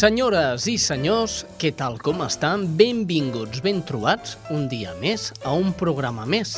Senyores 0.00 0.64
i 0.70 0.78
senyors, 0.80 1.42
què 1.60 1.74
tal 1.76 1.98
com 2.00 2.22
estan? 2.24 2.62
Benvinguts, 2.78 3.60
ben 3.60 3.82
trobats, 3.84 4.38
un 4.48 4.62
dia 4.70 4.94
més, 4.96 5.26
a 5.44 5.52
un 5.52 5.74
programa 5.76 6.24
més. 6.24 6.54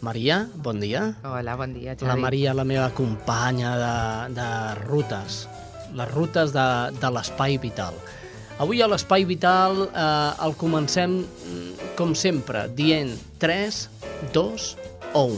Maria, 0.00 0.48
bon 0.64 0.80
dia. 0.80 1.02
Hola, 1.20 1.52
bon 1.60 1.74
dia, 1.76 1.92
Xavi. 1.92 2.08
La 2.08 2.16
Maria, 2.16 2.54
la 2.56 2.64
meva 2.64 2.86
companya 2.96 3.74
de, 3.76 3.90
de 4.38 4.46
rutes, 4.86 5.42
les 5.92 6.08
rutes 6.14 6.56
de, 6.56 6.64
de 6.96 7.12
l'Espai 7.12 7.60
Vital. 7.60 7.92
Avui 8.56 8.80
a 8.80 8.88
l'Espai 8.88 9.28
Vital 9.28 9.84
eh, 9.90 10.32
el 10.48 10.56
comencem, 10.56 11.20
mm, 11.28 11.92
com 12.00 12.16
sempre, 12.16 12.72
dient 12.72 13.12
3, 13.44 13.84
2 14.32 14.72
o 15.12 15.28
1. 15.28 15.36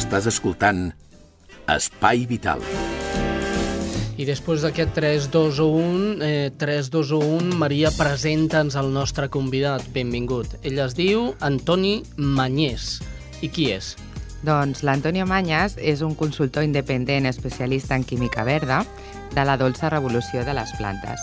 Estàs 0.00 0.32
escoltant 0.32 0.86
Espai 1.70 2.26
Vital. 2.26 2.62
I 4.20 4.26
després 4.28 4.62
d'aquest 4.62 4.92
3, 4.94 5.28
2 5.32 5.58
o 5.62 5.68
1, 5.78 6.22
eh, 6.22 6.50
3, 6.58 6.90
2 6.92 7.12
o 7.16 7.20
1, 7.38 7.54
Maria, 7.58 7.90
presenta'ns 7.96 8.76
el 8.76 8.92
nostre 8.92 9.28
convidat. 9.28 9.86
Benvingut. 9.94 10.58
Ell 10.62 10.78
es 10.84 10.94
diu 10.94 11.32
Antoni 11.40 12.02
Manyés. 12.16 13.00
I 13.42 13.48
qui 13.48 13.70
és? 13.72 13.96
Doncs 14.42 14.82
l'Antonio 14.82 15.24
Mañas 15.26 15.76
és 15.78 16.02
un 16.02 16.16
consultor 16.18 16.64
independent 16.66 17.26
especialista 17.30 17.94
en 17.94 18.04
química 18.04 18.42
verda 18.44 18.82
de 19.34 19.44
la 19.46 19.56
dolça 19.56 19.90
revolució 19.90 20.44
de 20.44 20.54
les 20.54 20.74
plantes. 20.78 21.22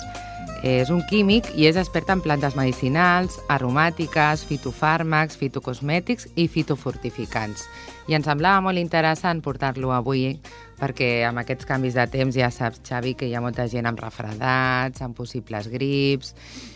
És 0.64 0.90
un 0.92 1.00
químic 1.08 1.48
i 1.56 1.70
és 1.70 1.78
expert 1.80 2.10
en 2.12 2.20
plantes 2.20 2.56
medicinals, 2.60 3.38
aromàtiques, 3.48 4.44
fitofàrmacs, 4.50 5.38
fitocosmètics 5.40 6.28
i 6.36 6.50
fitofortificants. 6.52 7.64
I 8.12 8.18
ens 8.18 8.28
semblava 8.28 8.60
molt 8.66 8.82
interessant 8.82 9.40
portar-lo 9.46 9.94
avui 9.96 10.34
perquè 10.80 11.24
amb 11.28 11.40
aquests 11.40 11.68
canvis 11.68 11.96
de 11.96 12.06
temps 12.12 12.36
ja 12.36 12.50
saps, 12.52 12.82
Xavi, 12.88 13.16
que 13.16 13.30
hi 13.30 13.36
ha 13.36 13.44
molta 13.44 13.68
gent 13.72 13.88
amb 13.88 14.00
refredats, 14.04 15.00
amb 15.04 15.16
possibles 15.16 15.72
grips, 15.72 16.34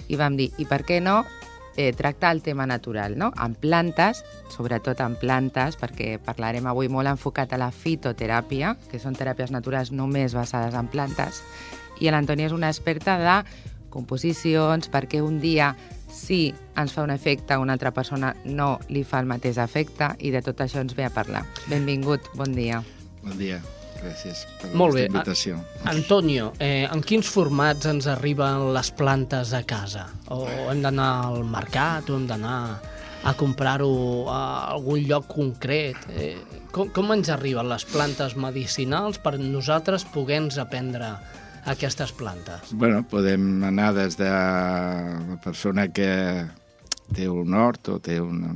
i 0.08 0.20
vam 0.20 0.39
dir, 0.39 0.52
i 0.59 0.67
per 0.67 0.84
què 0.88 1.02
no 1.04 1.22
eh, 1.76 1.92
tractar 1.92 2.31
el 2.36 2.42
tema 2.42 2.66
natural, 2.66 3.17
no? 3.17 3.31
En 3.36 3.56
plantes, 3.56 4.23
sobretot 4.54 4.99
en 5.04 5.16
plantes, 5.20 5.76
perquè 5.80 6.17
parlarem 6.23 6.67
avui 6.72 6.92
molt 6.92 7.11
enfocat 7.11 7.52
a 7.52 7.60
la 7.60 7.72
fitoteràpia, 7.72 8.77
que 8.92 8.99
són 8.99 9.16
teràpies 9.20 9.52
naturals 9.52 9.92
només 9.92 10.36
basades 10.36 10.76
en 10.76 10.92
plantes, 10.92 11.43
i 12.02 12.10
l'Antònia 12.11 12.49
és 12.49 12.55
una 12.55 12.72
experta 12.73 13.17
de 13.22 13.38
composicions, 13.93 14.89
perquè 14.92 15.21
un 15.23 15.39
dia 15.43 15.73
sí 16.14 16.54
ens 16.77 16.93
fa 16.93 17.05
un 17.05 17.14
efecte, 17.14 17.58
una 17.58 17.73
altra 17.77 17.92
persona 17.93 18.33
no 18.45 18.76
li 18.89 19.04
fa 19.05 19.21
el 19.23 19.30
mateix 19.30 19.58
efecte, 19.61 20.11
i 20.20 20.33
de 20.33 20.42
tot 20.45 20.61
això 20.65 20.81
ens 20.83 20.98
ve 20.98 21.08
a 21.08 21.14
parlar. 21.14 21.45
Benvingut, 21.70 22.30
bon 22.37 22.54
dia. 22.54 22.81
Bon 23.23 23.37
dia, 23.39 23.59
gràcies 24.02 24.45
per 24.61 24.73
Molt 24.77 24.98
bé. 24.98 25.08
invitació. 25.08 25.59
Antonio, 25.89 26.52
eh, 26.59 26.87
en 26.92 27.02
quins 27.02 27.30
formats 27.30 27.86
ens 27.89 28.08
arriben 28.08 28.73
les 28.73 28.92
plantes 28.92 29.54
a 29.54 29.64
casa? 29.64 30.08
O 30.30 30.45
hem 30.70 30.81
d'anar 30.83 31.11
al 31.30 31.45
mercat 31.45 32.10
o 32.10 32.17
hem 32.17 32.27
d'anar 32.27 32.81
a 33.23 33.33
comprar-ho 33.39 34.27
a 34.30 34.42
algun 34.73 34.99
lloc 35.08 35.27
concret? 35.31 35.95
Eh, 36.10 36.36
com, 36.71 36.89
com 36.89 37.14
ens 37.14 37.30
arriben 37.30 37.70
les 37.70 37.86
plantes 37.86 38.36
medicinals 38.36 39.21
per 39.23 39.37
nosaltres 39.39 40.04
poder-nos 40.04 40.58
aprendre 40.60 41.15
aquestes 41.65 42.11
plantes? 42.15 42.71
Bueno, 42.71 43.03
podem 43.09 43.63
anar 43.63 43.93
des 43.95 44.17
de 44.19 44.29
la 44.29 45.37
persona 45.43 45.87
que 45.93 46.09
té 47.13 47.27
un 47.29 47.53
hort 47.53 47.89
o 47.93 47.99
té 48.03 48.19
una, 48.21 48.53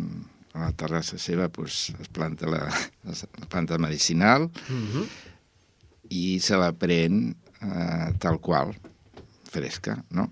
a 0.53 0.67
la 0.67 0.71
terrassa 0.77 1.19
seva 1.21 1.49
pues, 1.53 1.87
es 1.99 2.11
planta 2.13 2.49
la, 2.49 2.65
la 3.07 3.49
planta 3.49 3.77
medicinal 3.77 4.49
Mm 4.69 4.87
-hmm. 4.87 5.05
i 6.09 6.39
se 6.39 6.55
la 6.55 6.71
pren 6.71 7.35
eh, 7.61 8.13
tal 8.19 8.39
qual, 8.39 8.75
fresca, 9.43 10.03
no? 10.09 10.31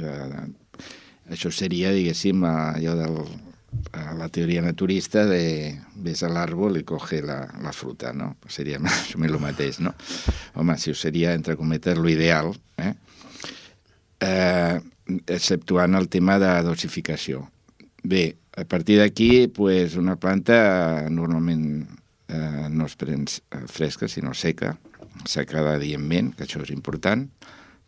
Eh, 0.00 0.46
això 1.30 1.50
seria, 1.50 1.92
diguéssim, 1.92 2.44
allò 2.44 2.94
del, 2.96 3.16
eh, 3.92 4.14
la 4.18 4.28
teoria 4.28 4.62
naturista 4.62 5.24
de 5.26 5.76
ves 6.04 6.22
a 6.22 6.30
l'àrbol 6.32 6.80
i 6.80 6.84
coge 6.86 7.20
la, 7.22 7.42
la 7.62 7.72
fruta, 7.76 8.12
no? 8.12 8.34
Seria 8.48 8.80
més 8.82 9.10
o 9.14 9.20
menys 9.20 9.36
el 9.36 9.42
mateix, 9.42 9.80
no? 9.84 9.94
Home, 10.54 10.76
si 10.78 10.92
ho 10.92 10.98
seria, 10.98 11.34
entre 11.34 11.56
cometes, 11.60 11.98
l'ideal, 11.98 12.52
eh? 12.82 12.92
eh? 14.26 14.80
exceptuant 15.26 15.96
el 15.98 16.08
tema 16.08 16.38
de 16.42 16.52
dosificació. 16.66 17.46
Bé, 18.02 18.36
a 18.56 18.64
partir 18.64 18.98
d'aquí, 19.00 19.48
pues, 19.48 19.96
una 19.96 20.16
planta 20.16 21.08
normalment 21.10 21.88
eh, 22.28 22.68
no 22.70 22.86
es 22.86 22.96
pren 22.96 23.26
eh, 23.26 23.64
fresca, 23.66 24.08
sinó 24.08 24.34
seca, 24.34 24.76
secada 25.26 25.74
adientment, 25.76 26.32
que 26.36 26.46
això 26.46 26.62
és 26.64 26.72
important, 26.74 27.26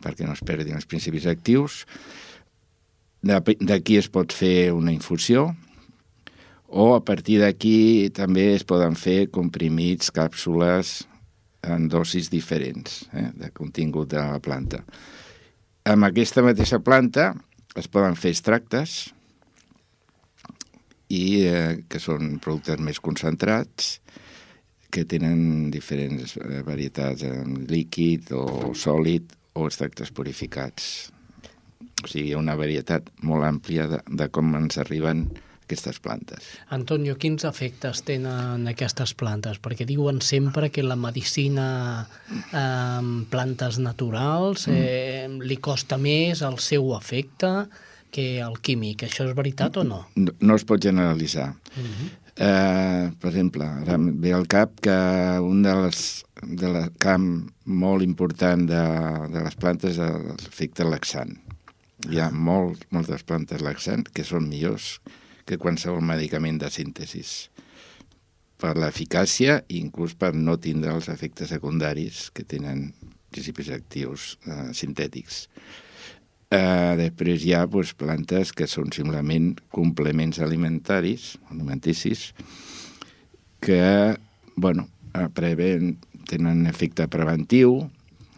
perquè 0.03 0.27
no 0.27 0.35
es 0.37 0.43
perdin 0.45 0.77
els 0.79 0.89
principis 0.91 1.29
actius. 1.31 1.85
D'aquí 3.23 3.97
es 4.01 4.09
pot 4.11 4.35
fer 4.35 4.73
una 4.75 4.93
infusió, 4.93 5.53
o 6.73 6.95
a 6.97 7.03
partir 7.05 7.39
d'aquí 7.43 8.09
també 8.17 8.55
es 8.57 8.65
poden 8.65 8.97
fer 8.97 9.29
comprimits, 9.31 10.09
càpsules 10.15 11.03
en 11.63 11.89
dosis 11.93 12.31
diferents 12.33 13.03
eh, 13.13 13.29
de 13.37 13.51
contingut 13.53 14.09
de 14.11 14.19
la 14.19 14.41
planta. 14.43 14.81
Amb 15.85 16.09
aquesta 16.09 16.43
mateixa 16.43 16.81
planta 16.81 17.33
es 17.77 17.89
poden 17.93 18.17
fer 18.17 18.33
extractes 18.33 19.13
i 21.13 21.45
eh, 21.45 21.83
que 21.93 22.01
són 22.01 22.39
productes 22.41 22.81
més 22.81 23.03
concentrats 23.05 23.99
que 24.93 25.05
tenen 25.09 25.71
diferents 25.73 26.39
eh, 26.41 26.65
varietats 26.65 27.29
en 27.29 27.67
líquid 27.69 28.33
o 28.33 28.73
sòlid 28.73 29.37
o 29.61 29.69
extractes 29.69 30.13
purificats. 30.13 31.11
O 32.03 32.09
sigui, 32.09 32.31
hi 32.31 32.35
ha 32.35 32.41
una 32.41 32.57
varietat 32.57 33.13
molt 33.29 33.45
àmplia 33.45 33.91
de, 33.93 34.01
de 34.09 34.33
com 34.33 34.57
ens 34.57 34.81
arriben 34.81 35.27
aquestes 35.73 35.99
plantes. 36.05 36.53
Antonio, 36.77 37.17
quins 37.17 37.47
efectes 37.49 38.05
tenen 38.07 38.69
aquestes 38.69 39.15
plantes? 39.19 39.59
Perquè 39.63 39.87
diuen 39.89 40.21
sempre 40.21 40.69
que 40.71 40.85
la 40.85 40.99
medicina 41.01 41.69
eh, 42.53 42.63
amb 42.63 43.31
plantes 43.33 43.81
naturals 43.81 44.69
eh, 44.69 45.27
li 45.29 45.57
costa 45.57 45.99
més 45.99 46.45
el 46.45 46.59
seu 46.61 46.93
efecte 46.99 47.53
que 48.13 48.27
el 48.45 48.59
químic. 48.61 49.07
Això 49.09 49.25
és 49.25 49.37
veritat 49.37 49.79
o 49.81 49.87
no? 49.89 50.03
No, 50.21 50.35
no 50.41 50.59
es 50.59 50.67
pot 50.69 50.83
generalitzar. 50.83 51.55
Uh 51.73 51.83
-huh. 51.83 52.11
eh, 52.37 53.11
per 53.19 53.31
exemple, 53.31 53.65
ara 53.65 53.95
em 53.95 54.21
ve 54.21 54.33
al 54.33 54.47
cap 54.47 54.79
que 54.81 54.99
un 55.41 55.63
de 55.63 55.75
les, 55.83 56.25
de 56.43 56.69
la 56.69 56.91
camp 56.99 57.49
molt 57.65 58.03
important 58.03 58.69
de, 58.69 58.85
de 59.33 59.41
les 59.41 59.55
plantes 59.57 59.97
és 59.97 59.99
l'efecte 59.99 60.85
laxant. 60.85 61.39
Hi 62.11 62.19
ha 62.21 62.31
molt, 62.31 62.85
moltes 62.91 63.23
plantes 63.23 63.61
laxant 63.63 64.05
que 64.13 64.25
són 64.25 64.49
millors 64.49 65.01
que 65.47 65.59
qualsevol 65.59 66.05
medicament 66.07 66.61
de 66.63 66.71
síntesi 66.73 67.23
per 68.63 68.77
l'eficàcia 68.79 69.63
i 69.69 69.81
inclús 69.83 70.15
per 70.19 70.33
no 70.39 70.59
tindre 70.63 70.95
els 70.95 71.09
efectes 71.11 71.51
secundaris 71.51 72.29
que 72.35 72.47
tenen 72.47 72.93
principis 73.33 73.73
actius 73.75 74.37
eh, 74.47 74.71
sintètics. 74.77 75.47
Eh, 76.53 76.93
després 77.01 77.47
hi 77.47 77.55
ha 77.57 77.65
pues, 77.71 77.95
plantes 77.97 78.53
que 78.53 78.69
són 78.69 78.93
simplement 78.93 79.55
complements 79.73 80.39
alimentaris, 80.45 81.39
alimenticis, 81.51 82.29
que, 83.65 83.83
bueno, 84.55 84.87
eh, 85.17 85.29
preven, 85.33 85.97
tenen 86.29 86.67
efecte 86.69 87.09
preventiu, 87.09 87.79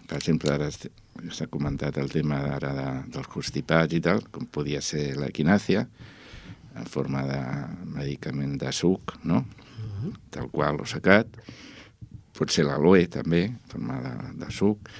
per 0.06 0.20
exemple, 0.20 0.54
ara 0.54 0.70
s'ha 0.70 1.46
comentat 1.50 1.98
el 1.98 2.10
tema 2.12 2.38
ara 2.54 2.72
de, 2.76 2.88
dels 3.16 3.30
constipats 3.32 3.96
i 3.96 4.02
tal, 4.04 4.22
com 4.30 4.46
podia 4.46 4.82
ser 4.84 5.14
l'equinàcia, 5.18 5.86
en 6.74 6.86
forma 6.90 7.22
de 7.28 7.40
medicament 7.94 8.56
de 8.60 8.72
suc, 8.74 9.16
no? 9.24 9.44
Tal 10.34 10.50
qual, 10.52 10.80
o 10.82 10.86
secat. 10.88 11.30
Pot 12.34 12.52
ser 12.52 12.66
l'aloe, 12.66 13.06
també, 13.10 13.44
en 13.48 13.60
forma 13.70 14.00
de, 14.02 14.14
de 14.42 14.50
suc. 14.52 14.90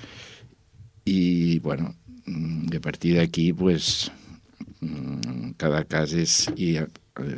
I, 1.11 1.59
bueno, 1.65 1.91
mm, 2.25 2.71
i 2.73 2.79
a 2.79 2.83
partir 2.85 3.17
d'aquí, 3.19 3.53
pues, 3.53 4.11
mm, 4.81 5.57
cada 5.61 5.85
cas 5.89 6.15
és... 6.17 6.45
I, 6.57 6.77
eh, 6.81 6.91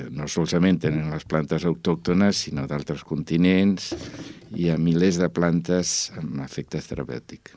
no 0.09 0.25
solament 0.25 0.79
tenen 0.81 1.11
les 1.13 1.27
plantes 1.29 1.67
autòctones, 1.69 2.47
sinó 2.47 2.65
d'altres 2.69 3.03
continents, 3.05 3.91
hi 4.57 4.71
ha 4.71 4.79
milers 4.81 5.19
de 5.21 5.29
plantes 5.29 6.13
amb 6.17 6.41
efectes 6.47 6.89
terapèutics. 6.89 7.57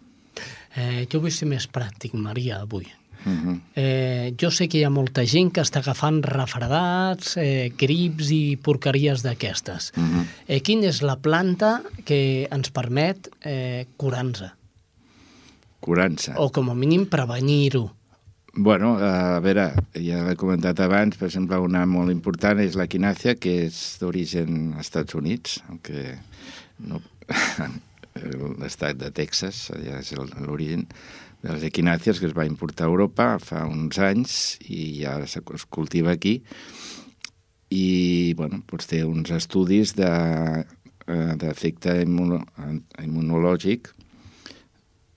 Eh, 0.76 1.06
jo 1.12 1.22
vull 1.24 1.34
ser 1.34 1.48
més 1.48 1.68
pràctic, 1.72 2.16
Maria, 2.16 2.60
avui. 2.66 2.88
Uh 3.26 3.32
-huh. 3.32 3.60
eh, 3.76 4.34
jo 4.40 4.50
sé 4.52 4.68
que 4.68 4.78
hi 4.80 4.84
ha 4.84 4.90
molta 4.90 5.26
gent 5.26 5.52
que 5.52 5.62
està 5.62 5.80
agafant 5.80 6.24
refredats, 6.24 7.36
eh, 7.38 7.72
grips 7.78 8.32
i 8.32 8.58
porqueries 8.58 9.22
d'aquestes. 9.24 9.92
Uh 9.98 10.04
-huh. 10.04 10.26
eh, 10.48 10.62
quina 10.62 10.88
és 10.88 11.02
la 11.02 11.18
planta 11.18 11.82
que 12.06 12.48
ens 12.52 12.70
permet 12.70 13.30
eh, 13.42 13.86
curar-nos? 13.98 14.44
Curar-se. 15.80 16.34
O 16.36 16.50
com 16.52 16.70
a 16.70 16.76
mínim 16.76 17.06
prevenir-ho. 17.06 17.96
Bueno, 18.54 18.98
a 18.98 19.40
veure, 19.40 19.70
ja 19.94 20.24
l'he 20.26 20.36
comentat 20.36 20.80
abans, 20.80 21.16
per 21.18 21.28
exemple, 21.30 21.60
una 21.62 21.86
molt 21.86 22.12
important 22.12 22.60
és 22.60 22.76
l'equinàcia, 22.76 23.36
que 23.40 23.66
és 23.68 23.98
d'origen 24.02 24.74
als 24.74 24.90
Estats 24.90 25.16
Units, 25.16 25.62
que 25.86 26.18
no, 26.80 27.00
l'estat 28.60 28.98
de 29.00 29.12
Texas, 29.16 29.70
allà 29.76 30.00
és 30.02 30.12
l'origen 30.18 30.88
de 31.44 31.54
les 31.54 31.64
equinàcies 31.70 32.20
que 32.20 32.28
es 32.28 32.36
va 32.36 32.48
importar 32.50 32.86
a 32.88 32.92
Europa 32.92 33.40
fa 33.40 33.66
uns 33.70 34.00
anys 34.04 34.58
i 34.68 35.02
ja 35.04 35.20
es 35.24 35.38
cultiva 35.70 36.12
aquí 36.12 36.42
i 37.70 38.34
bueno, 38.36 38.64
doncs 38.68 38.88
té 38.90 39.04
uns 39.06 39.32
estudis 39.32 39.94
d'efecte 39.96 41.94
de, 41.94 42.04
immuno, 42.04 42.42
immunològic 43.04 43.92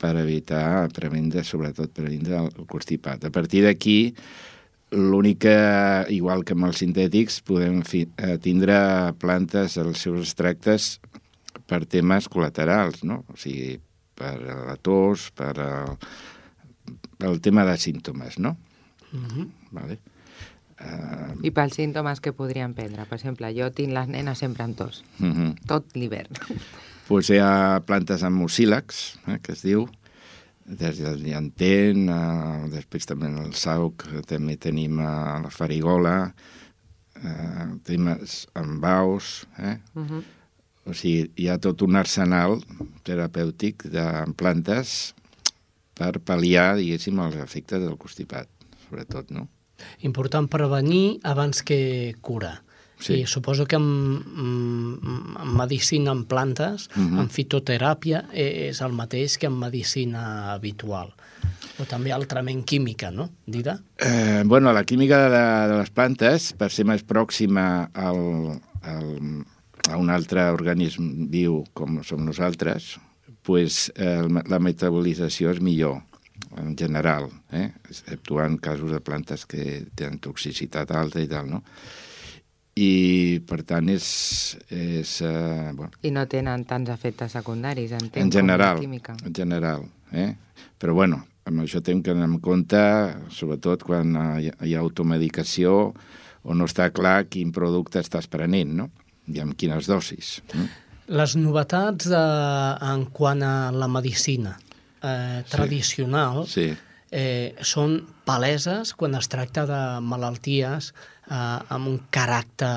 per 0.03 0.17
evitar, 0.19 0.91
prevendre, 0.95 1.45
sobretot 1.47 1.93
prevendre 1.95 2.37
el 2.43 2.67
constipat. 2.67 3.25
A 3.25 3.31
partir 3.31 3.63
d'aquí, 3.63 4.15
l'única, 4.91 6.05
igual 6.11 6.43
que 6.45 6.57
amb 6.57 6.67
els 6.67 6.83
sintètics, 6.83 7.39
podem 7.47 7.83
fi, 7.87 8.09
eh, 8.19 8.37
tindre 8.43 9.15
plantes, 9.23 9.79
els 9.79 10.03
seus 10.03 10.27
extractes, 10.27 10.99
per 11.71 11.87
temes 11.87 12.27
col·laterals, 12.29 13.05
no? 13.07 13.23
O 13.31 13.37
sigui, 13.39 13.79
per 14.15 14.37
la 14.43 14.77
tos, 14.77 15.31
per 15.37 15.53
el, 15.59 15.97
el 17.29 17.41
tema 17.41 17.65
de 17.69 17.77
símptomes, 17.79 18.39
no? 18.39 18.57
Mm 19.13 19.27
-hmm. 19.27 19.49
vale. 19.71 19.99
Uh... 20.81 21.39
I 21.47 21.51
pels 21.51 21.75
símptomes 21.75 22.21
que 22.21 22.33
podrien 22.33 22.75
prendre? 22.75 23.05
Per 23.05 23.19
exemple, 23.19 23.53
jo 23.55 23.71
tinc 23.71 23.93
les 23.93 24.09
nenes 24.09 24.39
sempre 24.39 24.65
amb 24.65 24.77
tos, 24.77 25.05
mm 25.19 25.33
-hmm. 25.33 25.67
tot 25.67 25.85
l'hivern. 25.95 26.35
Pues 27.09 27.31
hi 27.31 27.39
ha 27.39 27.83
plantes 27.87 28.23
amb 28.23 28.37
mucílax, 28.37 29.19
eh, 29.27 29.39
que 29.43 29.53
es 29.53 29.63
diu, 29.63 29.89
des 30.65 30.99
del 30.99 31.23
llantén, 31.23 32.09
uh, 32.09 32.71
després 32.71 33.07
també 33.07 33.27
el 33.27 33.55
sauc, 33.55 34.07
també 34.27 34.57
tenim 34.57 34.99
uh, 34.99 35.43
la 35.43 35.51
farigola, 35.51 36.35
uh, 37.17 37.79
temes 37.83 38.47
amb 38.55 38.81
baus, 38.81 39.47
eh? 39.59 39.79
Mm 39.95 40.07
-hmm 40.07 40.23
o 40.87 40.95
sigui, 40.95 41.31
hi 41.39 41.49
ha 41.49 41.59
tot 41.63 41.83
un 41.87 41.97
arsenal 41.97 42.59
terapèutic 43.07 43.87
de 43.93 44.07
plantes 44.39 45.13
per 45.99 46.17
pal·liar, 46.25 46.77
diguéssim, 46.81 47.21
els 47.23 47.39
efectes 47.43 47.83
del 47.83 47.99
constipat, 48.01 48.49
sobretot, 48.87 49.31
no? 49.35 49.47
Important 50.07 50.49
prevenir 50.51 51.19
abans 51.27 51.63
que 51.67 52.15
curar. 52.23 52.61
Sí. 53.03 53.17
I 53.19 53.27
suposo 53.27 53.67
que 53.67 53.77
en, 53.77 53.87
en 55.43 55.57
medicina 55.59 56.13
en 56.13 56.25
plantes, 56.25 56.89
uh 56.95 57.03
-huh. 57.03 57.21
en 57.21 57.29
fitoteràpia, 57.29 58.29
és 58.33 58.81
el 58.81 58.93
mateix 58.93 59.39
que 59.39 59.47
en 59.47 59.59
medicina 59.59 60.53
habitual. 60.53 61.13
O 61.81 61.85
també 61.85 62.13
altrament 62.13 62.65
química, 62.65 63.11
no, 63.11 63.31
Dida? 63.47 63.83
Eh, 63.99 64.43
bueno, 64.47 64.73
la 64.73 64.85
química 64.85 65.29
de, 65.29 65.73
de 65.73 65.79
les 65.79 65.91
plantes, 65.91 66.53
per 66.53 66.71
ser 66.71 66.85
més 66.85 67.03
pròxima 67.03 67.91
al, 67.93 68.61
al, 68.83 69.45
a 69.91 69.99
un 69.99 70.11
altre 70.11 70.45
organisme 70.53 71.27
viu 71.31 71.63
com 71.75 72.01
som 72.07 72.23
nosaltres, 72.25 72.97
pues, 73.43 73.91
eh, 73.97 74.23
la 74.29 74.61
metabolització 74.63 75.51
és 75.51 75.61
millor, 75.61 76.01
en 76.59 76.77
general, 76.79 77.29
eh? 77.51 77.71
exceptuant 77.89 78.59
casos 78.61 78.93
de 78.93 79.01
plantes 79.01 79.47
que 79.47 79.87
tenen 79.95 80.21
toxicitat 80.23 80.91
alta 80.95 81.23
i 81.23 81.29
tal, 81.31 81.51
no? 81.51 81.63
I, 82.73 83.43
per 83.45 83.61
tant, 83.69 83.91
és... 83.93 84.07
és 84.73 85.19
eh, 85.27 85.73
bueno. 85.77 85.93
I 86.03 86.13
no 86.15 86.25
tenen 86.31 86.65
tants 86.65 86.93
efectes 86.95 87.35
secundaris, 87.37 87.93
entenc, 87.99 88.23
en 88.23 88.33
general, 88.33 88.81
química. 88.81 89.17
En 89.27 89.35
general, 89.37 89.85
eh? 90.13 90.31
Però, 90.81 90.95
bueno, 90.97 91.21
amb 91.45 91.65
això 91.65 91.83
tenim 91.85 92.01
que 92.03 92.15
anar 92.15 92.31
en 92.31 92.41
compte, 92.41 92.81
sobretot 93.35 93.85
quan 93.85 94.17
hi 94.41 94.49
ha, 94.49 94.57
hi 94.65 94.75
ha 94.75 94.83
automedicació 94.83 95.93
o 96.43 96.57
no 96.57 96.67
està 96.67 96.89
clar 96.95 97.27
quin 97.31 97.53
producte 97.55 98.01
estàs 98.01 98.27
prenent, 98.31 98.73
no? 98.81 98.89
I 99.31 99.43
amb 99.43 99.57
quines 99.59 99.89
dosis. 99.91 100.41
Les 101.13 101.37
novetats 101.37 102.09
de, 102.11 102.23
en 102.93 103.07
quant 103.15 103.43
a 103.45 103.71
la 103.75 103.89
medicina 103.91 104.57
eh, 105.03 105.43
tradicional 105.51 106.47
sí. 106.47 106.71
Sí. 106.71 106.89
Eh, 107.13 107.53
són 107.61 107.99
paleses 108.25 108.95
quan 108.97 109.19
es 109.19 109.29
tracta 109.29 109.67
de 109.69 109.81
malalties 110.01 110.93
eh, 110.93 111.35
amb 111.37 111.91
un 111.91 111.99
caràcter 112.15 112.71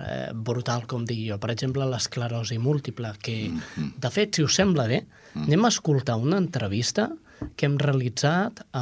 eh, 0.00 0.30
brutal, 0.32 0.86
com 0.88 1.04
dic 1.04 1.26
jo. 1.26 1.36
Per 1.42 1.50
exemple, 1.52 1.84
l'esclerosi 1.90 2.56
múltiple, 2.58 3.12
que, 3.20 3.50
mm 3.50 3.60
-hmm. 3.60 3.90
de 4.00 4.10
fet, 4.10 4.34
si 4.34 4.42
us 4.42 4.54
sembla 4.54 4.86
bé, 4.86 5.04
mm. 5.34 5.44
anem 5.44 5.64
a 5.64 5.68
escoltar 5.68 6.16
una 6.16 6.38
entrevista 6.38 7.10
que 7.56 7.68
hem 7.68 7.78
realitzat 7.80 8.62
eh, 8.64 8.78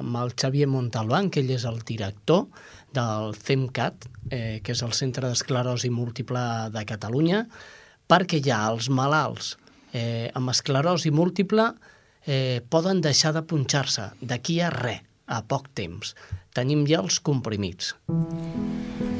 amb 0.00 0.20
el 0.22 0.34
Xavier 0.34 0.68
Montalbán, 0.70 1.30
que 1.30 1.42
ell 1.42 1.52
és 1.54 1.66
el 1.68 1.80
director 1.86 2.46
del 2.94 3.34
CEMCAT, 3.38 4.08
eh, 4.30 4.60
que 4.64 4.74
és 4.74 4.82
el 4.86 4.94
Centre 4.96 5.28
d'Esclerosi 5.28 5.90
Múltiple 5.94 6.42
de 6.74 6.84
Catalunya, 6.88 7.44
perquè 8.10 8.40
ja 8.42 8.64
els 8.70 8.90
malalts 8.90 9.54
eh, 9.92 10.30
amb 10.34 10.50
esclerosi 10.50 11.12
múltiple 11.14 11.70
eh, 12.26 12.60
poden 12.68 13.00
deixar 13.04 13.32
de 13.36 13.44
punxar-se 13.46 14.10
d'aquí 14.20 14.60
a 14.60 14.70
res, 14.74 15.06
a 15.30 15.44
poc 15.46 15.68
temps. 15.78 16.16
Tenim 16.54 16.82
ja 16.88 16.98
els 16.98 17.20
comprimits. 17.22 17.94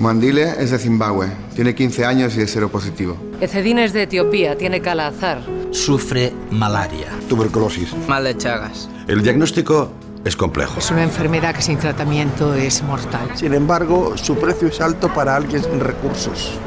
Mandile 0.00 0.48
es 0.58 0.70
de 0.70 0.78
Zimbabue, 0.78 1.28
tiene 1.54 1.74
15 1.74 2.04
años 2.04 2.36
y 2.36 2.40
es 2.40 2.50
seropositivo. 2.50 3.16
Ecedín 3.40 3.78
es 3.78 3.92
de 3.92 4.04
Etiopía, 4.04 4.56
tiene 4.56 4.80
calazar. 4.80 5.42
Sufre 5.70 6.32
malaria. 6.50 7.08
Tuberculosis. 7.28 7.94
Mal 8.08 8.24
de 8.24 8.36
Chagas. 8.36 8.88
El 9.06 9.22
diagnóstico 9.22 9.92
es 10.24 10.36
complejo. 10.36 10.78
Es 10.78 10.90
una 10.90 11.04
enfermedad 11.04 11.54
que 11.54 11.62
sin 11.62 11.78
tratamiento 11.78 12.54
es 12.54 12.82
mortal. 12.82 13.28
Sin 13.34 13.54
embargo, 13.54 14.16
su 14.16 14.36
precio 14.36 14.68
es 14.68 14.80
alto 14.80 15.12
para 15.12 15.36
alguien 15.36 15.62
sin 15.62 15.78
recursos. 15.78 16.58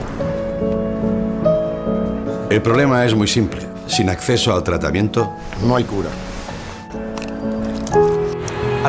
El 2.49 2.61
problema 2.61 3.05
es 3.05 3.15
muy 3.15 3.27
simple. 3.27 3.67
Sin 3.87 4.09
acceso 4.09 4.53
al 4.53 4.63
tratamiento, 4.63 5.29
no 5.65 5.75
hay 5.75 5.83
cura. 5.83 6.09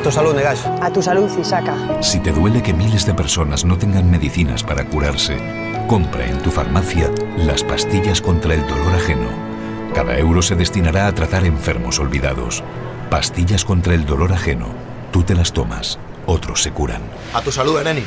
A 0.05 0.07
tu 0.07 0.13
salud, 0.13 0.35
Negash. 0.35 0.67
A 0.83 0.91
tu 0.91 1.01
salud, 1.01 1.31
Isaka. 1.39 1.75
Si 2.03 2.21
te 2.21 2.31
duele 2.31 2.63
que 2.63 2.75
miles 2.75 3.07
de 3.07 3.15
personas 3.15 3.65
no 3.65 3.79
tengan 3.79 4.11
medicinas 4.11 4.63
para 4.63 4.85
curarse, 4.85 5.39
compra 5.89 6.27
en 6.27 6.43
tu 6.43 6.51
farmacia 6.51 7.11
las 7.39 7.65
pastillas 7.65 8.21
contra 8.21 8.53
el 8.53 8.61
dolor 8.67 8.95
ajeno. 8.95 9.31
Cada 9.95 10.19
euro 10.19 10.43
se 10.43 10.57
destinará 10.57 11.07
a 11.07 11.15
tratar 11.15 11.47
enfermos 11.47 12.01
olvidados. 12.01 12.63
Pastillas 13.09 13.65
contra 13.65 13.95
el 13.95 14.05
dolor 14.05 14.35
ajeno. 14.35 14.67
Tú 15.11 15.23
te 15.23 15.35
las 15.35 15.55
tomas, 15.55 15.99
otros 16.27 16.63
se 16.63 16.71
curan. 16.71 17.01
A 17.33 17.41
tu 17.41 17.51
salud, 17.51 17.81
Ereni. 17.81 18.05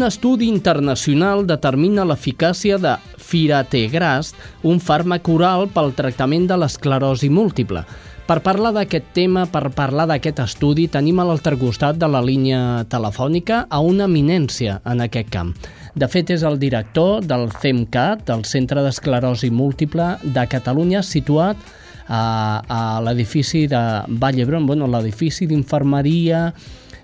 Un 0.00 0.06
estudi 0.06 0.46
internacional 0.48 1.42
determina 1.44 2.06
l'eficàcia 2.08 2.78
de 2.80 2.94
firategrast, 3.20 4.38
un 4.64 4.78
fàrmac 4.80 5.28
oral 5.28 5.66
pel 5.74 5.92
tractament 5.98 6.46
de 6.48 6.56
l'esclerosi 6.56 7.28
múltiple. 7.28 7.82
Per 8.24 8.38
parlar 8.40 8.70
d'aquest 8.78 9.12
tema, 9.12 9.42
per 9.44 9.68
parlar 9.76 10.08
d'aquest 10.08 10.40
estudi, 10.46 10.88
tenim 10.88 11.20
a 11.20 11.28
l'altre 11.28 11.52
costat 11.60 12.00
de 12.00 12.08
la 12.08 12.24
línia 12.24 12.86
telefònica 12.88 13.66
a 13.68 13.82
una 13.84 14.08
eminència 14.08 14.80
en 14.88 15.04
aquest 15.04 15.28
camp. 15.36 15.52
De 15.92 16.08
fet, 16.08 16.32
és 16.32 16.48
el 16.48 16.56
director 16.56 17.20
del 17.20 17.50
CEMCAT, 17.60 18.24
del 18.32 18.48
Centre 18.48 18.80
d'Esclerosi 18.80 19.52
Múltiple 19.52 20.14
de 20.24 20.48
Catalunya, 20.48 21.04
situat 21.04 21.60
a, 22.08 22.24
a 22.64 22.82
l'edifici 23.04 23.66
de 23.68 23.84
Vall 24.16 24.40
d'Hebron, 24.40 24.64
bueno, 24.64 24.88
l'edifici 24.88 25.44
d'infermeria 25.44 26.46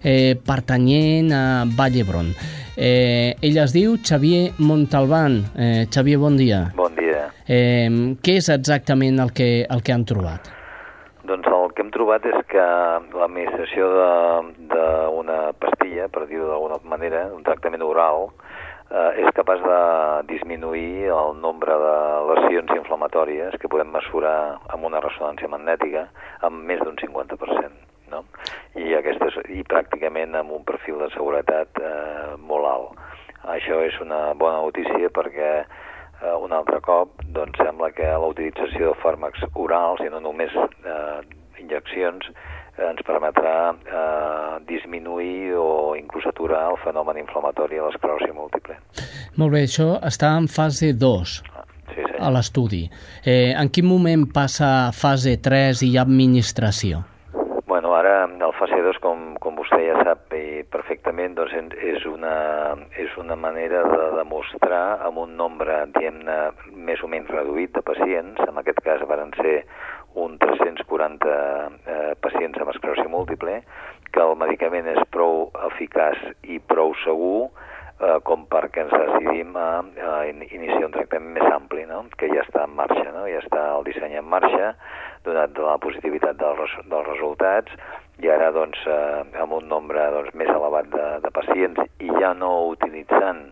eh, 0.06 0.38
pertanyent 0.38 1.32
a 1.34 1.42
Vall 1.76 1.98
d'Hebron. 1.98 2.30
Eh, 2.76 3.34
ell 3.42 3.58
es 3.58 3.72
diu 3.74 3.96
Xavier 3.98 4.52
Montalbán. 4.58 5.40
Eh, 5.56 5.86
Xavier, 5.90 6.20
bon 6.22 6.36
dia. 6.38 6.66
Bon 6.76 6.94
dia. 6.94 7.26
Eh, 7.48 7.90
què 8.22 8.36
és 8.38 8.50
exactament 8.52 9.18
el 9.22 9.32
que, 9.34 9.66
el 9.66 9.82
que 9.82 9.94
han 9.96 10.06
trobat? 10.06 10.52
Doncs 11.26 11.48
el 11.50 11.72
que 11.74 11.82
hem 11.82 11.90
trobat 11.90 12.26
és 12.30 12.36
que 12.46 12.64
l'administració 13.18 13.88
d'una 14.70 15.38
pastilla, 15.58 16.06
per 16.12 16.28
dir-ho 16.30 16.52
d'alguna 16.52 16.78
manera, 16.86 17.24
un 17.34 17.42
tractament 17.42 17.82
oral, 17.82 18.28
eh, 18.90 19.24
és 19.24 19.34
capaç 19.34 19.64
de 19.64 19.80
disminuir 20.30 21.10
el 21.16 21.34
nombre 21.42 21.74
de 21.82 21.96
lesions 22.30 22.70
inflamatòries 22.76 23.58
que 23.58 23.72
podem 23.72 23.90
mesurar 23.90 24.60
amb 24.70 24.86
una 24.86 25.02
ressonància 25.02 25.50
magnètica 25.50 26.06
amb 26.46 26.62
més 26.62 26.78
d'un 26.84 26.94
50%. 27.02 27.85
No? 28.12 28.22
I, 28.78 28.92
aquesta 28.94 29.30
és, 29.30 29.38
I 29.58 29.64
pràcticament 29.66 30.36
amb 30.38 30.54
un 30.54 30.64
perfil 30.68 31.00
de 31.02 31.10
seguretat 31.14 31.80
eh, 31.82 32.36
molt 32.38 32.70
alt. 32.70 33.04
Això 33.56 33.80
és 33.86 33.96
una 34.02 34.34
bona 34.34 34.62
notícia 34.64 35.10
perquè 35.14 35.50
eh, 35.62 36.36
un 36.42 36.52
altre 36.52 36.80
cop 36.84 37.22
doncs, 37.34 37.58
sembla 37.62 37.92
que 37.94 38.06
la 38.06 38.30
utilització 38.32 38.92
de 38.92 39.00
fàrmacs 39.02 39.44
orals 39.54 40.02
i 40.04 40.10
no 40.12 40.20
només 40.22 40.54
eh, 40.56 41.20
injeccions 41.62 42.28
eh, 42.30 42.86
ens 42.88 43.02
permetrà 43.06 43.56
eh, 43.72 44.54
disminuir 44.68 45.56
o 45.60 45.94
inclús 45.98 46.26
aturar 46.30 46.66
el 46.72 46.80
fenomen 46.84 47.20
inflamatori 47.22 47.80
de 47.80 47.86
l'esclerosi 47.88 48.32
múltiple. 48.36 48.78
Molt 49.36 49.52
bé, 49.52 49.66
això 49.66 49.96
està 50.06 50.32
en 50.38 50.48
fase 50.48 50.92
2 50.96 51.34
sí, 51.34 52.00
sí. 52.00 52.16
a 52.18 52.30
l'estudi. 52.32 52.86
Eh, 53.24 53.52
en 53.52 53.70
quin 53.72 53.88
moment 53.88 54.26
passa 54.32 54.72
a 54.86 54.94
fase 54.96 55.36
3 55.42 55.84
i 55.84 55.92
hi 55.92 55.98
ha 55.98 56.06
administració? 56.06 57.04
Ara 57.96 58.26
el 58.26 58.52
fase 58.58 58.76
2, 58.84 58.98
com, 59.00 59.20
com 59.40 59.54
vostè 59.56 59.78
ja 59.86 59.96
sap 60.04 60.34
i 60.36 60.60
perfectament, 60.68 61.32
doncs 61.38 61.54
és 61.80 62.04
una, 62.10 62.32
és 63.00 63.14
una 63.16 63.36
manera 63.40 63.84
de 63.88 64.08
demostrar 64.18 64.98
amb 65.06 65.22
un 65.22 65.32
nombre, 65.38 65.78
més 66.88 67.00
o 67.00 67.08
menys 67.08 67.30
reduït 67.32 67.72
de 67.72 67.84
pacients, 67.86 68.42
en 68.44 68.60
aquest 68.60 68.82
cas 68.84 69.04
varen 69.08 69.32
ser 69.38 69.54
un 70.26 70.36
340 70.42 71.30
eh, 71.32 72.12
pacients 72.20 72.60
amb 72.60 72.74
esclerosi 72.74 73.08
múltiple, 73.08 73.62
que 74.12 74.24
el 74.24 74.36
medicament 74.44 74.92
és 74.92 75.00
prou 75.16 75.46
eficaç 75.70 76.20
i 76.44 76.60
prou 76.60 76.92
segur 77.06 77.48
eh, 78.00 78.16
com 78.28 78.46
perquè 78.50 78.84
ens 78.84 78.94
decidim 78.94 79.56
a, 79.56 79.68
a 79.82 80.14
iniciar 80.28 80.86
un 80.86 80.94
tractament 80.96 81.34
més 81.38 81.52
ampli, 81.52 81.84
no? 81.88 82.04
que 82.18 82.30
ja 82.32 82.44
està 82.44 82.64
en 82.66 82.74
marxa, 82.78 83.06
no? 83.14 83.26
ja 83.30 83.42
està 83.42 83.66
el 83.76 83.86
disseny 83.88 84.16
en 84.20 84.26
marxa, 84.28 84.72
donat 85.26 85.58
la 85.58 85.76
positivitat 85.82 86.38
dels, 86.40 86.76
dels 86.90 87.08
resultats, 87.12 87.72
i 88.22 88.30
ara 88.32 88.50
doncs, 88.54 88.80
eh, 88.88 89.22
amb 89.42 89.58
un 89.58 89.68
nombre 89.68 90.04
doncs, 90.14 90.34
més 90.34 90.50
elevat 90.52 90.88
de, 90.92 91.06
de 91.24 91.32
pacients 91.36 91.82
i 92.00 92.12
ja 92.20 92.32
no 92.36 92.52
utilitzant 92.72 93.48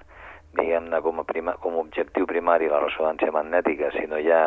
diguem-ne 0.54 1.00
com, 1.02 1.18
a 1.20 1.24
prima, 1.26 1.56
com 1.60 1.74
a 1.74 1.82
objectiu 1.82 2.28
primari 2.30 2.70
la 2.70 2.80
ressonància 2.84 3.32
magnètica, 3.34 3.90
sinó 3.96 4.20
ja 4.22 4.46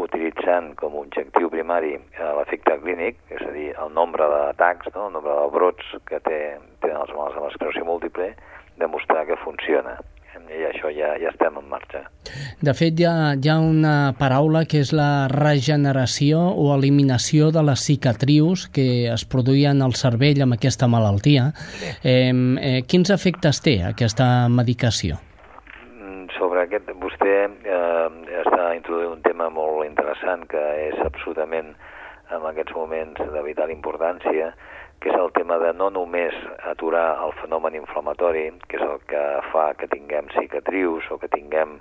utilitzant 0.00 0.72
com 0.80 0.96
a 0.96 1.02
objectiu 1.02 1.50
primari 1.52 1.92
eh, 1.98 2.30
l'efecte 2.38 2.78
clínic, 2.80 3.18
és 3.28 3.42
a 3.44 3.52
dir, 3.52 3.68
el 3.76 3.92
nombre 3.92 4.28
d'atacs, 4.32 4.88
no? 4.94 5.10
el 5.10 5.18
nombre 5.18 5.36
de 5.36 5.50
brots 5.52 5.92
que 6.08 6.20
té, 6.24 6.40
tenen 6.80 7.02
els 7.02 7.12
malalts 7.12 7.36
amb 7.36 7.50
esclerosi 7.50 7.84
múltiple, 7.84 8.30
demostrar 8.82 9.26
que 9.28 9.38
funciona. 9.44 9.98
I 10.52 10.66
això 10.68 10.90
ja, 10.92 11.14
ja 11.16 11.30
estem 11.30 11.54
en 11.56 11.68
marxa. 11.70 12.02
De 12.60 12.74
fet, 12.76 12.98
hi 13.00 13.06
ha, 13.08 13.32
hi 13.40 13.48
ha 13.48 13.56
una 13.62 14.12
paraula 14.18 14.66
que 14.68 14.82
és 14.84 14.90
la 14.92 15.28
regeneració 15.32 16.42
o 16.50 16.66
eliminació 16.74 17.48
de 17.54 17.62
les 17.64 17.84
cicatrius 17.86 18.66
que 18.74 19.08
es 19.12 19.24
produïen 19.24 19.80
al 19.80 19.96
cervell 19.96 20.44
amb 20.44 20.58
aquesta 20.58 20.90
malaltia. 20.92 21.52
Sí. 21.80 21.94
Eh, 22.04 22.32
eh, 22.32 22.80
quins 22.84 23.14
efectes 23.14 23.64
té 23.64 23.78
aquesta 23.94 24.48
medicació? 24.52 25.22
sobre 26.42 26.64
aquest, 26.64 26.90
vostè 26.98 27.32
eh, 27.46 28.08
està 28.42 28.72
introduint 28.74 29.12
un 29.14 29.22
tema 29.22 29.48
molt 29.52 29.86
interessant 29.86 30.42
que 30.50 30.62
és 30.88 30.98
absolutament 31.04 31.70
en 32.32 32.46
aquests 32.48 32.74
moments 32.76 33.20
de 33.34 33.42
vital 33.46 33.70
importància, 33.70 34.52
que 35.02 35.10
és 35.10 35.18
el 35.18 35.32
tema 35.34 35.58
de 35.58 35.72
no 35.74 35.90
només 35.90 36.34
aturar 36.70 37.18
el 37.26 37.34
fenomen 37.40 37.74
inflamatori, 37.74 38.46
que 38.70 38.78
és 38.78 38.84
el 38.86 39.00
que 39.10 39.22
fa 39.50 39.72
que 39.78 39.90
tinguem 39.90 40.30
cicatrius 40.36 41.10
o 41.10 41.18
que 41.18 41.30
tinguem 41.32 41.80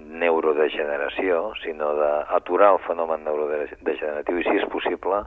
neurodegeneració, 0.00 1.52
sinó 1.62 1.92
d'aturar 1.98 2.72
el 2.74 2.80
fenomen 2.86 3.24
neurodegeneratiu 3.26 4.40
i, 4.40 4.46
si 4.46 4.56
és 4.58 4.66
possible, 4.72 5.20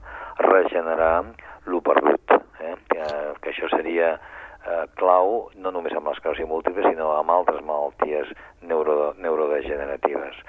regenerar 0.43 1.29
lo 1.69 1.81
perdut. 1.85 2.35
Eh? 2.59 2.73
Que, 2.89 3.05
que 3.43 3.53
això 3.53 3.69
seria 3.71 4.15
eh, 4.17 4.83
clau 4.99 5.47
no 5.61 5.71
només 5.71 5.95
amb 5.95 6.09
l'esclerosi 6.09 6.47
múltiple, 6.49 6.89
sinó 6.89 7.13
amb 7.19 7.31
altres 7.31 7.61
malalties 7.65 8.33
neuro, 8.61 9.13
neurodegeneratives. 9.21 10.41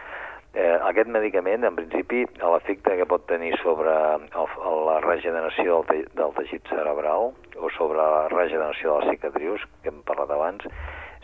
Eh, 0.54 0.78
aquest 0.88 1.10
medicament, 1.12 1.64
en 1.64 1.76
principi, 1.76 2.22
l'efecte 2.40 2.96
que 2.96 3.06
pot 3.06 3.26
tenir 3.28 3.52
sobre 3.60 3.92
el, 4.16 4.78
la 4.88 4.96
regeneració 5.04 5.82
del, 5.82 5.88
te, 5.90 5.98
del 6.16 6.32
teixit 6.38 6.70
cerebral 6.72 7.34
o 7.58 7.68
sobre 7.76 7.98
la 8.00 8.28
regeneració 8.32 8.94
de 8.94 9.04
les 9.04 9.18
cicatrius, 9.18 9.66
que 9.82 9.92
hem 9.92 10.00
parlat 10.08 10.32
abans, 10.32 10.64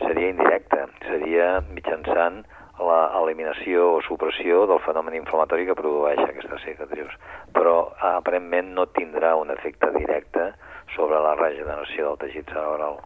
seria 0.03 0.29
indirecte. 0.29 0.85
Seria 1.07 1.49
mitjançant 1.71 2.43
l'eliminació 2.75 3.95
o 3.95 4.01
supressió 4.03 4.65
del 4.69 4.81
fenomen 4.85 5.15
inflamatori 5.17 5.65
que 5.65 5.77
produeix 5.79 6.21
aquestes 6.21 6.61
cicatrius. 6.67 7.15
Però, 7.55 7.77
aparentment, 8.11 8.73
no 8.77 8.85
tindrà 8.93 9.33
un 9.39 9.51
efecte 9.55 9.89
directe 9.95 10.51
sobre 10.95 11.19
la 11.23 11.33
regeneració 11.39 12.11
del 12.11 12.21
teixit 12.25 12.51
cerebral. 12.51 12.99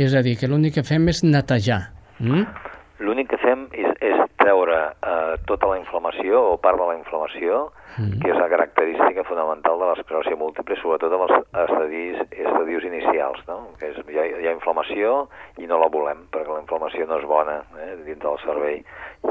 És 0.00 0.14
a 0.16 0.24
dir, 0.24 0.36
que 0.40 0.48
l'únic 0.48 0.78
que 0.78 0.86
fem 0.86 1.08
és 1.12 1.22
netejar. 1.24 1.82
Mm? 2.18 2.48
L'únic 3.04 3.30
que 3.32 3.40
fem 3.40 3.66
és, 3.76 3.92
és 4.00 4.16
treure 4.40 4.78
eh, 4.90 5.36
tota 5.48 5.70
la 5.70 5.78
inflamació 5.80 6.40
o 6.52 6.56
part 6.62 6.80
de 6.80 6.88
la 6.88 6.96
inflamació, 6.98 7.66
mm. 7.96 8.20
que 8.22 8.32
és 8.32 8.38
la 8.40 8.48
característica 8.52 9.24
fonamental 9.28 9.80
de 9.80 9.90
l'esclerosi 9.90 10.36
múltiple, 10.40 10.78
sobretot 10.80 11.14
amb 11.16 11.26
els 11.28 11.36
estadis, 11.64 12.22
estadis 12.30 12.86
inicials, 12.90 13.42
no? 13.48 13.60
que 13.80 13.92
és, 13.92 14.00
hi, 14.08 14.18
ha, 14.18 14.26
hi 14.40 14.48
ha 14.48 14.56
inflamació 14.56 15.26
i 15.60 15.68
no 15.70 15.80
la 15.82 15.90
volem, 15.92 16.24
perquè 16.34 16.52
la 16.52 16.62
inflamació 16.64 17.08
no 17.08 17.20
és 17.20 17.28
bona 17.28 17.60
eh, 17.78 17.92
dins 18.06 18.22
del 18.24 18.40
cervell. 18.44 18.80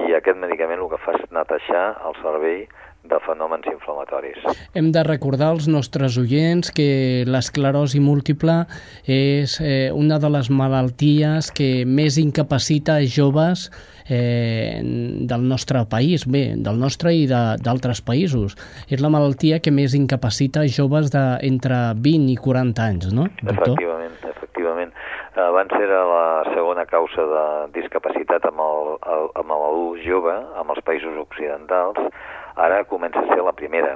I 0.05 0.13
aquest 0.17 0.37
medicament 0.37 0.83
el 0.83 0.91
que 0.91 1.01
fa 1.01 1.17
és 1.17 1.25
netejar 1.33 1.87
el 2.05 2.17
cervell 2.21 2.67
de 3.09 3.19
fenòmens 3.25 3.67
inflamatoris. 3.71 4.47
Hem 4.77 4.91
de 4.95 5.03
recordar 5.07 5.51
als 5.53 5.67
nostres 5.67 6.17
oients 6.21 6.71
que 6.75 7.25
l'esclerosi 7.27 8.01
múltiple 8.03 8.61
és 9.05 9.59
eh, 9.61 9.89
una 9.93 10.19
de 10.21 10.29
les 10.31 10.49
malalties 10.49 11.51
que 11.55 11.85
més 11.85 12.19
incapacita 12.21 12.99
joves 13.05 13.69
eh, 14.09 14.81
del 14.83 15.47
nostre 15.47 15.85
país, 15.89 16.25
bé, 16.27 16.53
del 16.57 16.79
nostre 16.79 17.13
i 17.15 17.25
d'altres 17.29 18.01
països. 18.05 18.57
És 18.89 19.01
la 19.01 19.11
malaltia 19.13 19.61
que 19.63 19.71
més 19.71 19.95
incapacita 19.97 20.65
joves 20.67 21.13
d'entre 21.13 21.79
20 21.95 22.33
i 22.33 22.37
40 22.37 22.89
anys, 22.89 23.13
no, 23.13 23.29
doctor? 23.41 23.77
Efectivament, 23.77 24.17
efectivament. 24.33 24.93
Abans 25.39 25.71
era 25.77 26.01
la 26.03 26.25
segona 26.51 26.83
causa 26.89 27.23
de 27.23 27.45
discapacitat 27.77 28.43
amb 28.49 28.59
l'adult 28.59 30.01
jove, 30.03 30.35
amb 30.59 30.73
els 30.73 30.83
països 30.83 31.15
occidentals, 31.21 32.09
ara 32.59 32.83
comença 32.89 33.21
a 33.21 33.27
ser 33.31 33.39
la 33.45 33.55
primera, 33.55 33.95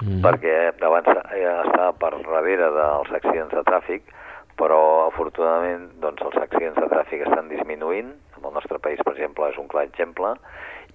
mm. 0.00 0.18
perquè 0.24 0.56
abans 0.82 1.08
estava 1.12 1.92
per 2.00 2.12
darrere 2.26 2.72
dels 2.74 3.14
accidents 3.20 3.54
de 3.54 3.64
tràfic, 3.68 4.10
però 4.58 5.08
afortunadament 5.08 5.88
doncs, 6.02 6.22
els 6.26 6.42
accidents 6.42 6.78
de 6.78 6.90
tràfic 6.90 7.24
estan 7.26 7.48
disminuint, 7.52 8.12
en 8.36 8.48
el 8.48 8.54
nostre 8.54 8.78
país, 8.82 9.00
per 9.06 9.14
exemple, 9.14 9.48
és 9.48 9.58
un 9.58 9.70
clar 9.70 9.86
exemple, 9.88 10.34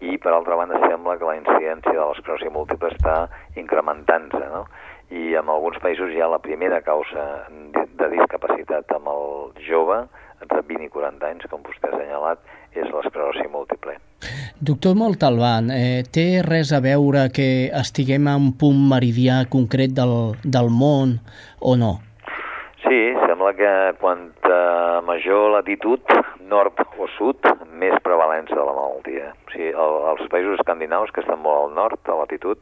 i 0.03 0.17
per 0.21 0.33
altra 0.33 0.57
banda 0.59 0.77
sembla 0.83 1.17
que 1.17 1.25
la 1.25 1.39
incidència 1.39 1.95
de 1.95 2.05
l'esclerosi 2.05 2.51
múltiple 2.53 2.91
està 2.93 3.17
incrementant-se, 3.57 4.43
no? 4.53 4.67
i 5.09 5.33
en 5.39 5.49
alguns 5.49 5.79
països 5.81 6.11
ha 6.11 6.27
la 6.29 6.43
primera 6.43 6.81
causa 6.83 7.23
de 7.49 8.09
discapacitat 8.11 8.91
amb 8.93 9.07
el 9.13 9.27
jove, 9.65 10.03
entre 10.43 10.61
20 10.69 10.85
i 10.85 10.91
40 10.93 11.29
anys, 11.31 11.47
com 11.49 11.63
vostè 11.65 11.89
ha 11.89 11.95
assenyalat, 11.95 12.43
és 12.83 12.91
l'esclerosi 12.93 13.47
múltiple. 13.53 13.97
Doctor 14.59 14.95
Moltalban, 14.97 15.69
eh, 15.71 16.01
té 16.09 16.41
res 16.45 16.73
a 16.73 16.81
veure 16.81 17.27
que 17.33 17.69
estiguem 17.69 18.27
a 18.27 18.35
un 18.37 18.53
punt 18.57 18.79
meridià 18.89 19.43
concret 19.49 19.93
del, 19.93 20.33
del 20.43 20.71
món 20.73 21.19
o 21.59 21.77
no? 21.77 21.93
Sí, 22.87 22.99
sembla 23.27 23.53
que 23.57 23.71
quan 24.01 24.31
major 25.07 25.51
latitud, 25.51 26.03
nord 26.49 26.77
o 26.99 27.07
sud, 27.17 27.47
més 27.79 27.95
prevalença 28.03 28.55
de 28.55 28.63
la 28.63 28.75
malaltia. 28.75 29.31
O 29.47 29.53
sigui, 29.53 29.71
el, 29.71 29.95
els 30.11 30.29
països 30.33 30.59
escandinaus, 30.59 31.13
que 31.13 31.23
estan 31.23 31.39
molt 31.43 31.63
al 31.63 31.75
nord, 31.77 32.01
a 32.05 32.17
latitud, 32.21 32.59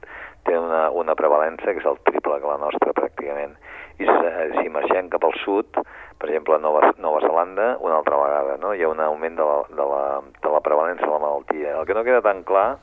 tenen 0.48 0.68
una, 0.70 0.84
una 1.04 1.16
prevalença 1.20 1.74
que 1.74 1.82
és 1.82 1.90
el 1.90 2.00
triple 2.08 2.40
que 2.40 2.52
la 2.52 2.62
nostra, 2.62 2.94
pràcticament. 2.98 3.58
I 4.00 4.08
si 4.08 4.72
marxem 4.72 5.10
cap 5.12 5.26
al 5.26 5.36
sud, 5.44 5.82
per 6.18 6.30
exemple, 6.30 6.56
a 6.56 6.60
Nova, 6.64 6.94
Nova 6.98 7.20
Zelanda, 7.22 7.78
una 7.82 7.98
altra 7.98 8.18
vegada, 8.18 8.58
no? 8.62 8.74
hi 8.74 8.84
ha 8.84 8.90
un 8.90 9.00
augment 9.00 9.36
de 9.36 9.46
la, 9.46 9.58
de, 9.70 9.88
la, 9.92 10.04
de 10.42 10.54
la 10.54 10.62
prevalença 10.62 11.06
de 11.06 11.12
la 11.12 11.20
malaltia. 11.20 11.78
El 11.80 11.86
que 11.86 11.98
no 11.98 12.04
queda 12.08 12.22
tan 12.26 12.44
clar 12.48 12.78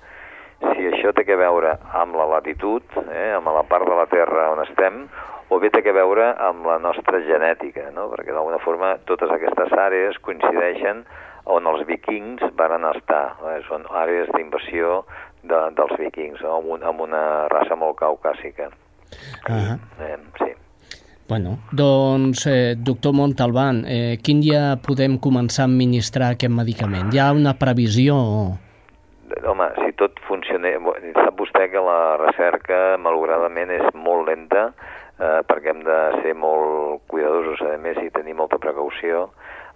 si 0.63 0.87
això 0.87 1.11
té 1.17 1.25
que 1.27 1.37
veure 1.37 1.75
amb 1.99 2.15
la 2.19 2.29
latitud, 2.37 2.85
eh, 3.09 3.33
amb 3.35 3.51
la 3.51 3.65
part 3.67 3.89
de 3.89 3.97
la 3.99 4.07
Terra 4.11 4.51
on 4.53 4.63
estem, 4.63 5.03
o 5.53 5.59
bé 5.61 5.69
té 5.73 5.83
a 5.85 5.97
veure 5.97 6.31
amb 6.41 6.67
la 6.67 6.79
nostra 6.81 7.21
genètica, 7.27 7.91
no? 7.93 8.09
perquè 8.13 8.33
d'alguna 8.33 8.61
forma 8.63 8.95
totes 9.09 9.33
aquestes 9.35 9.75
àrees 9.77 10.17
coincideixen 10.25 11.03
on 11.53 11.67
els 11.67 11.85
vikings 11.89 12.45
van 12.57 12.87
estar. 12.93 13.25
Eh? 13.51 13.59
Són 13.69 13.85
àrees 13.91 14.31
d'invasió 14.37 15.03
de, 15.43 15.61
dels 15.77 15.99
vikings, 15.99 16.41
no? 16.41 16.61
amb, 16.61 16.73
un, 16.77 16.87
amb 16.87 17.05
una 17.09 17.23
raça 17.53 17.77
molt 17.77 17.99
caucàsica. 18.01 18.71
Uh 19.49 19.53
-huh. 19.53 19.79
eh, 20.01 20.19
sí. 20.39 20.62
Bueno, 21.33 21.57
doncs, 21.73 22.47
eh, 22.47 22.75
doctor 22.77 23.15
Montalbán, 23.15 23.87
eh, 23.89 24.19
quin 24.21 24.43
dia 24.45 24.77
podem 24.85 25.15
començar 25.17 25.65
a 25.65 25.71
administrar 25.71 26.35
aquest 26.35 26.53
medicament? 26.53 27.09
Hi 27.09 27.21
ha 27.23 27.31
una 27.33 27.55
previsió? 27.57 28.19
Home, 29.49 29.69
si 29.79 29.95
tot 29.97 30.21
funciona... 30.29 30.75
Sap 31.17 31.39
vostè 31.41 31.71
que 31.73 31.81
la 31.81 32.19
recerca, 32.21 32.99
malauradament, 33.01 33.73
és 33.73 33.97
molt 33.97 34.29
lenta, 34.29 34.67
eh, 35.17 35.41
perquè 35.49 35.73
hem 35.73 35.81
de 35.87 35.99
ser 36.21 36.35
molt 36.37 37.01
cuidadosos, 37.09 37.65
a 37.65 37.79
més, 37.81 37.97
i 38.05 38.13
tenir 38.13 38.37
molta 38.37 38.61
precaució. 38.61 39.31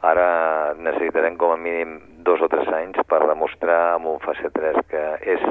Ara 0.05 0.29
necessitarem 0.77 1.41
com 1.41 1.57
a 1.57 1.57
mínim 1.57 2.03
dos 2.21 2.45
o 2.45 2.53
tres 2.53 2.69
anys 2.69 3.01
per 3.09 3.25
demostrar 3.25 3.95
amb 3.95 4.13
un 4.13 4.21
fase 4.21 4.53
3 4.53 4.85
que 4.93 5.09
és 5.25 5.49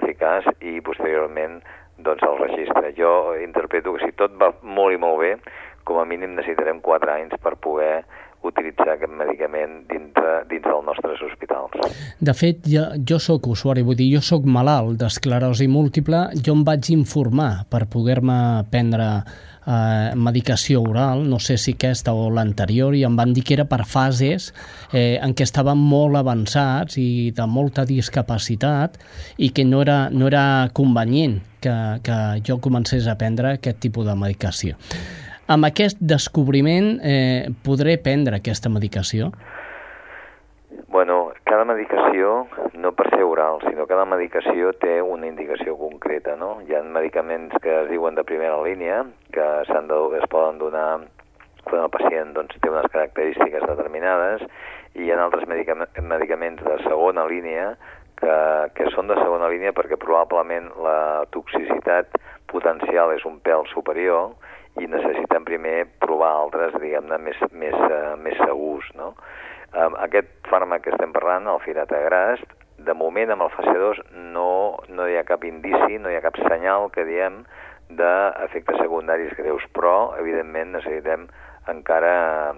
eficaç 0.00 0.48
i 0.64 0.80
posteriorment 0.80 1.60
doncs 2.06 2.24
el 2.28 2.38
registre. 2.42 2.92
Jo 2.98 3.34
interpreto 3.42 3.94
que 3.94 4.06
si 4.06 4.16
tot 4.18 4.34
va 4.40 4.52
molt 4.62 4.96
i 4.96 5.00
molt 5.00 5.20
bé, 5.22 5.36
com 5.84 5.98
a 5.98 6.06
mínim 6.06 6.36
necessitarem 6.36 6.80
4 6.80 7.16
anys 7.16 7.40
per 7.42 7.56
poder 7.58 8.04
utilitzar 8.42 8.96
aquest 8.96 9.12
medicament 9.14 9.82
dintre, 9.90 10.42
dins 10.50 10.64
dels 10.66 10.86
nostres 10.86 11.20
hospitals. 11.22 11.94
De 12.18 12.34
fet, 12.34 12.66
jo, 12.66 12.84
jo 13.08 13.18
sóc 13.22 13.46
usuari, 13.52 13.84
vull 13.86 13.98
dir, 13.98 14.08
jo 14.16 14.22
sóc 14.24 14.46
malalt 14.50 14.98
d'esclerosi 14.98 15.68
múltiple, 15.70 16.24
jo 16.34 16.56
em 16.56 16.64
vaig 16.66 16.90
informar 16.94 17.68
per 17.70 17.84
poder-me 17.92 18.38
prendre 18.72 19.06
eh, 19.22 20.10
medicació 20.18 20.82
oral, 20.82 21.22
no 21.28 21.38
sé 21.42 21.56
si 21.58 21.76
aquesta 21.76 22.14
o 22.18 22.28
l'anterior, 22.34 22.96
i 22.98 23.04
em 23.06 23.16
van 23.18 23.34
dir 23.34 23.46
que 23.46 23.54
era 23.58 23.68
per 23.70 23.84
fases 23.86 24.50
eh, 24.90 25.20
en 25.22 25.36
què 25.38 25.46
estaven 25.46 25.78
molt 25.78 26.18
avançats 26.18 26.98
i 26.98 27.30
de 27.36 27.46
molta 27.46 27.86
discapacitat 27.86 28.98
i 29.38 29.52
que 29.54 29.66
no 29.68 29.86
era, 29.86 30.04
no 30.10 30.26
era 30.30 30.44
convenient 30.74 31.40
que, 31.62 31.74
que 32.04 32.18
jo 32.46 32.58
comencés 32.60 33.08
a 33.08 33.16
prendre 33.18 33.54
aquest 33.56 33.80
tipus 33.80 34.08
de 34.08 34.16
medicació. 34.18 34.76
Amb 35.50 35.66
aquest 35.68 35.98
descobriment 36.00 36.94
eh, 37.02 37.50
podré 37.64 37.96
prendre 38.02 38.38
aquesta 38.38 38.70
medicació? 38.72 39.32
Bueno, 40.92 41.32
cada 41.48 41.64
medicació, 41.64 42.46
no 42.76 42.92
per 42.92 43.08
ser 43.14 43.24
oral, 43.24 43.62
sinó 43.64 43.86
cada 43.88 44.04
medicació 44.04 44.74
té 44.76 45.00
una 45.00 45.26
indicació 45.26 45.78
concreta, 45.80 46.36
no? 46.36 46.58
Hi 46.68 46.76
ha 46.76 46.82
medicaments 46.84 47.56
que 47.64 47.72
es 47.80 47.88
diuen 47.88 48.18
de 48.18 48.24
primera 48.28 48.58
línia, 48.60 49.02
que 49.32 49.48
s'han 49.70 49.88
de, 49.88 49.98
es 50.20 50.28
poden 50.28 50.60
donar 50.60 51.00
quan 51.64 51.84
el 51.84 51.90
pacient 51.94 52.34
doncs, 52.36 52.58
té 52.60 52.70
unes 52.70 52.90
característiques 52.92 53.64
determinades, 53.70 54.44
i 54.94 55.06
hi 55.06 55.12
ha 55.12 55.18
altres 55.24 55.48
medicaments 55.48 56.60
de 56.66 56.76
segona 56.84 57.24
línia 57.24 57.72
que, 58.22 58.38
que 58.78 58.88
són 58.94 59.10
de 59.10 59.18
segona 59.18 59.50
línia 59.52 59.74
perquè 59.76 59.98
probablement 60.00 60.70
la 60.84 61.26
toxicitat 61.34 62.14
potencial 62.52 63.12
és 63.16 63.26
un 63.28 63.38
pèl 63.44 63.66
superior 63.72 64.32
i 64.80 64.88
necessitem 64.88 65.44
primer 65.44 65.84
provar 66.00 66.32
altres, 66.38 66.76
diguem-ne, 66.80 67.18
més, 67.20 67.38
més, 67.52 67.76
uh, 67.76 68.14
més 68.22 68.38
segurs, 68.40 68.88
no? 68.96 69.12
Um, 69.72 69.96
aquest 70.04 70.30
fàrmac 70.48 70.84
que 70.84 70.92
estem 70.92 71.12
parlant, 71.12 71.48
el 71.48 71.60
firatagrast, 71.64 72.56
de 72.82 72.94
moment 72.96 73.30
amb 73.30 73.46
el 73.46 73.52
fase 73.54 73.72
2 73.78 74.00
no, 74.34 74.48
no 74.90 75.06
hi 75.08 75.16
ha 75.18 75.26
cap 75.28 75.44
indici, 75.48 76.00
no 76.00 76.10
hi 76.10 76.16
ha 76.18 76.24
cap 76.24 76.38
senyal 76.40 76.88
que 76.94 77.04
diem 77.08 77.42
d'efectes 77.92 78.80
secundaris 78.80 79.34
greus, 79.38 79.64
però 79.76 80.14
evidentment 80.18 80.72
necessitem 80.74 81.28
encara 81.70 82.14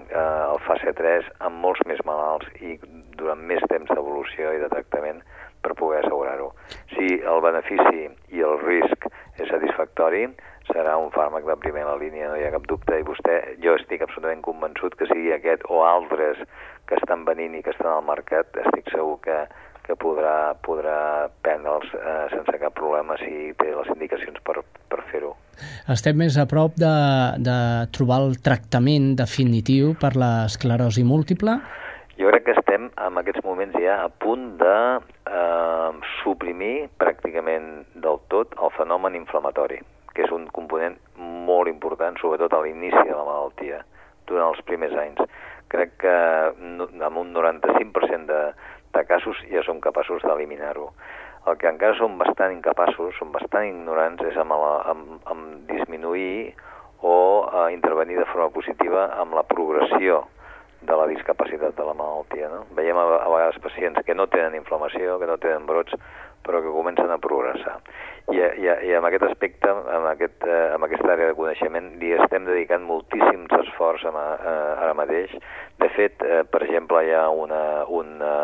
eh, 0.09 0.45
el 0.55 0.61
fase 0.65 0.95
3 0.97 1.27
amb 1.49 1.61
molts 1.61 1.83
més 1.91 2.01
malalts 2.09 2.49
i 2.65 2.79
durant 3.19 3.43
més 3.51 3.63
temps 3.69 3.91
d'evolució 3.91 4.55
i 4.55 4.63
de 4.63 4.71
tractament 4.73 5.21
per 5.65 5.77
poder 5.79 6.03
assegurar-ho. 6.05 6.53
Si 6.95 7.19
el 7.19 7.45
benefici 7.45 8.09
i 8.37 8.45
el 8.45 8.59
risc 8.63 9.09
és 9.41 9.49
satisfactori, 9.51 10.27
serà 10.71 10.97
un 11.01 11.11
fàrmac 11.13 11.45
de 11.49 11.57
primera 11.61 11.97
línia, 12.01 12.31
no 12.31 12.39
hi 12.39 12.47
ha 12.47 12.55
cap 12.55 12.67
dubte, 12.71 12.97
i 13.01 13.07
vostè, 13.07 13.41
jo 13.65 13.75
estic 13.81 14.05
absolutament 14.05 14.45
convençut 14.45 14.97
que 14.99 15.09
sigui 15.11 15.35
aquest 15.35 15.67
o 15.69 15.83
altres 15.85 16.41
que 16.89 16.97
estan 17.01 17.25
venint 17.29 17.57
i 17.57 17.63
que 17.65 17.73
estan 17.75 17.93
al 17.93 18.05
mercat, 18.07 18.53
estic 18.65 18.89
segur 18.93 19.19
que, 19.25 19.39
que 19.85 19.97
podrà, 20.01 20.55
podrà 20.65 20.99
prendre'ls 21.45 21.93
eh, 21.99 22.27
sense 22.33 22.59
cap 22.61 22.77
problema 22.77 23.17
si 23.21 23.53
té 23.61 23.71
les 23.75 23.91
indicacions 23.93 24.41
per, 24.47 24.61
per 24.93 25.03
fer-ho. 25.13 25.35
Estem 25.93 26.19
més 26.19 26.37
a 26.41 26.47
prop 26.51 26.77
de, 26.81 26.95
de 27.45 27.59
trobar 27.95 28.23
el 28.25 28.39
tractament 28.45 29.13
definitiu 29.21 29.95
per 30.01 30.15
l'esclerosi 30.19 31.05
múltiple? 31.07 31.59
Jo 32.19 32.29
crec 32.31 32.45
que 32.47 32.55
estem 32.55 32.91
en 33.03 33.17
aquests 33.19 33.43
moments 33.43 33.75
ja 33.83 33.97
a 34.05 34.11
punt 34.23 34.53
de 34.61 34.75
eh, 35.39 35.91
suprimir 36.21 36.87
pràcticament 37.03 37.67
del 38.05 38.21
tot 38.31 38.55
el 38.63 38.71
fenomen 38.77 39.17
inflamatori, 39.19 39.81
que 40.15 40.23
és 40.23 40.35
un 40.35 40.45
component 40.55 40.95
molt 41.19 41.71
important, 41.73 42.15
sobretot 42.21 42.55
a 42.55 42.61
l'inici 42.63 43.03
de 43.03 43.17
la 43.17 43.27
malaltia, 43.27 43.81
durant 44.31 44.53
els 44.53 44.63
primers 44.69 44.95
anys 45.03 45.25
crec 45.75 45.97
que 46.05 46.15
amb 46.15 47.19
un 47.19 47.33
95% 47.35 48.31
de, 48.31 48.43
de 48.95 49.03
casos 49.09 49.41
ja 49.51 49.65
som 49.67 49.83
capaços 49.83 50.23
d'eliminar-ho. 50.23 50.93
El 51.51 51.59
que 51.59 51.69
encara 51.69 51.99
som 51.99 52.15
bastant 52.21 52.55
incapaços, 52.55 53.19
som 53.19 53.35
bastant 53.35 53.67
ignorants, 53.67 54.23
és 54.31 54.39
amb, 54.41 54.55
la, 54.55 54.77
amb, 54.95 55.19
amb 55.35 55.67
disminuir 55.69 56.55
o 57.03 57.17
eh, 57.51 57.67
intervenir 57.75 58.23
de 58.23 58.29
forma 58.31 58.49
positiva 58.55 59.11
amb 59.19 59.35
la 59.37 59.45
progressió 59.51 60.23
de 60.87 60.97
la 60.97 61.07
discapacitat 61.11 61.77
de 61.77 61.87
la 61.87 61.95
malaltia. 61.97 62.51
No? 62.53 62.65
Veiem 62.77 62.99
a, 63.01 63.07
a 63.25 63.31
vegades 63.33 63.61
pacients 63.65 64.05
que 64.07 64.15
no 64.15 64.29
tenen 64.33 64.57
inflamació, 64.59 65.19
que 65.21 65.29
no 65.31 65.39
tenen 65.43 65.67
brots, 65.67 65.97
però 66.45 66.61
que 66.61 66.73
comencen 66.73 67.11
a 67.11 67.19
progressar. 67.19 67.79
I, 68.33 68.39
i, 68.41 68.69
i 68.89 68.93
amb 68.97 69.09
aquest 69.09 69.25
aspecte, 69.31 69.71
amb, 69.71 70.07
aquest, 70.13 70.45
eh, 70.45 70.75
amb 70.77 70.87
aquesta 70.87 71.11
àrea 71.15 71.31
de 71.33 71.39
coneixement, 71.39 71.91
li 72.01 72.13
estem 72.19 72.47
dedicant 72.49 72.85
moltíssims 72.85 73.53
esforç 73.63 74.05
amb, 74.11 74.21
eh, 74.21 74.55
ara 74.85 74.95
mateix. 74.97 75.33
De 75.81 75.91
fet, 75.97 76.21
eh, 76.23 76.45
per 76.45 76.63
exemple, 76.67 77.01
hi 77.05 77.17
ha 77.17 77.27
una, 77.33 77.63
una, 77.89 78.35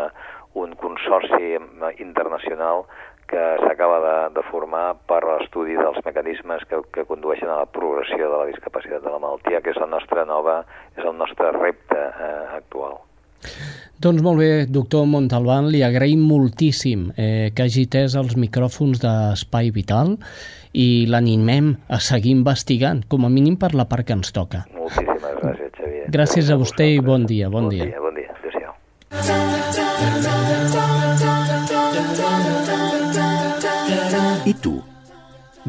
un 0.61 0.75
consorci 0.81 1.55
internacional 2.03 2.87
que 3.31 3.43
s'acaba 3.63 4.01
de, 4.03 4.17
de 4.35 4.43
formar 4.51 4.87
per 5.09 5.21
l'estudi 5.23 5.77
dels 5.79 6.01
mecanismes 6.07 6.65
que, 6.71 6.81
que 6.95 7.07
condueixen 7.09 7.51
a 7.51 7.61
la 7.63 7.69
progressió 7.71 8.27
de 8.27 8.37
la 8.37 8.49
discapacitat 8.51 9.05
de 9.05 9.13
la 9.13 9.23
malaltia, 9.23 9.63
que 9.63 9.71
és 9.71 9.79
la 9.79 9.89
nostra 9.91 10.27
nova, 10.27 10.65
és 10.99 11.07
el 11.07 11.15
nostre 11.19 11.53
repte 11.55 12.01
eh, 12.11 12.59
actual. 12.59 12.99
Doncs 14.01 14.23
molt 14.25 14.41
bé, 14.41 14.49
doctor 14.69 15.05
Montalbán, 15.09 15.69
li 15.73 15.83
agraïm 15.85 16.23
moltíssim 16.25 17.11
eh, 17.17 17.51
que 17.55 17.67
hagi 17.67 17.85
tès 17.93 18.17
els 18.17 18.37
micròfons 18.41 19.03
d'Espai 19.03 19.71
Vital 19.77 20.17
i 20.73 21.05
l'animem 21.11 21.75
a 21.89 22.01
seguir 22.01 22.33
investigant, 22.39 23.05
com 23.13 23.29
a 23.29 23.33
mínim 23.33 23.59
per 23.61 23.75
la 23.77 23.87
part 23.91 24.09
que 24.09 24.17
ens 24.17 24.33
toca. 24.33 24.65
Moltíssimes 24.73 25.39
gràcies, 25.43 25.73
Xavier. 25.77 26.11
Gràcies 26.17 26.51
a 26.51 26.59
vostè 26.61 26.91
i 26.97 27.05
bon 27.05 27.29
dia. 27.29 27.53
Bon, 27.53 27.69
bon 27.69 27.77
dia. 27.77 27.93
dia. 27.93 28.01
Bon 28.01 28.17
dia, 28.17 28.33
adéu-siau. 28.41 30.30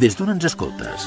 Des 0.01 0.15
d'on 0.17 0.31
ens 0.33 0.45
escoltes? 0.47 1.03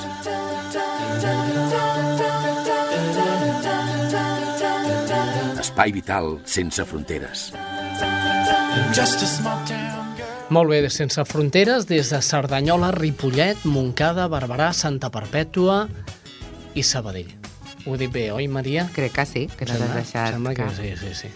Espai 5.58 5.90
vital 5.96 6.36
sense 6.46 6.84
fronteres. 6.86 7.48
Molt 10.54 10.70
bé, 10.70 10.78
sense 10.94 11.24
fronteres, 11.26 11.88
des 11.90 12.12
de 12.12 12.20
Cerdanyola, 12.22 12.92
Ripollet, 12.94 13.64
Montcada, 13.66 14.28
Barberà, 14.30 14.70
Santa 14.70 15.10
Perpètua 15.10 15.88
i 16.78 16.84
Sabadell. 16.86 17.32
Ho 17.88 17.96
he 17.96 17.98
dit 18.04 18.14
bé, 18.14 18.28
oi, 18.30 18.46
Maria? 18.46 18.86
Crec 18.94 19.16
que 19.16 19.26
sí, 19.26 19.48
que 19.58 19.66
no 19.66 19.80
t'has 19.80 19.96
deixat. 19.96 20.36
Sembla 20.36 20.54
que 20.54 20.70
sí, 20.76 20.92
sí, 21.02 21.10
sí. 21.24 21.32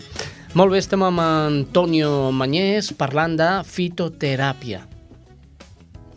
Molt 0.54 0.76
bé, 0.76 0.78
estem 0.84 1.02
amb 1.02 1.26
Antonio 1.26 2.30
Mañés 2.30 2.92
parlant 2.94 3.34
de 3.34 3.50
fitoteràpia. 3.66 4.84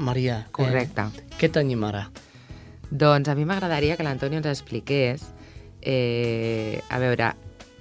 Maria, 0.01 0.47
Correcte. 0.51 1.01
Eh, 1.01 1.30
què 1.41 1.49
tenim 1.49 1.81
ara? 1.87 2.05
Doncs 2.91 3.31
a 3.31 3.35
mi 3.35 3.47
m'agradaria 3.49 3.97
que 3.97 4.05
l'Antonio 4.05 4.37
ens 4.41 4.49
expliqués, 4.51 5.23
eh, 5.81 6.81
a 6.89 6.99
veure, 7.01 7.31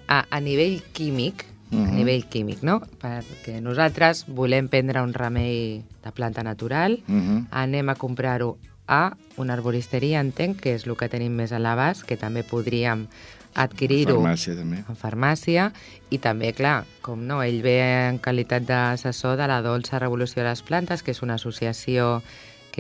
a, 0.09 0.21
a 0.25 0.41
nivell 0.41 0.81
químic, 0.97 1.45
uh 1.71 1.77
-huh. 1.77 1.89
a 1.89 1.93
nivell 1.93 2.25
químic, 2.25 2.63
no? 2.63 2.81
Perquè 2.81 3.61
nosaltres 3.61 4.25
volem 4.29 4.69
prendre 4.69 5.03
un 5.03 5.13
remei 5.13 5.85
de 6.05 6.13
planta 6.13 6.43
natural, 6.43 7.03
uh 7.07 7.15
-huh. 7.15 7.47
anem 7.51 7.89
a 7.89 7.95
comprar-ho 7.95 8.57
a 8.87 9.17
una 9.37 9.53
arboristeria, 9.53 10.21
entenc, 10.21 10.61
que 10.61 10.75
és 10.75 10.87
el 10.87 10.97
que 10.97 11.09
tenim 11.09 11.33
més 11.33 11.53
a 11.53 11.59
l'abast, 11.59 12.05
que 12.05 12.17
també 12.17 12.43
podríem 12.43 13.07
adquirir-ho 13.55 14.17
En 14.17 14.23
farmàcia, 14.23 14.55
també. 14.57 14.85
en 14.89 14.97
farmàcia 14.97 15.73
i 16.11 16.19
també, 16.19 16.53
clar, 16.53 16.85
com 17.03 17.27
no, 17.27 17.43
ell 17.43 17.63
ve 17.63 18.09
en 18.09 18.19
qualitat 18.19 18.63
d'assessor 18.63 19.37
de 19.37 19.47
la 19.47 19.61
Dolça 19.63 19.99
Revolució 19.99 20.43
de 20.43 20.49
les 20.49 20.63
Plantes, 20.63 21.03
que 21.03 21.11
és 21.11 21.23
una 21.23 21.35
associació 21.35 22.23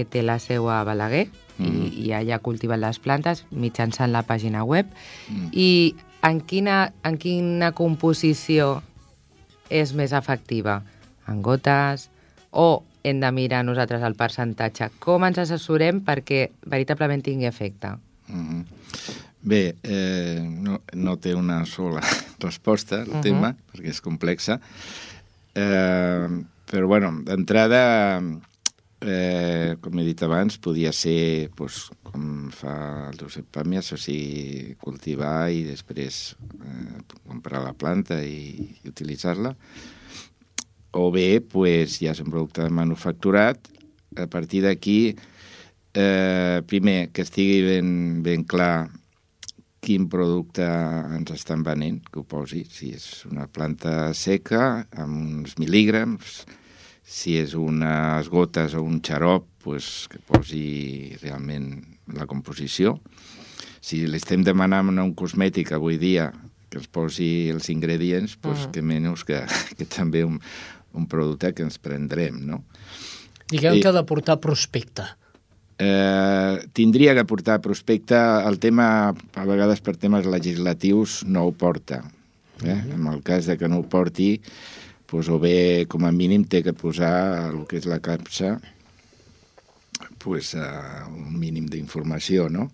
que 0.00 0.08
té 0.08 0.24
la 0.24 0.38
seu 0.40 0.70
a 0.72 0.80
Balaguer 0.88 1.26
mm. 1.28 1.64
i, 1.68 1.88
i 2.08 2.12
allà 2.16 2.40
cultiven 2.40 2.80
les 2.80 2.98
plantes 3.02 3.44
mitjançant 3.52 4.12
la 4.12 4.24
pàgina 4.24 4.64
web. 4.64 4.88
Mm. 5.28 5.50
I 5.52 5.70
en 6.26 6.40
quina, 6.44 6.78
en 7.04 7.16
quina 7.20 7.72
composició 7.76 8.78
és 9.70 9.94
més 9.96 10.16
efectiva? 10.16 10.80
En 11.30 11.44
gotes? 11.44 12.08
O 12.50 12.82
hem 13.06 13.20
de 13.22 13.30
mirar 13.32 13.62
nosaltres 13.64 14.04
el 14.04 14.16
percentatge? 14.18 14.90
Com 15.00 15.24
ens 15.28 15.40
assessorem 15.44 16.02
perquè 16.04 16.48
veritablement 16.66 17.22
tingui 17.24 17.48
efecte? 17.48 17.96
Mm 18.28 18.46
-hmm. 18.48 18.64
Bé, 19.42 19.74
eh, 19.82 20.40
no, 20.44 20.82
no 20.92 21.16
té 21.16 21.34
una 21.34 21.64
sola 21.64 22.00
resposta 22.40 23.02
al 23.02 23.08
uh. 23.08 23.14
-huh. 23.14 23.22
tema, 23.22 23.56
perquè 23.72 23.88
és 23.88 24.00
complexa. 24.00 24.60
Eh, 25.54 26.28
però, 26.70 26.86
bueno, 26.86 27.22
d'entrada, 27.24 28.20
eh, 29.00 29.76
com 29.80 29.98
he 29.98 30.04
dit 30.04 30.22
abans, 30.22 30.58
podia 30.60 30.92
ser, 30.92 31.50
pues, 31.56 31.88
com 32.04 32.50
fa 32.54 32.74
el 33.08 33.18
Josep 33.20 33.48
Pàmies, 33.54 33.92
o 33.94 33.98
sigui, 34.00 34.76
cultivar 34.80 35.50
i 35.52 35.64
després 35.68 36.20
eh, 36.60 37.00
comprar 37.24 37.64
la 37.64 37.74
planta 37.74 38.20
i, 38.24 38.68
i 38.84 38.92
utilitzar-la. 38.92 39.54
O 41.00 41.10
bé, 41.14 41.40
pues, 41.40 42.00
ja 42.02 42.12
és 42.12 42.22
un 42.22 42.30
producte 42.32 42.66
manufacturat. 42.68 43.58
A 44.18 44.26
partir 44.26 44.64
d'aquí, 44.66 45.14
eh, 45.94 46.62
primer, 46.66 47.10
que 47.14 47.22
estigui 47.22 47.60
ben, 47.62 48.22
ben 48.26 48.44
clar 48.44 48.90
quin 49.80 50.08
producte 50.12 50.66
ens 51.16 51.30
estan 51.32 51.62
venent, 51.64 52.02
que 52.10 52.20
ho 52.20 52.26
posi, 52.28 52.66
si 52.68 52.90
és 52.92 53.24
una 53.30 53.46
planta 53.48 54.12
seca, 54.18 54.84
amb 54.92 55.40
uns 55.40 55.56
mil·lígrams, 55.62 56.42
si 57.10 57.34
és 57.40 57.56
unes 57.58 58.28
gotes 58.30 58.76
o 58.78 58.84
un 58.86 59.00
xarop, 59.02 59.48
pues, 59.64 60.06
que 60.10 60.20
posi 60.22 61.16
realment 61.20 61.72
la 62.14 62.28
composició. 62.30 63.00
Si 63.82 64.04
li 64.06 64.18
estem 64.20 64.44
demanant 64.46 64.92
a 64.94 65.04
un 65.04 65.14
cosmètic 65.18 65.72
avui 65.74 65.98
dia 65.98 66.30
que 66.70 66.78
ens 66.78 66.86
posi 66.86 67.50
els 67.50 67.66
ingredients, 67.72 68.36
pues, 68.38 68.66
-huh. 68.66 68.70
que 68.70 68.82
menys 68.82 69.24
que, 69.24 69.42
que 69.78 69.84
també 69.84 70.22
un, 70.24 70.38
un 70.94 71.06
producte 71.06 71.52
que 71.52 71.64
ens 71.66 71.78
prendrem, 71.78 72.46
no? 72.46 72.62
Diguem 73.50 73.74
I- 73.74 73.80
que 73.82 73.88
ha 73.88 73.92
de 73.92 74.04
portar 74.04 74.38
prospecte. 74.38 75.02
eh, 75.82 76.68
tindria 76.72 77.14
que 77.14 77.24
portar 77.24 77.60
prospecte. 77.60 78.14
El 78.14 78.58
tema, 78.58 79.14
a 79.34 79.44
vegades 79.44 79.80
per 79.80 79.96
temes 79.96 80.26
legislatius, 80.26 81.24
no 81.24 81.46
ho 81.46 81.52
porta. 81.52 82.04
Eh? 82.62 82.84
En 82.94 83.06
el 83.06 83.22
cas 83.22 83.46
de 83.46 83.56
que 83.56 83.66
no 83.66 83.78
ho 83.78 83.88
porti, 83.88 84.42
doncs, 85.10 85.28
o 85.28 85.38
bé, 85.42 85.86
com 85.90 86.06
a 86.06 86.12
mínim, 86.14 86.44
té 86.46 86.62
que 86.62 86.74
posar 86.76 87.50
el 87.50 87.64
que 87.68 87.80
és 87.80 87.88
la 87.90 88.00
capsa 88.04 88.58
pues, 90.20 90.54
uh, 90.54 91.08
un 91.10 91.34
mínim 91.38 91.66
d'informació, 91.70 92.48
no? 92.52 92.70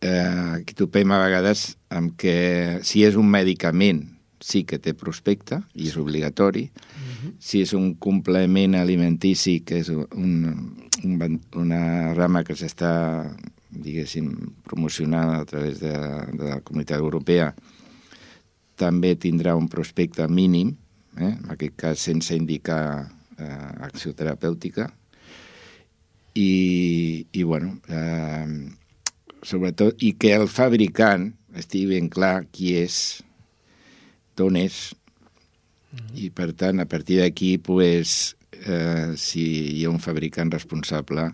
Eh, 0.00 0.56
aquí 0.56 0.72
topem 0.72 1.12
a 1.12 1.18
vegades 1.20 1.74
amb 1.92 2.14
que 2.16 2.80
si 2.88 3.02
és 3.04 3.18
un 3.20 3.28
medicament 3.28 4.00
sí 4.40 4.62
que 4.64 4.78
té 4.80 4.94
prospecte 4.96 5.58
i 5.76 5.90
és 5.90 5.98
obligatori, 6.00 6.64
si 7.36 7.60
és 7.60 7.74
un 7.76 7.92
complement 8.00 8.78
alimentici, 8.80 9.58
que 9.60 9.82
és 9.84 9.90
un, 9.92 10.06
un, 11.04 11.36
una 11.60 11.82
rama 12.16 12.40
que 12.48 12.56
s'està, 12.56 12.92
diguéssim, 13.68 14.32
promocionant 14.64 15.34
a 15.36 15.44
través 15.44 15.84
de, 15.84 15.92
de 16.32 16.48
la 16.48 16.62
Comunitat 16.64 17.04
Europea, 17.04 17.52
també 18.80 19.12
tindrà 19.20 19.52
un 19.58 19.68
prospecte 19.68 20.24
mínim, 20.32 20.72
eh? 21.18 21.32
en 21.32 21.50
aquest 21.54 21.76
cas 21.80 22.06
sense 22.10 22.36
indicar 22.36 23.10
eh, 23.38 23.70
acció 23.86 24.14
terapèutica, 24.14 24.90
i, 26.34 27.26
i 27.32 27.42
bueno, 27.42 27.80
eh, 27.88 28.46
sobretot, 29.42 29.98
i 30.06 30.14
que 30.20 30.34
el 30.36 30.46
fabricant 30.48 31.30
estigui 31.58 31.96
ben 31.96 32.10
clar 32.12 32.44
qui 32.52 32.76
és, 32.78 32.96
d'on 34.38 34.58
és, 34.60 34.80
i 36.14 36.30
per 36.30 36.52
tant, 36.54 36.78
a 36.78 36.86
partir 36.86 37.18
d'aquí, 37.18 37.56
pues, 37.58 38.36
eh, 38.62 39.16
si 39.18 39.44
hi 39.74 39.84
ha 39.84 39.90
un 39.90 39.98
fabricant 40.02 40.52
responsable, 40.54 41.26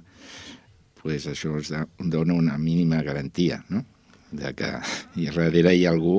pues 1.02 1.26
això 1.30 1.60
da, 1.68 1.84
dona 2.00 2.34
una 2.34 2.56
mínima 2.58 3.02
garantia, 3.02 3.60
no? 3.68 3.84
de 4.32 4.50
que 4.58 4.68
i 5.22 5.28
darrere 5.28 5.74
hi 5.76 5.84
ha 5.86 5.92
algú 5.92 6.16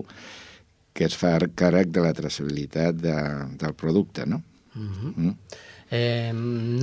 que 0.98 1.06
es 1.06 1.16
fa 1.18 1.36
càrrec 1.38 1.92
de 1.94 2.02
la 2.02 2.14
traçabilitat 2.18 2.98
de, 2.98 3.16
del 3.62 3.74
producte, 3.78 4.26
no? 4.26 4.42
Mm 4.74 4.90
-hmm. 4.90 5.14
Mm? 5.16 5.36
Eh, 5.90 6.32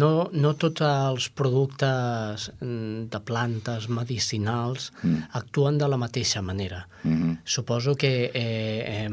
no, 0.00 0.30
no 0.32 0.54
tots 0.56 0.80
els 0.80 1.28
productes 1.28 2.52
mm, 2.60 3.10
de 3.12 3.20
plantes 3.20 3.88
medicinals 3.88 4.92
Mm. 5.02 5.18
actuen 5.32 5.78
de 5.78 5.88
la 5.88 5.96
mateixa 5.96 6.40
manera. 6.42 6.86
Mm 7.02 7.12
-hmm. 7.22 7.38
Suposo 7.44 7.94
que, 7.96 8.30
eh, 8.34 9.04
eh, 9.04 9.10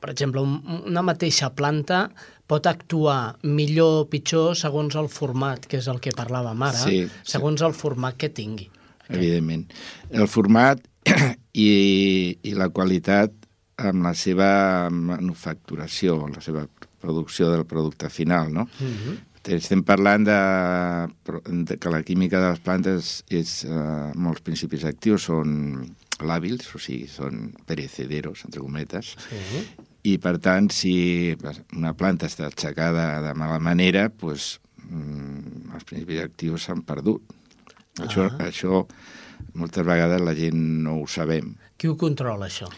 per 0.00 0.10
exemple, 0.10 0.40
un, 0.40 0.82
una 0.86 1.02
mateixa 1.02 1.50
planta 1.50 2.10
pot 2.46 2.66
actuar 2.66 3.36
millor 3.42 4.00
o 4.00 4.08
pitjor 4.08 4.56
segons 4.56 4.94
el 4.94 5.08
format, 5.08 5.66
que 5.66 5.78
és 5.78 5.86
el 5.88 5.98
que 6.00 6.10
parlàvem 6.10 6.62
ara, 6.62 6.78
Sí, 6.78 7.08
segons 7.24 7.60
el 7.62 7.72
format 7.74 8.16
que 8.16 8.28
tingui. 8.28 8.70
evidentment. 9.08 9.70
El 10.10 10.26
format 10.28 10.80
i, 11.52 12.38
i 12.42 12.54
la 12.54 12.68
qualitat 12.68 13.30
amb 13.76 14.06
la 14.06 14.12
seva 14.16 14.88
manufacturació, 14.90 16.22
la 16.32 16.40
seva 16.40 16.64
producció 17.00 17.50
del 17.52 17.66
producte 17.68 18.08
final, 18.10 18.52
no? 18.52 18.68
Mm 18.80 18.92
-hmm. 18.92 19.16
Estem 19.46 19.84
parlant 19.84 20.24
de, 20.26 20.40
de 21.46 21.76
que 21.78 21.90
la 21.90 22.02
química 22.02 22.40
de 22.40 22.48
les 22.50 22.58
plantes 22.58 23.24
és, 23.28 23.64
eh, 23.64 24.12
molts 24.14 24.40
principis 24.40 24.84
actius 24.84 25.22
són 25.22 25.86
làbils, 26.18 26.74
o 26.74 26.78
sigui, 26.78 27.06
són 27.06 27.52
perecederos, 27.64 28.44
entre 28.44 28.60
cometes, 28.60 29.14
sí. 29.28 29.62
i 30.02 30.18
per 30.18 30.38
tant, 30.38 30.70
si 30.70 31.36
una 31.76 31.94
planta 31.94 32.26
està 32.26 32.46
aixecada 32.46 33.22
de 33.22 33.34
mala 33.34 33.58
manera, 33.58 34.08
doncs, 34.08 34.60
mm, 34.88 35.74
els 35.74 35.84
principis 35.84 36.22
actius 36.22 36.64
s'han 36.64 36.82
perdut. 36.82 37.22
Ah. 37.98 38.06
Això, 38.06 38.28
això 38.38 38.86
moltes 39.54 39.86
vegades 39.86 40.20
la 40.20 40.34
gent 40.34 40.82
no 40.82 41.00
ho 41.02 41.06
sabem. 41.06 41.54
Qui 41.76 41.86
ho 41.86 41.96
controla, 41.96 42.46
això? 42.46 42.68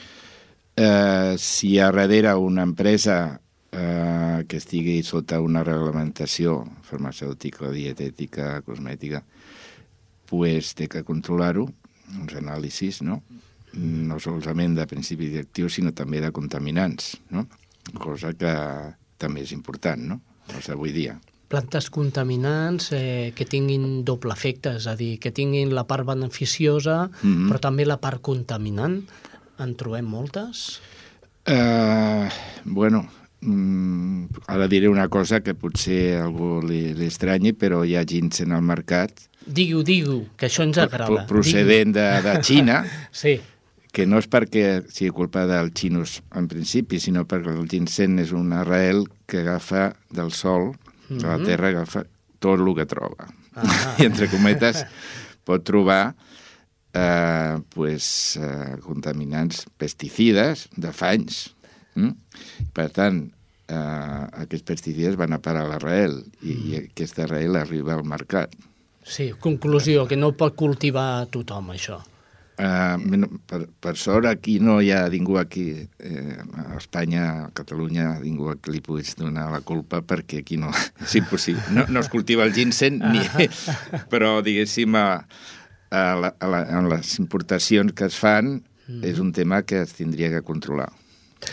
Eh, 0.78 1.34
si 1.38 1.72
hi 1.72 1.78
ha 1.80 1.90
darrere 1.90 2.32
una 2.38 2.62
empresa 2.62 3.40
eh, 3.72 4.44
que 4.46 4.60
estigui 4.60 5.00
sota 5.02 5.40
una 5.42 5.64
reglamentació 5.66 6.60
farmacèutica, 6.86 7.72
dietètica, 7.74 8.60
cosmètica, 8.62 9.24
pues 10.30 10.76
té 10.78 10.86
que 10.86 11.02
controlar-ho, 11.02 11.66
uns 12.20 12.36
anàlisis, 12.38 13.02
no? 13.02 13.22
No 13.74 14.20
solament 14.22 14.76
de 14.78 14.86
principis 14.86 15.34
actius, 15.42 15.74
sinó 15.76 15.90
també 15.92 16.22
de 16.22 16.30
contaminants, 16.32 17.16
no? 17.34 17.48
Cosa 17.98 18.30
que 18.38 18.54
també 19.18 19.42
és 19.42 19.52
important, 19.56 20.06
no? 20.14 20.20
Doncs 20.52 20.70
avui 20.70 20.94
dia. 20.94 21.18
Plantes 21.48 21.88
contaminants 21.90 22.92
eh, 22.94 23.32
que 23.34 23.48
tinguin 23.48 24.04
doble 24.04 24.30
efecte, 24.36 24.76
és 24.78 24.86
a 24.86 24.94
dir, 24.94 25.16
que 25.18 25.32
tinguin 25.34 25.74
la 25.74 25.88
part 25.88 26.06
beneficiosa, 26.06 27.08
mm. 27.08 27.32
-hmm. 27.32 27.48
però 27.50 27.58
també 27.66 27.88
la 27.88 27.98
part 27.98 28.22
contaminant. 28.22 29.02
En 29.58 29.74
trobem 29.78 30.06
moltes? 30.06 30.80
Uh, 31.48 32.28
bueno, 32.64 33.08
mm, 33.40 34.42
ara 34.52 34.66
diré 34.68 34.88
una 34.88 35.08
cosa 35.08 35.40
que 35.40 35.54
potser 35.56 36.18
a 36.18 36.24
algú 36.26 36.58
li, 36.62 36.92
li 36.94 37.06
estranyi, 37.08 37.54
però 37.56 37.82
hi 37.88 37.96
ha 37.96 38.04
ginseng 38.04 38.52
al 38.52 38.62
mercat 38.62 39.24
Digui-ho, 39.48 39.80
digui 39.86 40.18
que 40.36 40.46
això 40.50 40.62
ens 40.66 40.76
agrada. 40.82 41.24
procedent 41.30 41.94
de, 41.96 42.04
de 42.22 42.34
Xina, 42.44 42.82
sí. 43.12 43.38
que 43.90 44.04
no 44.06 44.18
és 44.20 44.28
perquè 44.28 44.82
sigui 44.92 45.10
culpa 45.16 45.46
dels 45.48 45.72
xinos 45.74 46.18
en 46.36 46.50
principi, 46.50 47.00
sinó 47.00 47.24
perquè 47.24 47.54
el 47.56 47.64
ginseng 47.70 48.18
és 48.20 48.34
una 48.36 48.60
arrel 48.60 49.06
que 49.26 49.40
agafa 49.40 49.94
del 50.12 50.32
sol, 50.36 50.74
de 51.08 51.24
la 51.24 51.38
Mhm. 51.38 51.46
terra, 51.48 51.68
agafa 51.72 52.04
tot 52.38 52.60
el 52.60 52.74
que 52.76 52.84
troba. 52.86 53.24
Ah. 53.56 53.64
I, 53.98 54.04
entre 54.04 54.28
cometes, 54.28 54.84
pot 55.48 55.64
trobar 55.64 56.12
eh, 56.94 57.58
pues, 57.74 58.36
eh, 58.36 58.76
contaminants 58.84 59.66
pesticides 59.76 60.68
de 60.76 60.92
fa 60.92 61.12
anys. 61.16 61.48
Mm? 61.94 62.14
Per 62.76 62.88
tant, 62.94 63.22
eh, 63.68 64.24
aquests 64.44 64.66
pesticides 64.66 65.18
van 65.20 65.36
a 65.36 65.42
parar 65.44 65.66
a 65.66 65.72
l'arrel 65.74 66.20
i, 66.42 66.52
i 66.52 66.76
aquesta 66.82 67.26
arrel 67.26 67.58
arriba 67.60 67.96
al 67.96 68.06
mercat. 68.08 68.54
Sí, 69.08 69.32
conclusió, 69.40 70.04
que 70.08 70.18
no 70.20 70.34
pot 70.36 70.56
cultivar 70.56 71.26
tothom, 71.32 71.72
això. 71.72 72.02
Uh, 72.58 72.98
per, 73.46 73.60
per 73.78 73.92
sort 73.94 74.26
aquí 74.26 74.56
no 74.58 74.80
hi 74.82 74.88
ha 74.90 75.04
ningú 75.06 75.36
aquí 75.38 75.68
eh, 75.78 76.38
a 76.58 76.74
Espanya, 76.74 77.44
a 77.44 77.50
Catalunya 77.54 78.16
ningú 78.18 78.48
a 78.50 78.56
qui 78.58 78.74
li 78.74 78.80
puguis 78.82 79.12
donar 79.14 79.44
la 79.52 79.60
culpa 79.62 80.00
perquè 80.02 80.40
aquí 80.42 80.58
no, 80.58 80.72
és 80.98 81.14
impossible 81.20 81.62
no, 81.70 81.84
no 81.86 82.02
es 82.02 82.10
cultiva 82.10 82.42
el 82.42 82.50
ginseng 82.56 82.98
ni, 83.14 83.22
però 84.10 84.40
diguéssim 84.42 84.98
a, 84.98 85.06
a, 85.90 86.14
la, 86.14 86.34
a, 86.38 86.46
la, 86.46 86.62
a 86.62 86.82
les 86.82 87.18
importacions 87.18 87.92
que 87.92 88.08
es 88.08 88.16
fan 88.16 88.58
mm. 88.86 89.04
és 89.04 89.18
un 89.18 89.32
tema 89.32 89.62
que 89.62 89.82
es 89.82 89.94
tindria 89.94 90.30
que 90.30 90.42
controlar 90.42 90.90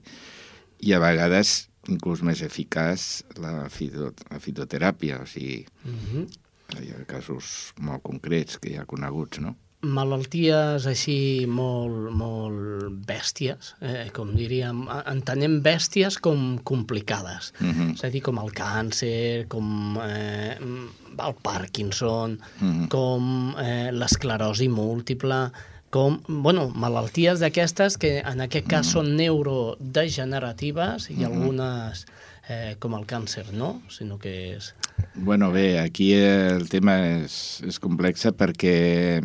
i 0.79 0.93
a 0.93 0.99
vegades 0.99 1.69
inclús 1.87 2.21
més 2.21 2.41
eficaç 2.41 3.23
la, 3.39 3.69
fitot 3.69 4.21
la 4.29 4.39
fitoteràpia, 4.39 5.21
o 5.21 5.25
sigui, 5.25 5.65
mm 5.85 5.91
-hmm. 5.91 6.83
hi 6.83 6.91
ha 6.91 7.05
casos 7.05 7.73
molt 7.79 8.01
concrets 8.01 8.57
que 8.57 8.69
hi 8.69 8.75
ha 8.75 8.85
coneguts, 8.85 9.39
no? 9.39 9.55
Malalties 9.93 10.85
així 10.89 11.45
molt, 11.49 12.11
molt 12.15 12.89
bèsties, 13.07 13.73
eh, 13.81 14.09
com 14.15 14.33
diríem, 14.37 14.85
entenem 15.05 15.59
bèsties 15.65 16.19
com 16.19 16.59
complicades, 16.63 17.53
uh 17.61 17.67
-huh. 17.67 17.93
és 17.93 18.03
a 18.03 18.09
dir, 18.09 18.21
com 18.21 18.37
el 18.37 18.51
càncer, 18.51 19.47
com 19.47 19.97
eh, 20.03 20.57
el 20.59 21.35
Parkinson, 21.41 22.39
uh 22.61 22.67
-huh. 22.67 22.87
com 22.87 23.55
eh, 23.59 23.91
l'esclerosi 23.91 24.67
múltiple, 24.67 25.51
com, 25.89 26.21
bueno, 26.27 26.69
malalties 26.75 27.39
d'aquestes 27.39 27.97
que 27.97 28.19
en 28.19 28.41
aquest 28.41 28.67
cas 28.67 28.87
uh 28.87 28.89
-huh. 28.89 28.93
són 28.93 29.15
neurodegeneratives 29.15 31.09
i 31.09 31.13
uh 31.13 31.19
-huh. 31.19 31.25
algunes 31.25 32.05
eh, 32.49 32.75
com 32.79 32.95
el 32.95 33.05
càncer, 33.05 33.51
no? 33.51 33.81
Sinó 33.89 34.17
que 34.17 34.55
és... 34.55 34.75
Bueno, 35.15 35.51
bé, 35.51 35.79
aquí 35.79 36.13
el 36.13 36.69
tema 36.69 36.97
és, 37.23 37.61
és 37.67 37.79
complex 37.79 38.25
perquè 38.37 39.21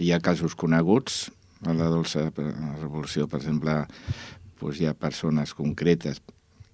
hi 0.00 0.12
ha 0.12 0.20
casos 0.24 0.54
coneguts, 0.58 1.30
a 1.66 1.74
la 1.76 1.88
dolça 1.92 2.26
revolució, 2.34 3.28
per 3.30 3.40
exemple, 3.40 3.74
doncs 4.60 4.80
hi 4.80 4.88
ha 4.88 4.98
persones 4.98 5.54
concretes 5.58 6.22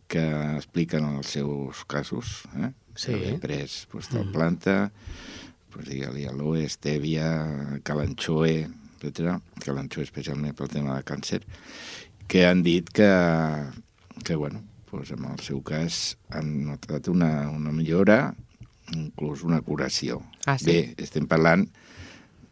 que 0.08 0.24
expliquen 0.56 1.04
els 1.18 1.34
seus 1.36 1.84
casos, 1.88 2.42
eh? 2.56 2.72
Sí. 2.98 3.12
Que 3.12 3.34
pres 3.42 3.82
doncs, 3.92 4.08
tal 4.10 4.24
mm. 4.24 4.32
planta, 4.34 4.76
doncs, 5.74 5.90
digue-li 5.90 6.24
aloe, 6.30 6.64
estèvia, 6.66 7.28
calanchoe, 7.86 8.64
etc. 8.98 9.36
Calanchoe 9.62 10.06
especialment 10.06 10.56
pel 10.56 10.72
tema 10.72 10.96
de 10.96 11.06
càncer, 11.06 11.42
que 12.28 12.46
han 12.48 12.64
dit 12.64 12.88
que, 12.90 13.10
que 14.24 14.38
bueno, 14.40 14.64
doncs, 14.90 15.12
en 15.14 15.28
el 15.28 15.44
seu 15.44 15.60
cas 15.62 16.16
han 16.32 16.50
notat 16.70 17.12
una, 17.12 17.50
una 17.52 17.74
millora, 17.76 18.32
inclús 18.96 19.44
una 19.44 19.60
curació. 19.60 20.22
Ah, 20.46 20.56
sí? 20.56 20.72
Bé, 20.72 20.80
estem 21.04 21.28
parlant 21.28 21.68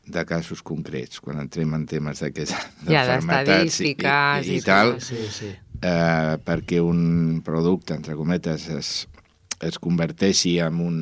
de 0.07 0.25
casos 0.25 0.63
concrets, 0.63 1.21
quan 1.21 1.41
entrem 1.43 1.75
en 1.75 1.87
temes 1.91 2.23
d'aquests 2.23 2.55
ja, 2.87 3.05
d'estadístiques 3.09 4.47
i, 4.47 4.51
i, 4.51 4.59
i, 4.59 4.59
i 4.61 4.67
tal, 4.67 4.97
sí, 5.03 5.19
sí. 5.35 5.53
Eh, 5.77 6.37
perquè 6.47 6.81
un 6.81 7.43
producte, 7.45 7.97
entre 7.99 8.17
cometes, 8.17 8.69
es, 8.73 8.93
es 9.61 9.81
converteixi 9.83 10.57
en 10.65 10.79
un 10.81 11.01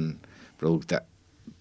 producte 0.58 1.02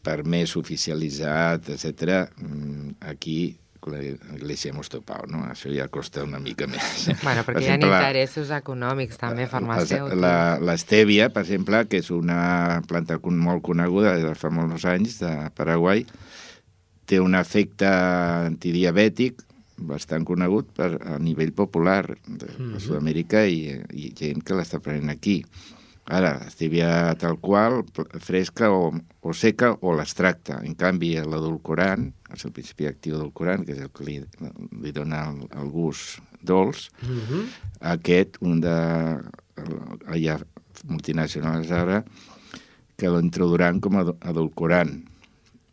per 0.04 0.24
més 0.28 0.56
oficialitzat, 0.60 1.70
etc. 1.76 2.24
Mm, 2.40 2.96
aquí 3.12 3.38
l'Església 3.84 4.72
hemos 4.72 4.90
topado, 4.90 5.28
no? 5.28 5.44
Això 5.52 5.72
ja 5.74 5.90
costa 5.92 6.24
una 6.24 6.40
mica 6.40 6.68
més. 6.72 7.10
Bueno, 7.24 7.44
perquè 7.44 7.60
per 7.60 7.64
exemple, 7.64 7.90
hi 7.90 7.92
ha 7.92 8.00
interessos 8.00 8.52
econòmics 8.56 9.20
també 9.20 9.48
farmacèutics. 9.52 10.64
L'estèvia, 10.64 11.30
per 11.34 11.44
exemple, 11.44 11.84
que 11.92 12.00
és 12.00 12.12
una 12.16 12.82
planta 12.88 13.20
molt 13.24 13.64
coneguda 13.66 14.16
de 14.22 14.34
fa 14.40 14.52
molts 14.54 14.88
anys, 14.88 15.20
de 15.24 15.34
Paraguai, 15.58 16.06
té 17.06 17.20
un 17.20 17.36
efecte 17.36 17.90
antidiabètic 17.90 19.44
bastant 19.84 20.26
conegut 20.26 20.70
per, 20.76 20.96
a 21.02 21.18
nivell 21.20 21.52
popular 21.52 22.06
de 22.08 22.48
mm 22.48 22.58
-hmm. 22.58 22.80
Sud-amèrica 22.80 23.46
i, 23.46 23.82
i 23.92 24.14
gent 24.16 24.44
que 24.44 24.56
l'està 24.56 24.80
prenent 24.80 25.10
aquí. 25.10 25.44
Ara, 26.06 26.40
l'estíbia 26.44 27.16
tal 27.16 27.38
qual, 27.40 27.86
fresca 28.20 28.70
o, 28.72 28.92
o 29.22 29.34
seca, 29.34 29.78
o 29.82 29.94
l'extracta. 29.96 30.60
En 30.64 30.76
canvi, 30.76 31.16
l'edulcorant, 31.16 32.12
el 32.30 32.52
principi 32.52 32.88
actiu 32.88 33.16
edulcorant, 33.16 33.64
que 33.66 33.72
és 33.72 33.80
el 33.80 33.90
que 33.90 34.04
li, 34.04 34.18
li 34.82 34.92
dona 34.92 35.30
el, 35.30 35.48
el 35.62 35.70
gust 35.72 36.20
dolç, 36.42 36.92
mm 37.02 37.20
-hmm. 37.20 37.44
aquest, 37.80 38.38
un 38.42 38.60
de... 38.60 38.78
Hi 40.16 40.28
ha 40.28 40.40
multinacionals 40.88 41.72
ara 41.72 42.04
que 42.98 43.10
l'introduran 43.10 43.80
com 43.80 43.96
a 43.96 44.04
edulcorant 44.30 45.13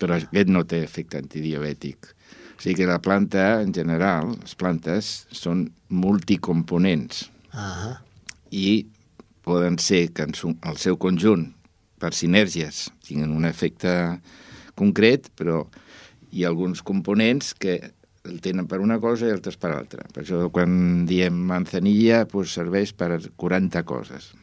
però 0.01 0.17
aquest 0.17 0.51
no 0.51 0.65
té 0.65 0.83
efecte 0.85 1.21
antidiabètic. 1.21 2.15
O 2.57 2.63
sigui 2.63 2.81
que 2.83 2.89
la 2.89 3.01
planta, 3.05 3.61
en 3.63 3.75
general, 3.77 4.35
les 4.41 4.57
plantes 4.59 5.11
són 5.33 5.69
multicomponents. 5.89 7.29
Uh 7.53 7.61
-huh. 7.61 7.95
I 8.51 8.87
poden 9.43 9.79
ser 9.79 10.13
que 10.13 10.23
en 10.23 10.33
el 10.63 10.77
seu 10.77 10.97
conjunt, 10.97 11.55
per 11.99 12.13
sinergies, 12.15 12.91
tinguin 13.07 13.31
un 13.31 13.45
efecte 13.45 14.21
concret, 14.75 15.31
però 15.37 15.67
hi 16.33 16.45
ha 16.45 16.49
alguns 16.49 16.83
components 16.83 17.55
que 17.55 17.93
el 18.25 18.41
tenen 18.41 18.67
per 18.67 18.81
una 18.81 18.99
cosa 19.01 19.27
i 19.27 19.31
altres 19.35 19.57
per 19.57 19.73
altra. 19.73 20.05
Per 20.13 20.23
això, 20.23 20.51
quan 20.53 21.07
diem 21.09 21.35
manzanilla, 21.35 22.27
pues, 22.31 22.53
serveix 22.53 22.93
per 22.93 23.19
40 23.37 23.83
coses. 23.89 24.35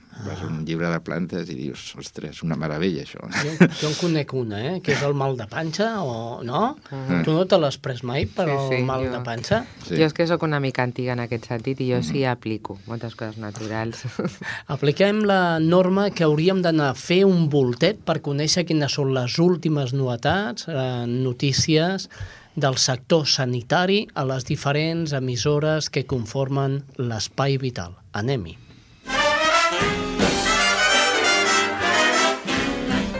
Un 0.47 0.63
llibre 0.65 0.89
de 0.91 0.99
plantes 1.05 1.49
i 1.53 1.55
dius, 1.57 1.91
ostres, 1.99 2.41
una 2.45 2.57
meravella, 2.59 3.03
això. 3.05 3.21
Jo, 3.37 3.67
jo 3.67 3.89
en 3.91 3.97
conec 3.99 4.33
una, 4.37 4.61
eh? 4.71 4.73
que 4.83 4.95
és 4.95 5.03
el 5.05 5.13
mal 5.17 5.37
de 5.37 5.45
panxa, 5.49 5.89
o 6.01 6.41
no? 6.45 6.63
Mm. 6.89 7.21
Tu 7.27 7.35
no 7.35 7.45
te 7.49 7.59
l'has 7.61 7.77
pres 7.81 8.03
mai 8.07 8.25
per 8.25 8.47
sí, 8.49 8.57
sí, 8.69 8.79
el 8.79 8.87
mal 8.89 9.05
jo... 9.05 9.11
de 9.13 9.21
panxa? 9.25 9.61
Sí. 9.85 9.95
Jo 9.99 10.07
és 10.07 10.15
que 10.17 10.27
sóc 10.29 10.45
una 10.47 10.61
mica 10.63 10.85
antiga 10.87 11.13
en 11.13 11.23
aquest 11.25 11.49
sentit 11.51 11.83
i 11.85 11.91
jo 11.91 12.01
mm. 12.01 12.07
sí 12.09 12.25
aplico 12.25 12.79
moltes 12.87 13.15
coses 13.19 13.37
naturals. 13.41 14.03
Apliquem 14.75 15.23
la 15.29 15.59
norma 15.63 16.09
que 16.11 16.25
hauríem 16.27 16.63
d'anar 16.65 16.91
a 16.91 16.97
fer 16.97 17.23
un 17.27 17.47
voltet 17.53 18.01
per 18.07 18.19
conèixer 18.25 18.65
quines 18.67 18.97
són 18.97 19.13
les 19.15 19.37
últimes 19.43 19.93
novetats, 19.97 20.67
eh, 20.71 21.05
notícies 21.07 22.09
del 22.57 22.79
sector 22.81 23.27
sanitari 23.29 24.07
a 24.17 24.25
les 24.25 24.47
diferents 24.49 25.13
emissores 25.13 25.91
que 25.93 26.07
conformen 26.09 26.81
l'espai 26.97 27.61
vital. 27.61 27.93
Anem-hi. 28.17 28.57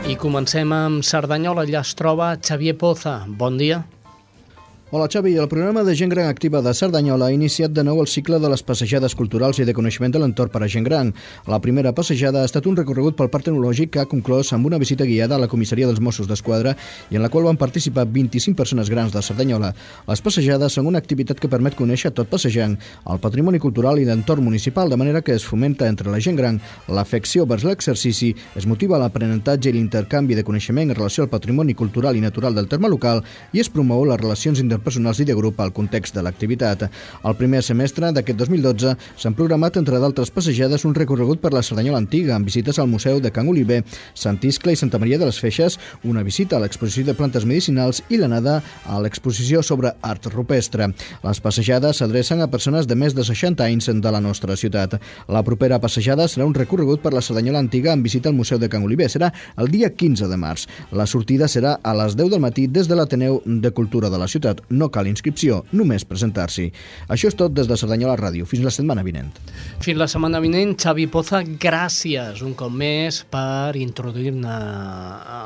I 0.08 0.14
comencem 0.16 0.70
amb 0.72 1.04
Cerdanyola, 1.04 1.66
allà 1.66 1.82
es 1.84 1.90
troba 1.92 2.30
Xavier 2.40 2.72
Poza. 2.80 3.18
Bon 3.28 3.58
dia. 3.60 3.82
Hola 4.90 5.06
Xavi, 5.06 5.36
el 5.36 5.48
programa 5.48 5.84
de 5.84 5.94
Gent 5.94 6.10
Gran 6.10 6.28
Activa 6.28 6.62
de 6.62 6.72
Cerdanyola 6.72 7.26
ha 7.26 7.32
iniciat 7.34 7.74
de 7.76 7.82
nou 7.84 7.98
el 8.00 8.06
cicle 8.08 8.38
de 8.40 8.48
les 8.48 8.62
passejades 8.64 9.12
culturals 9.12 9.58
i 9.60 9.66
de 9.68 9.74
coneixement 9.76 10.14
de 10.14 10.20
l'entorn 10.22 10.48
per 10.48 10.62
a 10.64 10.68
gent 10.72 10.86
gran. 10.86 11.10
La 11.44 11.58
primera 11.60 11.90
passejada 11.92 12.40
ha 12.40 12.48
estat 12.48 12.64
un 12.64 12.78
recorregut 12.78 13.12
pel 13.18 13.28
Parc 13.28 13.44
Tecnològic 13.50 13.90
que 13.92 14.00
ha 14.00 14.08
conclòs 14.08 14.54
amb 14.56 14.64
una 14.64 14.78
visita 14.80 15.04
guiada 15.04 15.36
a 15.36 15.38
la 15.42 15.48
comissaria 15.52 15.84
dels 15.84 16.00
Mossos 16.00 16.24
d'Esquadra 16.24 16.72
i 17.10 17.18
en 17.20 17.22
la 17.22 17.28
qual 17.28 17.44
van 17.44 17.60
participar 17.60 18.06
25 18.08 18.56
persones 18.56 18.88
grans 18.88 19.12
de 19.12 19.20
Cerdanyola. 19.20 19.74
Les 20.08 20.24
passejades 20.24 20.72
són 20.72 20.88
una 20.88 21.04
activitat 21.04 21.36
que 21.36 21.52
permet 21.52 21.76
conèixer 21.76 22.14
tot 22.16 22.32
passejant 22.32 22.78
el 23.12 23.20
patrimoni 23.20 23.60
cultural 23.60 24.00
i 24.00 24.08
l'entorn 24.08 24.40
municipal, 24.40 24.88
de 24.88 24.96
manera 24.96 25.20
que 25.20 25.36
es 25.36 25.44
fomenta 25.44 25.84
entre 25.84 26.08
la 26.08 26.18
gent 26.18 26.40
gran 26.40 26.62
l'afecció 26.88 27.44
vers 27.44 27.68
l'exercici, 27.68 28.32
es 28.56 28.64
motiva 28.64 28.96
l'aprenentatge 28.96 29.68
i 29.68 29.76
l'intercanvi 29.76 30.32
de 30.32 30.48
coneixement 30.48 30.88
en 30.88 30.96
relació 30.96 31.28
al 31.28 31.30
patrimoni 31.36 31.76
cultural 31.76 32.16
i 32.16 32.24
natural 32.24 32.56
del 32.56 32.72
terme 32.72 32.88
local 32.88 33.20
i 33.52 33.60
es 33.60 33.68
promou 33.68 34.08
les 34.08 34.24
relacions 34.24 34.64
personals 34.84 35.20
i 35.20 35.26
de 35.28 35.36
grup 35.36 35.60
al 35.60 35.72
context 35.72 36.14
de 36.14 36.22
l'activitat. 36.22 36.86
El 37.24 37.36
primer 37.38 37.62
semestre 37.66 38.12
d'aquest 38.12 38.38
2012 38.38 38.94
s'han 39.16 39.36
programat, 39.38 39.76
entre 39.80 40.00
d'altres 40.00 40.30
passejades, 40.34 40.84
un 40.84 40.94
recorregut 40.94 41.40
per 41.42 41.52
la 41.54 41.62
Cerdanyola 41.62 42.00
Antiga, 42.02 42.36
amb 42.36 42.48
visites 42.48 42.78
al 42.78 42.88
Museu 42.88 43.20
de 43.20 43.32
Can 43.34 43.48
Oliver, 43.48 43.82
Sant 44.14 44.38
Iscle 44.42 44.72
i 44.72 44.80
Santa 44.80 44.98
Maria 44.98 45.18
de 45.18 45.28
les 45.28 45.40
Feixes, 45.40 45.78
una 46.04 46.22
visita 46.22 46.56
a 46.56 46.62
l'exposició 46.62 47.04
de 47.04 47.16
plantes 47.18 47.46
medicinals 47.48 48.02
i 48.08 48.18
l'anada 48.20 48.60
a 48.86 49.00
l'exposició 49.02 49.62
sobre 49.62 49.94
art 50.02 50.30
rupestre. 50.32 50.90
Les 51.24 51.40
passejades 51.40 52.00
s'adrecen 52.00 52.42
a 52.42 52.50
persones 52.50 52.86
de 52.86 52.96
més 52.98 53.14
de 53.14 53.24
60 53.24 53.64
anys 53.64 53.90
de 53.92 54.12
la 54.12 54.20
nostra 54.20 54.56
ciutat. 54.56 54.98
La 55.28 55.42
propera 55.46 55.80
passejada 55.82 56.28
serà 56.28 56.46
un 56.46 56.54
recorregut 56.54 57.02
per 57.02 57.12
la 57.14 57.22
Cerdanyola 57.24 57.62
Antiga 57.62 57.92
amb 57.92 58.06
visita 58.06 58.28
al 58.28 58.36
Museu 58.36 58.58
de 58.58 58.68
Can 58.68 58.84
Oliver. 58.86 59.08
Serà 59.10 59.32
el 59.56 59.70
dia 59.72 59.90
15 59.90 60.28
de 60.28 60.38
març. 60.40 60.66
La 60.92 61.06
sortida 61.06 61.48
serà 61.48 61.78
a 61.82 61.94
les 61.96 62.16
10 62.16 62.32
del 62.34 62.42
matí 62.44 62.66
des 62.66 62.88
de 62.88 62.96
l'Ateneu 62.98 63.40
de 63.44 63.70
Cultura 63.72 64.10
de 64.10 64.18
la 64.20 64.28
ciutat. 64.28 64.62
No 64.70 64.90
cal 64.92 65.08
inscripció, 65.08 65.62
només 65.72 66.04
presentar-s'hi. 66.08 66.66
Això 67.08 67.30
és 67.30 67.36
tot 67.38 67.54
des 67.56 67.68
de 67.68 67.76
Cerdanyola 67.80 68.18
Ràdio. 68.20 68.46
Fins 68.48 68.64
la 68.66 68.72
setmana 68.74 69.04
vinent. 69.06 69.30
Fins 69.84 69.98
la 69.98 70.08
setmana 70.10 70.42
vinent, 70.44 70.74
Xavi 70.76 71.08
Poza, 71.08 71.42
gràcies 71.42 72.42
un 72.44 72.54
cop 72.58 72.72
més 72.72 73.22
per 73.32 73.76
introduir-ne 73.80 74.56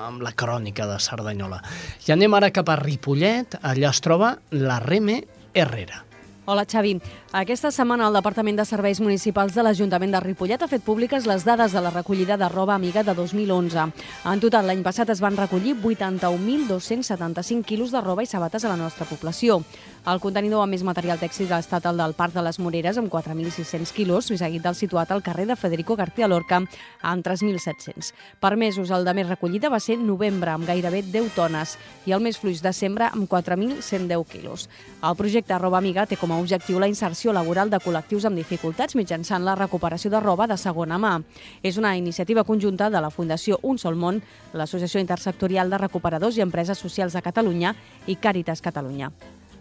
amb 0.09 0.25
la 0.27 0.35
crònica 0.35 0.89
de 0.91 0.99
Cerdanyola. 1.03 1.63
I 2.09 2.17
anem 2.17 2.35
ara 2.35 2.51
cap 2.55 2.73
a 2.73 2.81
Ripollet, 2.83 3.61
allà 3.63 3.93
es 3.93 4.03
troba 4.03 4.37
la 4.59 4.81
Reme 4.83 5.23
Herrera. 5.55 6.12
Hola, 6.45 6.65
Xavi. 6.67 6.97
Aquesta 7.39 7.71
setmana 7.71 8.09
el 8.09 8.17
Departament 8.19 8.57
de 8.59 8.65
Serveis 8.67 8.99
Municipals 8.99 9.55
de 9.55 9.63
l'Ajuntament 9.63 10.11
de 10.11 10.21
Ripollet 10.25 10.59
ha 10.59 10.67
fet 10.67 10.83
públiques 10.83 11.23
les 11.31 11.45
dades 11.47 11.71
de 11.71 11.81
la 11.85 11.93
recollida 11.95 12.35
de 12.37 12.49
roba 12.51 12.75
amiga 12.75 13.05
de 13.07 13.15
2011. 13.15 13.85
En 14.27 14.43
total, 14.43 14.67
l'any 14.67 14.83
passat 14.83 15.13
es 15.15 15.23
van 15.23 15.39
recollir 15.39 15.77
81.275 15.79 17.63
quilos 17.63 17.95
de 17.95 18.03
roba 18.03 18.27
i 18.27 18.27
sabates 18.27 18.65
a 18.65 18.73
la 18.75 18.81
nostra 18.81 19.07
població. 19.07 19.63
El 20.03 20.19
contenidor 20.19 20.65
amb 20.65 20.75
més 20.75 20.83
material 20.83 21.21
tèxtil 21.21 21.53
ha 21.55 21.61
estat 21.63 21.85
el 21.87 22.01
del 22.01 22.13
Parc 22.19 22.35
de 22.35 22.43
les 22.43 22.57
Moreres 22.59 22.97
amb 22.99 23.07
4.600 23.07 23.93
quilos 23.95 24.33
i 24.35 24.39
seguit 24.41 24.65
del 24.65 24.75
situat 24.75 25.13
al 25.15 25.21
carrer 25.23 25.45
de 25.47 25.55
Federico 25.55 25.95
García 25.95 26.27
Lorca 26.27 26.57
amb 26.59 27.23
3.700. 27.23 28.09
Per 28.43 28.51
mesos, 28.59 28.91
el 28.91 29.05
de 29.07 29.13
més 29.15 29.29
recollida 29.29 29.69
va 29.71 29.79
ser 29.79 30.01
novembre 30.03 30.51
amb 30.51 30.67
gairebé 30.67 31.05
10 31.07 31.29
tones 31.37 31.77
i 32.11 32.17
el 32.17 32.25
més 32.25 32.41
fluix 32.43 32.59
desembre 32.65 33.13
amb 33.13 33.31
4.110 33.31 34.25
quilos. 34.27 34.65
El 35.07 35.15
projecte 35.21 35.59
Roba 35.63 35.79
Amiga 35.79 36.03
té 36.11 36.19
com 36.19 36.35
a 36.35 36.39
objectiu 36.43 36.81
la 36.83 36.89
inserció 36.91 37.31
laboral 37.31 37.71
de 37.71 37.79
col·lectius 37.79 38.27
amb 38.27 38.41
dificultats 38.43 38.99
mitjançant 38.99 39.47
la 39.47 39.55
recuperació 39.55 40.11
de 40.11 40.23
roba 40.25 40.49
de 40.51 40.57
segona 40.59 40.99
mà. 40.99 41.13
És 41.63 41.79
una 41.79 41.95
iniciativa 41.97 42.43
conjunta 42.43 42.91
de 42.91 43.05
la 43.05 43.13
Fundació 43.15 43.61
Un 43.63 43.79
Sol 43.79 43.95
Món, 43.95 44.19
l'Associació 44.53 44.99
Intersectorial 44.99 45.71
de 45.71 45.79
Recuperadors 45.79 46.43
i 46.43 46.43
Empreses 46.43 46.83
Socials 46.83 47.15
de 47.15 47.23
Catalunya 47.23 47.77
i 48.11 48.19
Càritas 48.19 48.67
Catalunya. 48.67 49.13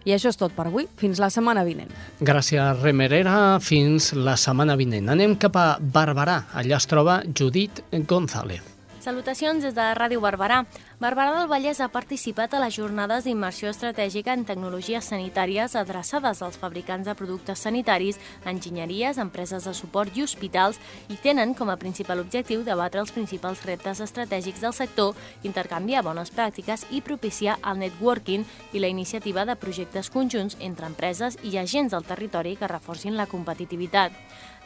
I 0.06 0.16
això 0.16 0.32
és 0.34 0.40
tot 0.40 0.54
per 0.56 0.66
avui. 0.70 0.88
Fins 0.98 1.20
la 1.22 1.30
setmana 1.34 1.64
vinent. 1.68 1.92
Gràcies, 2.20 2.82
Remerera. 2.82 3.60
Fins 3.62 4.12
la 4.18 4.38
setmana 4.40 4.76
vinent. 4.80 5.12
Anem 5.14 5.36
cap 5.38 5.58
a 5.58 5.68
Barberà. 5.80 6.40
Allà 6.58 6.80
es 6.80 6.90
troba 6.90 7.22
Judit 7.28 7.84
González. 8.10 8.66
Salutacions 9.02 9.64
des 9.66 9.74
de 9.74 9.86
Ràdio 9.98 10.22
Barberà. 10.22 10.64
Barberà 11.02 11.32
del 11.34 11.48
Vallès 11.50 11.80
ha 11.82 11.88
participat 11.90 12.52
a 12.54 12.60
les 12.62 12.76
jornades 12.78 13.24
d'immersió 13.26 13.72
estratègica 13.72 14.36
en 14.38 14.44
tecnologies 14.46 15.08
sanitàries 15.10 15.74
adreçades 15.80 16.44
als 16.46 16.60
fabricants 16.62 17.08
de 17.10 17.16
productes 17.18 17.64
sanitaris, 17.66 18.20
enginyeries, 18.46 19.18
empreses 19.18 19.66
de 19.66 19.74
suport 19.74 20.14
i 20.14 20.22
hospitals 20.22 20.78
i 21.10 21.18
tenen 21.24 21.56
com 21.58 21.72
a 21.74 21.78
principal 21.82 22.22
objectiu 22.22 22.62
debatre 22.62 23.02
els 23.02 23.10
principals 23.16 23.64
reptes 23.66 24.04
estratègics 24.06 24.62
del 24.62 24.76
sector, 24.78 25.18
intercanviar 25.42 26.04
bones 26.06 26.30
pràctiques 26.30 26.86
i 26.92 27.02
propiciar 27.02 27.58
el 27.66 27.82
networking 27.82 28.46
i 28.72 28.84
la 28.86 28.94
iniciativa 28.94 29.48
de 29.50 29.58
projectes 29.58 30.12
conjunts 30.14 30.60
entre 30.60 30.86
empreses 30.86 31.40
i 31.42 31.58
agents 31.58 31.98
del 31.98 32.06
territori 32.06 32.54
que 32.62 32.70
reforcin 32.70 33.18
la 33.18 33.26
competitivitat. 33.26 34.14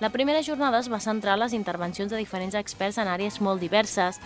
La 0.03 0.11
primera 0.11 0.43
jornada 0.43 0.83
es 0.83 0.91
va 0.91 0.99
centrar 0.99 1.39
les 1.39 1.53
intervencions 1.55 2.11
de 2.11 2.19
diferents 2.19 2.59
experts 2.59 2.99
en 2.99 3.07
àrees 3.07 3.39
molt 3.39 3.63
diverses, 3.63 4.19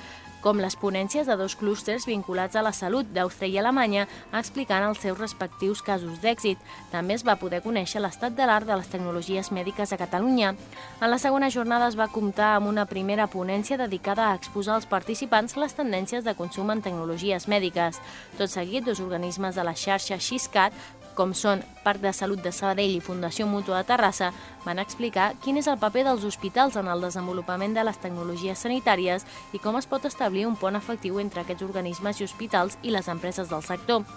com 0.43 0.59
les 0.61 0.75
ponències 0.79 1.27
de 1.27 1.35
dos 1.39 1.55
clústers 1.59 2.05
vinculats 2.07 2.55
a 2.55 2.63
la 2.63 2.73
salut 2.75 3.07
d'Àustria 3.13 3.49
i 3.49 3.57
Alemanya, 3.61 4.05
explicant 4.33 4.85
els 4.87 5.01
seus 5.03 5.17
respectius 5.19 5.81
casos 5.85 6.21
d'èxit. 6.23 6.59
També 6.91 7.15
es 7.17 7.25
va 7.27 7.37
poder 7.41 7.61
conèixer 7.65 8.01
l'estat 8.01 8.35
de 8.37 8.47
l'art 8.47 8.67
de 8.67 8.77
les 8.79 8.89
tecnologies 8.91 9.51
mèdiques 9.51 9.93
a 9.93 9.99
Catalunya. 9.99 10.53
En 11.01 11.11
la 11.11 11.19
segona 11.19 11.49
jornada 11.49 11.89
es 11.89 11.97
va 11.99 12.09
comptar 12.11 12.55
amb 12.55 12.69
una 12.71 12.85
primera 12.85 13.27
ponència 13.27 13.77
dedicada 13.77 14.29
a 14.29 14.35
exposar 14.35 14.75
als 14.77 14.87
participants 14.89 15.57
les 15.57 15.75
tendències 15.75 16.23
de 16.23 16.35
consum 16.35 16.71
en 16.71 16.81
tecnologies 16.81 17.47
mèdiques. 17.47 17.99
Tot 18.37 18.49
seguit, 18.49 18.85
dos 18.85 19.03
organismes 19.03 19.55
de 19.55 19.63
la 19.67 19.75
xarxa 19.75 20.19
XISCAT 20.19 20.73
com 21.19 21.33
són 21.35 21.59
Parc 21.83 21.99
de 21.99 22.13
Salut 22.15 22.39
de 22.39 22.53
Sabadell 22.55 22.93
i 22.95 23.03
Fundació 23.03 23.43
Mútua 23.49 23.81
de 23.81 23.89
Terrassa, 23.89 24.29
van 24.63 24.79
explicar 24.79 25.33
quin 25.43 25.59
és 25.59 25.67
el 25.67 25.79
paper 25.81 26.05
dels 26.07 26.23
hospitals 26.23 26.77
en 26.79 26.87
el 26.87 27.03
desenvolupament 27.03 27.75
de 27.75 27.83
les 27.83 27.99
tecnologies 27.99 28.63
sanitàries 28.63 29.27
i 29.51 29.59
com 29.59 29.75
es 29.75 29.89
pot 29.89 30.07
establir 30.07 30.45
un 30.47 30.55
pont 30.55 30.79
efectiu 30.79 31.19
entre 31.19 31.43
aquests 31.43 31.65
organismes 31.67 32.21
i 32.21 32.27
hospitals 32.29 32.79
i 32.83 32.95
les 32.95 33.11
empreses 33.11 33.51
del 33.51 33.65
sector. 33.67 34.07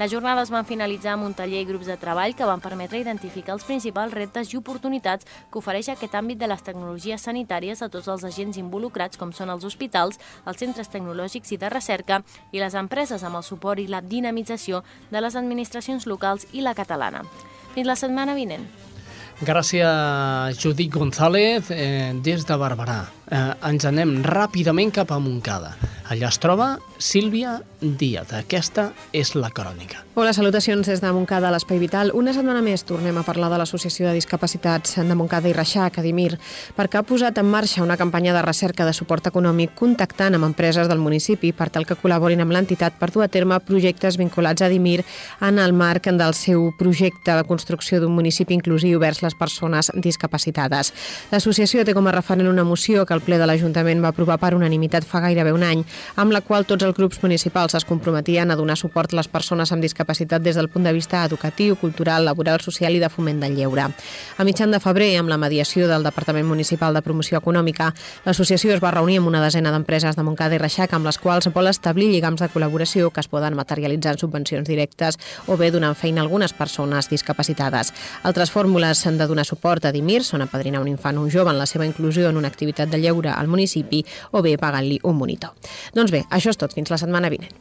Les 0.00 0.08
jornades 0.08 0.48
van 0.48 0.64
finalitzar 0.64 1.10
amb 1.12 1.26
un 1.26 1.34
taller 1.36 1.58
i 1.60 1.66
grups 1.68 1.84
de 1.90 1.98
treball 2.00 2.32
que 2.32 2.46
van 2.48 2.62
permetre 2.64 2.96
identificar 3.02 3.52
els 3.52 3.66
principals 3.68 4.14
reptes 4.16 4.48
i 4.48 4.56
oportunitats 4.56 5.28
que 5.52 5.60
ofereix 5.60 5.90
aquest 5.92 6.16
àmbit 6.16 6.40
de 6.40 6.48
les 6.48 6.64
tecnologies 6.64 7.26
sanitàries 7.28 7.82
a 7.84 7.90
tots 7.92 8.08
els 8.08 8.24
agents 8.24 8.56
involucrats, 8.56 9.20
com 9.20 9.34
són 9.36 9.52
els 9.52 9.66
hospitals, 9.68 10.16
els 10.48 10.56
centres 10.56 10.88
tecnològics 10.88 11.52
i 11.52 11.60
de 11.60 11.68
recerca 11.68 12.22
i 12.48 12.64
les 12.64 12.78
empreses 12.80 13.28
amb 13.28 13.42
el 13.42 13.44
suport 13.44 13.84
i 13.84 13.90
la 13.92 14.00
dinamització 14.00 14.80
de 15.10 15.20
les 15.20 15.36
administracions 15.36 16.08
locals 16.08 16.48
i 16.56 16.64
la 16.64 16.72
catalana. 16.72 17.26
Fins 17.76 17.92
la 17.92 18.00
setmana 18.00 18.32
vinent. 18.32 18.64
Gràcies, 19.44 20.56
Judit 20.56 20.96
González, 20.96 21.68
eh, 21.76 22.14
des 22.24 22.48
de 22.48 22.56
Barberà. 22.56 23.02
Eh, 23.30 23.38
ens 23.70 23.86
anem 23.86 24.16
ràpidament 24.26 24.90
cap 24.94 25.12
a 25.14 25.20
Montcada. 25.22 25.76
Allà 26.10 26.26
es 26.32 26.40
troba 26.42 26.72
Sílvia 26.98 27.60
Díaz. 27.80 28.32
Aquesta 28.34 28.90
és 29.14 29.36
la 29.38 29.48
crònica. 29.54 30.02
Hola, 30.18 30.32
salutacions 30.34 30.88
des 30.90 31.00
de 31.00 31.12
Montcada 31.14 31.46
a 31.48 31.52
l'Espai 31.54 31.78
Vital. 31.78 32.10
Una 32.18 32.34
setmana 32.34 32.60
més 32.60 32.82
tornem 32.84 33.16
a 33.16 33.22
parlar 33.24 33.48
de 33.52 33.60
l'Associació 33.60 34.08
de 34.08 34.16
Discapacitats 34.18 34.98
de 34.98 35.14
Montcada 35.14 35.48
i 35.48 35.54
Reixac, 35.54 35.94
Cadimir, 35.94 36.34
perquè 36.76 36.98
ha 36.98 37.04
posat 37.06 37.38
en 37.38 37.46
marxa 37.46 37.84
una 37.86 37.96
campanya 37.96 38.34
de 38.34 38.42
recerca 38.42 38.84
de 38.84 38.92
suport 38.92 39.30
econòmic 39.30 39.76
contactant 39.78 40.34
amb 40.34 40.48
empreses 40.50 40.90
del 40.90 40.98
municipi 40.98 41.52
per 41.56 41.70
tal 41.70 41.86
que 41.86 41.96
col·laborin 41.96 42.42
amb 42.42 42.52
l'entitat 42.52 42.98
per 42.98 43.12
dur 43.14 43.24
a 43.24 43.30
terme 43.30 43.60
projectes 43.64 44.18
vinculats 44.18 44.66
a 44.66 44.68
Dimir 44.68 45.04
en 45.40 45.62
el 45.62 45.72
marc 45.72 46.10
del 46.10 46.34
seu 46.34 46.72
projecte 46.76 47.38
de 47.38 47.46
construcció 47.46 48.02
d'un 48.02 48.12
municipi 48.12 48.58
inclusiu 48.58 48.98
vers 48.98 49.22
les 49.22 49.38
persones 49.38 49.92
discapacitades. 49.94 50.92
L'associació 51.30 51.86
té 51.86 51.94
com 51.94 52.10
a 52.10 52.16
referent 52.18 52.50
una 52.50 52.66
moció 52.66 53.06
que 53.06 53.14
el 53.14 53.19
ple 53.24 53.38
de 53.38 53.46
l'Ajuntament 53.46 54.02
va 54.02 54.10
aprovar 54.14 54.38
per 54.40 54.54
unanimitat 54.56 55.04
fa 55.06 55.20
gairebé 55.24 55.52
un 55.52 55.64
any, 55.66 55.84
amb 56.16 56.32
la 56.32 56.40
qual 56.40 56.66
tots 56.66 56.84
els 56.86 56.96
grups 56.96 57.20
municipals 57.22 57.74
es 57.78 57.84
comprometien 57.84 58.50
a 58.50 58.56
donar 58.56 58.76
suport 58.76 59.12
a 59.12 59.20
les 59.20 59.28
persones 59.28 59.72
amb 59.72 59.82
discapacitat 59.82 60.42
des 60.42 60.56
del 60.56 60.68
punt 60.68 60.84
de 60.84 60.92
vista 60.92 61.24
educatiu, 61.24 61.76
cultural, 61.76 62.24
laboral, 62.24 62.60
social 62.60 62.94
i 62.96 63.02
de 63.02 63.10
foment 63.12 63.40
del 63.40 63.56
lleure. 63.56 63.88
A 64.38 64.44
mitjan 64.44 64.70
de 64.70 64.80
febrer, 64.80 65.12
amb 65.20 65.28
la 65.28 65.38
mediació 65.38 65.88
del 65.88 66.06
Departament 66.06 66.46
Municipal 66.48 66.94
de 66.94 67.02
Promoció 67.02 67.38
Econòmica, 67.38 67.92
l'associació 68.24 68.74
es 68.74 68.82
va 68.82 68.94
reunir 68.94 69.18
amb 69.20 69.28
una 69.28 69.42
desena 69.44 69.72
d'empreses 69.74 70.16
de 70.16 70.24
Montcada 70.24 70.56
i 70.56 70.62
Reixac 70.62 70.94
amb 70.96 71.06
les 71.06 71.18
quals 71.18 71.50
vol 71.54 71.68
establir 71.68 72.10
lligams 72.10 72.40
de 72.40 72.48
col·laboració 72.48 73.10
que 73.12 73.20
es 73.20 73.28
poden 73.28 73.56
materialitzar 73.58 74.16
en 74.16 74.22
subvencions 74.22 74.68
directes 74.68 75.18
o 75.46 75.56
bé 75.60 75.70
donant 75.70 75.98
feina 75.98 76.22
a 76.22 76.24
algunes 76.24 76.52
persones 76.56 77.10
discapacitades. 77.10 77.92
Altres 78.22 78.50
fórmules 78.50 79.04
de 79.04 79.26
donar 79.26 79.44
suport 79.44 79.84
a 79.84 79.92
Dimir 79.92 80.22
són 80.24 80.42
apadrinar 80.42 80.80
un 80.80 80.88
infant 80.88 81.18
o 81.18 81.24
un 81.26 81.30
jove 81.30 81.50
en 81.50 81.58
la 81.58 81.66
seva 81.66 81.86
inclusió 81.86 82.28
en 82.28 82.36
una 82.36 82.48
activitat 82.48 82.88
de 82.88 82.98
lleure 82.98 83.09
al 83.10 83.48
municipi 83.50 84.04
o 84.32 84.42
bé 84.42 84.56
pagant-li 84.58 85.00
un 85.04 85.16
monitor. 85.18 85.54
Doncs 85.94 86.10
bé, 86.10 86.24
això 86.30 86.50
és 86.50 86.58
tot. 86.60 86.74
Fins 86.74 86.90
la 86.90 86.98
setmana 86.98 87.30
vinent. 87.30 87.54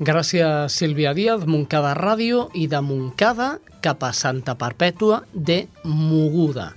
Gràcies, 0.00 0.74
Sílvia 0.74 1.14
Díaz, 1.14 1.46
Montcada 1.46 1.94
Ràdio 1.94 2.48
i 2.54 2.66
de 2.66 2.80
Montcada 2.82 3.58
cap 3.80 4.02
a 4.02 4.12
Santa 4.12 4.56
Perpètua 4.58 5.22
de 5.32 5.66
Moguda. 5.84 6.72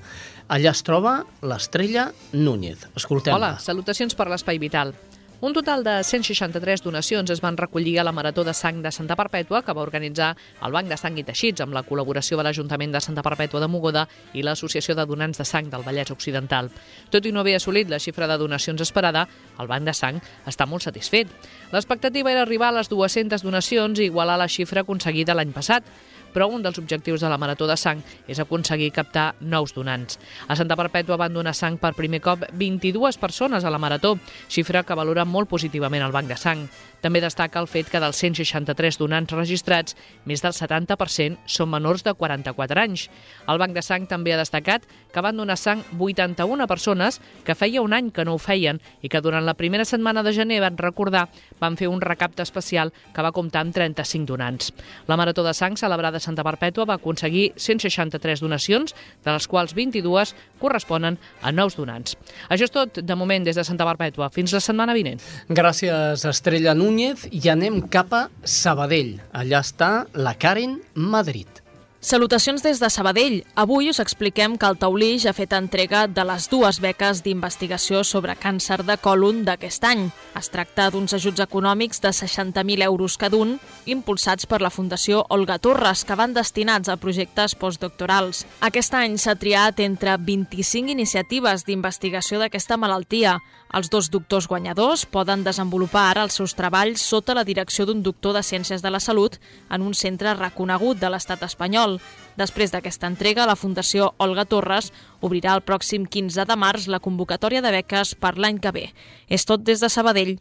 Allà 0.51 0.73
es 0.75 0.83
troba 0.83 1.21
l'estrella 1.41 2.11
Núñez. 2.33 2.83
Escoltem-la. 2.95 3.37
Hola, 3.37 3.59
salutacions 3.63 4.17
per 4.19 4.27
l'Espai 4.27 4.59
Vital. 4.59 4.93
Un 5.41 5.53
total 5.53 5.83
de 5.83 6.03
163 6.03 6.83
donacions 6.85 7.31
es 7.33 7.39
van 7.41 7.55
recollir 7.57 7.95
a 7.97 8.03
la 8.03 8.11
Marató 8.11 8.43
de 8.43 8.53
Sang 8.53 8.83
de 8.83 8.91
Santa 8.91 9.15
Perpètua 9.17 9.63
que 9.65 9.73
va 9.73 9.81
organitzar 9.81 10.35
el 10.61 10.71
Banc 10.71 10.85
de 10.85 10.97
Sang 11.01 11.17
i 11.17 11.23
Teixits 11.25 11.63
amb 11.65 11.73
la 11.73 11.81
col·laboració 11.81 12.37
de 12.37 12.45
l'Ajuntament 12.45 12.93
de 12.93 13.01
Santa 13.01 13.23
Perpètua 13.25 13.63
de 13.63 13.67
Mogoda 13.67 14.03
i 14.37 14.43
l'Associació 14.45 14.93
de 14.93 15.07
Donants 15.09 15.41
de 15.41 15.47
Sang 15.49 15.71
del 15.73 15.81
Vallès 15.81 16.13
Occidental. 16.13 16.69
Tot 17.09 17.25
i 17.25 17.33
no 17.33 17.41
haver 17.41 17.55
assolit 17.57 17.89
la 17.89 17.97
xifra 17.97 18.29
de 18.29 18.37
donacions 18.37 18.85
esperada, 18.85 19.25
el 19.57 19.71
Banc 19.71 19.89
de 19.89 19.97
Sang 19.97 20.21
està 20.45 20.69
molt 20.69 20.85
satisfet. 20.85 21.33
L'expectativa 21.73 22.29
era 22.29 22.45
arribar 22.45 22.69
a 22.69 22.77
les 22.77 22.93
200 22.93 23.41
donacions 23.41 23.97
i 23.97 24.11
igualar 24.13 24.37
la 24.37 24.45
xifra 24.47 24.85
aconseguida 24.85 25.33
l'any 25.33 25.57
passat, 25.57 25.89
però 26.33 26.47
un 26.49 26.63
dels 26.63 26.79
objectius 26.81 27.21
de 27.21 27.29
la 27.29 27.37
Marató 27.37 27.67
de 27.69 27.77
Sang 27.77 28.01
és 28.27 28.39
aconseguir 28.39 28.91
captar 28.95 29.35
nous 29.39 29.73
donants. 29.75 30.19
A 30.47 30.55
Santa 30.55 30.77
Perpètua 30.79 31.19
van 31.19 31.33
donar 31.33 31.53
sang 31.57 31.77
per 31.81 31.93
primer 31.97 32.21
cop 32.23 32.47
22 32.57 33.19
persones 33.21 33.65
a 33.65 33.71
la 33.73 33.79
Marató, 33.81 34.17
xifra 34.47 34.83
que 34.83 34.97
valora 34.97 35.25
molt 35.25 35.49
positivament 35.49 36.03
el 36.03 36.15
Banc 36.15 36.31
de 36.31 36.39
Sang. 36.39 36.65
També 37.01 37.21
destaca 37.21 37.59
el 37.59 37.67
fet 37.67 37.89
que 37.89 37.99
dels 37.99 38.19
163 38.21 38.99
donants 39.01 39.33
registrats, 39.33 39.95
més 40.25 40.43
del 40.43 40.53
70% 40.53 41.41
són 41.49 41.71
menors 41.71 42.05
de 42.05 42.13
44 42.13 42.81
anys. 42.81 43.07
El 43.49 43.61
Banc 43.61 43.73
de 43.75 43.83
Sang 43.85 44.07
també 44.09 44.35
ha 44.35 44.41
destacat 44.41 44.85
que 45.11 45.21
van 45.21 45.37
donar 45.37 45.57
sang 45.59 45.83
81 45.99 46.67
persones 46.67 47.19
que 47.45 47.55
feia 47.55 47.81
un 47.81 47.93
any 47.93 48.11
que 48.11 48.25
no 48.25 48.35
ho 48.35 48.41
feien 48.41 48.81
i 49.01 49.09
que 49.09 49.21
durant 49.21 49.45
la 49.45 49.55
primera 49.59 49.85
setmana 49.85 50.23
de 50.23 50.33
gener 50.33 50.61
van 50.63 50.79
recordar 50.79 51.27
van 51.59 51.77
fer 51.77 51.89
un 51.91 52.01
recapte 52.01 52.43
especial 52.43 52.93
que 53.13 53.23
va 53.23 53.33
comptar 53.35 53.61
amb 53.65 53.75
35 53.75 54.25
donants. 54.27 54.71
La 55.07 55.17
Marató 55.19 55.43
de 55.43 55.53
Sang 55.53 55.77
celebrada 55.77 56.17
a 56.17 56.23
Santa 56.23 56.45
Perpètua 56.47 56.87
va 56.89 56.97
aconseguir 56.99 57.51
163 57.55 58.41
donacions, 58.41 58.95
de 59.23 59.31
les 59.31 59.47
quals 59.47 59.75
22 59.77 60.35
corresponen 60.61 61.17
a 61.41 61.51
nous 61.51 61.75
donants. 61.77 62.17
Això 62.49 62.67
és 62.67 62.73
tot 62.73 63.01
de 63.01 63.15
moment 63.17 63.45
des 63.45 63.57
de 63.57 63.65
Santa 63.67 63.87
Perpètua. 63.87 64.31
Fins 64.33 64.53
la 64.55 64.63
setmana 64.63 64.95
vinent. 64.97 65.21
Gràcies, 65.49 66.25
Estrella 66.27 66.75
Núñez, 66.77 67.27
i 67.31 67.43
anem 67.51 67.81
cap 67.91 68.13
a 68.13 68.27
Sabadell. 68.43 69.17
Allà 69.33 69.63
està 69.65 69.91
la 70.13 70.35
Karen 70.39 70.79
Madrid. 70.95 71.60
Salutacions 72.03 72.63
des 72.63 72.79
de 72.81 72.89
Sabadell. 72.89 73.43
Avui 73.53 73.91
us 73.91 73.99
expliquem 74.01 74.55
que 74.57 74.65
el 74.65 74.79
Taulí 74.81 75.19
ja 75.21 75.29
ha 75.29 75.37
fet 75.37 75.51
entrega 75.53 76.07
de 76.09 76.23
les 76.25 76.47
dues 76.49 76.79
beques 76.81 77.19
d'investigació 77.21 78.01
sobre 78.01 78.33
càncer 78.41 78.79
de 78.87 78.95
còlon 78.97 79.43
d'aquest 79.45 79.85
any. 79.85 80.07
Es 80.33 80.49
tracta 80.49 80.87
d'uns 80.89 81.13
ajuts 81.13 81.43
econòmics 81.45 82.01
de 82.01 82.09
60.000 82.09 82.87
euros 82.87 83.19
cada 83.21 83.37
un, 83.37 83.59
impulsats 83.85 84.49
per 84.49 84.63
la 84.65 84.73
Fundació 84.73 85.27
Olga 85.29 85.59
Torres, 85.61 86.01
que 86.01 86.17
van 86.17 86.33
destinats 86.33 86.89
a 86.89 86.97
projectes 86.97 87.53
postdoctorals. 87.53 88.47
Aquest 88.65 88.97
any 88.97 89.19
s'ha 89.21 89.37
triat 89.37 89.85
entre 89.85 90.17
25 90.17 90.89
iniciatives 90.89 91.67
d'investigació 91.69 92.41
d'aquesta 92.41 92.81
malaltia. 92.81 93.37
Els 93.71 93.87
dos 93.89 94.09
doctors 94.11 94.47
guanyadors 94.51 95.05
poden 95.07 95.45
desenvolupar 95.45 96.09
ara 96.09 96.25
els 96.27 96.35
seus 96.35 96.55
treballs 96.57 97.03
sota 97.07 97.35
la 97.37 97.45
direcció 97.47 97.85
d'un 97.87 98.01
doctor 98.03 98.35
de 98.35 98.43
Ciències 98.43 98.83
de 98.83 98.91
la 98.91 98.99
Salut 98.99 99.37
en 99.69 99.85
un 99.85 99.93
centre 99.95 100.33
reconegut 100.35 100.99
de 100.99 101.11
l'estat 101.11 101.45
espanyol. 101.47 101.99
Després 102.35 102.73
d'aquesta 102.73 103.07
entrega, 103.07 103.47
la 103.47 103.55
Fundació 103.55 104.11
Olga 104.19 104.43
Torres 104.45 104.91
obrirà 105.21 105.55
el 105.55 105.63
pròxim 105.63 106.03
15 106.05 106.45
de 106.45 106.59
març 106.59 106.89
la 106.91 106.99
convocatòria 106.99 107.63
de 107.63 107.71
beques 107.79 108.15
per 108.15 108.35
l'any 108.37 108.59
que 108.59 108.75
ve. 108.75 108.89
És 109.29 109.47
tot 109.47 109.63
des 109.63 109.79
de 109.79 109.89
Sabadell. 109.89 110.35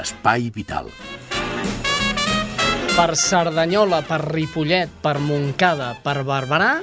Espai 0.00 0.50
Vital. 0.50 0.90
Per 3.00 3.16
Cerdanyola, 3.16 4.02
per 4.04 4.18
Ripollet, 4.20 4.90
per 5.00 5.14
Montcada, 5.24 5.94
per 6.04 6.20
Barberà, 6.20 6.82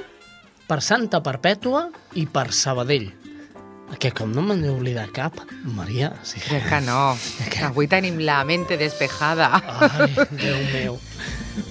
per 0.66 0.80
Santa 0.82 1.20
Perpètua 1.22 1.84
i 2.18 2.24
per 2.26 2.48
Sabadell. 2.58 3.06
Que 4.02 4.10
com 4.18 4.32
no 4.34 4.42
me 4.42 4.56
n'he 4.58 4.72
oblidat 4.74 5.12
cap, 5.14 5.38
Maria. 5.76 6.10
Sí. 6.26 6.42
Crec 6.42 6.66
que 6.72 6.80
no. 6.88 7.04
Que 7.54 7.68
avui 7.68 7.86
tenim 7.92 8.18
la 8.26 8.40
mente 8.50 8.80
despejada. 8.82 9.52
Ai, 9.62 10.10
Déu 10.42 10.58
meu. 10.72 10.98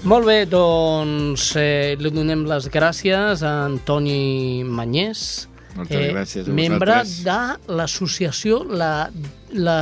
Molt 0.07 0.31
bé, 0.31 0.37
doncs 0.47 1.49
eh, 1.59 1.99
li 1.99 2.15
donem 2.15 2.47
les 2.47 2.71
gràcies 2.71 3.43
a 3.43 3.51
Antoni 3.65 4.63
Manyés, 4.63 5.49
Moltes 5.77 6.07
gràcies 6.11 6.47
a 6.49 6.53
membre 6.57 6.95
vosaltres. 7.03 7.65
de 7.67 7.73
l'associació 7.77 8.63
La, 8.67 9.09
la 9.53 9.75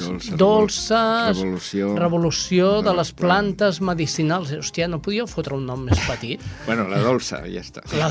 Dolça 0.00 0.36
Dolça 0.40 1.00
Revolució. 1.32 1.90
Revolució 1.98 2.70
de 2.82 2.94
les 2.96 3.12
Plantes 3.12 3.80
Medicinals. 3.84 4.50
Hòstia, 4.56 4.88
no 4.88 4.98
podíeu 5.04 5.26
fotre 5.30 5.54
un 5.58 5.66
nom 5.68 5.84
més 5.86 6.00
petit? 6.08 6.40
Bueno, 6.66 6.86
la 6.90 6.98
dolça, 7.04 7.42
ja 7.46 7.60
està. 7.62 7.84
La... 8.00 8.08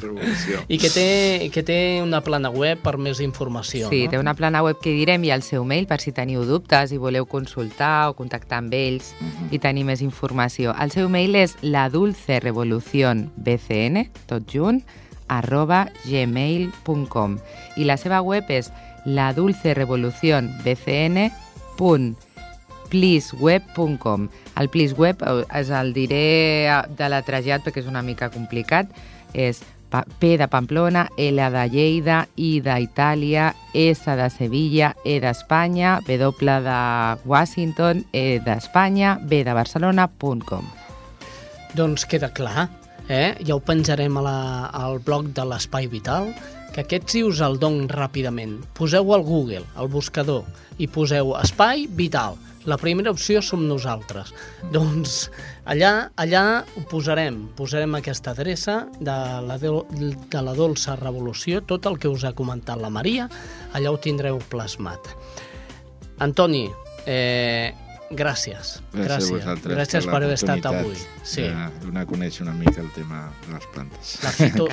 Revolució. 0.00 0.60
I 0.68 0.78
que 0.78 0.90
té, 0.92 1.06
que 1.54 1.62
té 1.66 1.78
una 2.04 2.20
plana 2.24 2.50
web 2.52 2.78
per 2.84 2.96
més 3.00 3.20
informació, 3.24 3.88
Sí, 3.90 4.04
no? 4.04 4.10
té 4.14 4.18
una 4.20 4.34
plana 4.38 4.62
web 4.66 4.78
que 4.82 4.92
direm 4.94 5.24
i 5.24 5.32
el 5.34 5.42
seu 5.46 5.64
mail 5.64 5.86
per 5.90 6.00
si 6.04 6.12
teniu 6.16 6.44
dubtes 6.48 6.92
i 6.92 6.98
voleu 7.00 7.26
consultar 7.26 8.10
o 8.10 8.14
contactar 8.18 8.58
amb 8.62 8.74
ells 8.76 9.14
i 9.50 9.58
tenir 9.58 9.84
més 9.88 10.02
informació. 10.04 10.74
El 10.78 10.90
seu 10.94 11.08
mail 11.08 11.34
és 11.34 11.56
la 11.62 11.88
bcn, 11.90 14.04
tot 14.30 14.46
junt, 14.50 14.82
arroba 15.30 15.86
gmail.com 16.04 17.38
i 17.78 17.86
la 17.86 17.96
seva 18.00 18.20
web 18.26 18.50
és 18.50 18.72
la 19.06 19.30
plisweb.com. 22.90 24.28
El 24.58 24.68
plisweb 24.68 25.22
es 25.54 25.70
el 25.70 25.92
diré 25.94 26.68
de 26.98 27.08
la 27.08 27.22
trasllat 27.22 27.62
perquè 27.64 27.84
és 27.84 27.90
una 27.90 28.02
mica 28.02 28.28
complicat. 28.34 28.90
És 29.32 29.62
P 29.90 30.36
de 30.38 30.46
Pamplona, 30.50 31.08
L 31.18 31.46
de 31.54 31.64
Lleida, 31.70 32.24
I 32.36 32.60
d'Itàlia, 32.62 33.50
S 33.74 34.16
de 34.18 34.28
Sevilla, 34.30 34.92
E 35.04 35.18
d'Espanya, 35.22 35.98
W 36.06 36.58
de 36.66 36.80
Washington, 37.24 38.04
E 38.12 38.38
d'Espanya, 38.44 39.18
B 39.22 39.42
de 39.46 39.54
Barcelona.com. 39.54 40.66
Doncs 41.74 42.06
queda 42.06 42.30
clar, 42.34 42.68
eh? 43.10 43.34
ja 43.42 43.56
ho 43.58 43.60
penjarem 43.60 44.16
a 44.16 44.24
la, 44.24 44.38
al 44.70 45.00
blog 45.02 45.32
de 45.34 45.44
l'Espai 45.44 45.90
Vital, 45.90 46.30
que 46.70 46.84
aquest 46.84 47.10
si 47.10 47.24
us 47.26 47.40
el 47.42 47.58
don 47.58 47.82
ràpidament. 47.90 48.60
Poseu 48.78 49.10
al 49.14 49.26
Google, 49.26 49.64
al 49.74 49.90
buscador, 49.90 50.46
i 50.78 50.86
poseu 50.86 51.34
Espai 51.40 51.88
Vital. 51.98 52.38
La 52.68 52.76
primera 52.78 53.10
opció 53.10 53.40
som 53.42 53.64
nosaltres. 53.66 54.30
Doncs 54.74 55.24
allà, 55.64 56.10
allà 56.20 56.44
ho 56.76 56.84
posarem, 56.90 57.42
posarem 57.58 57.98
aquesta 57.98 58.34
adreça 58.36 58.84
de 59.00 59.18
la, 59.48 59.58
de 59.58 60.44
la 60.46 60.54
dolça 60.54 60.94
revolució, 61.00 61.64
tot 61.66 61.90
el 61.90 61.98
que 61.98 62.12
us 62.12 62.24
ha 62.28 62.36
comentat 62.36 62.78
la 62.78 62.92
Maria, 62.92 63.26
allà 63.74 63.90
ho 63.90 63.98
tindreu 63.98 64.38
plasmat. 64.52 65.10
Antoni, 66.20 66.66
eh, 67.08 67.72
gràcies. 68.10 68.80
Gràcies, 68.92 69.30
a 69.30 69.36
vosaltres 69.36 69.76
gràcies 69.76 70.06
per 70.10 70.18
haver 70.18 70.34
estat 70.34 70.66
avui. 70.66 70.96
Sí. 71.22 71.46
de 71.46 71.68
donar 71.84 72.02
a 72.02 72.10
conèixer 72.10 72.42
una 72.42 72.54
mica 72.58 72.80
el 72.82 72.90
tema 72.94 73.28
de 73.46 73.54
les 73.54 73.66
plantes. 73.72 74.16
La, 74.24 74.32
fito, 74.34 74.68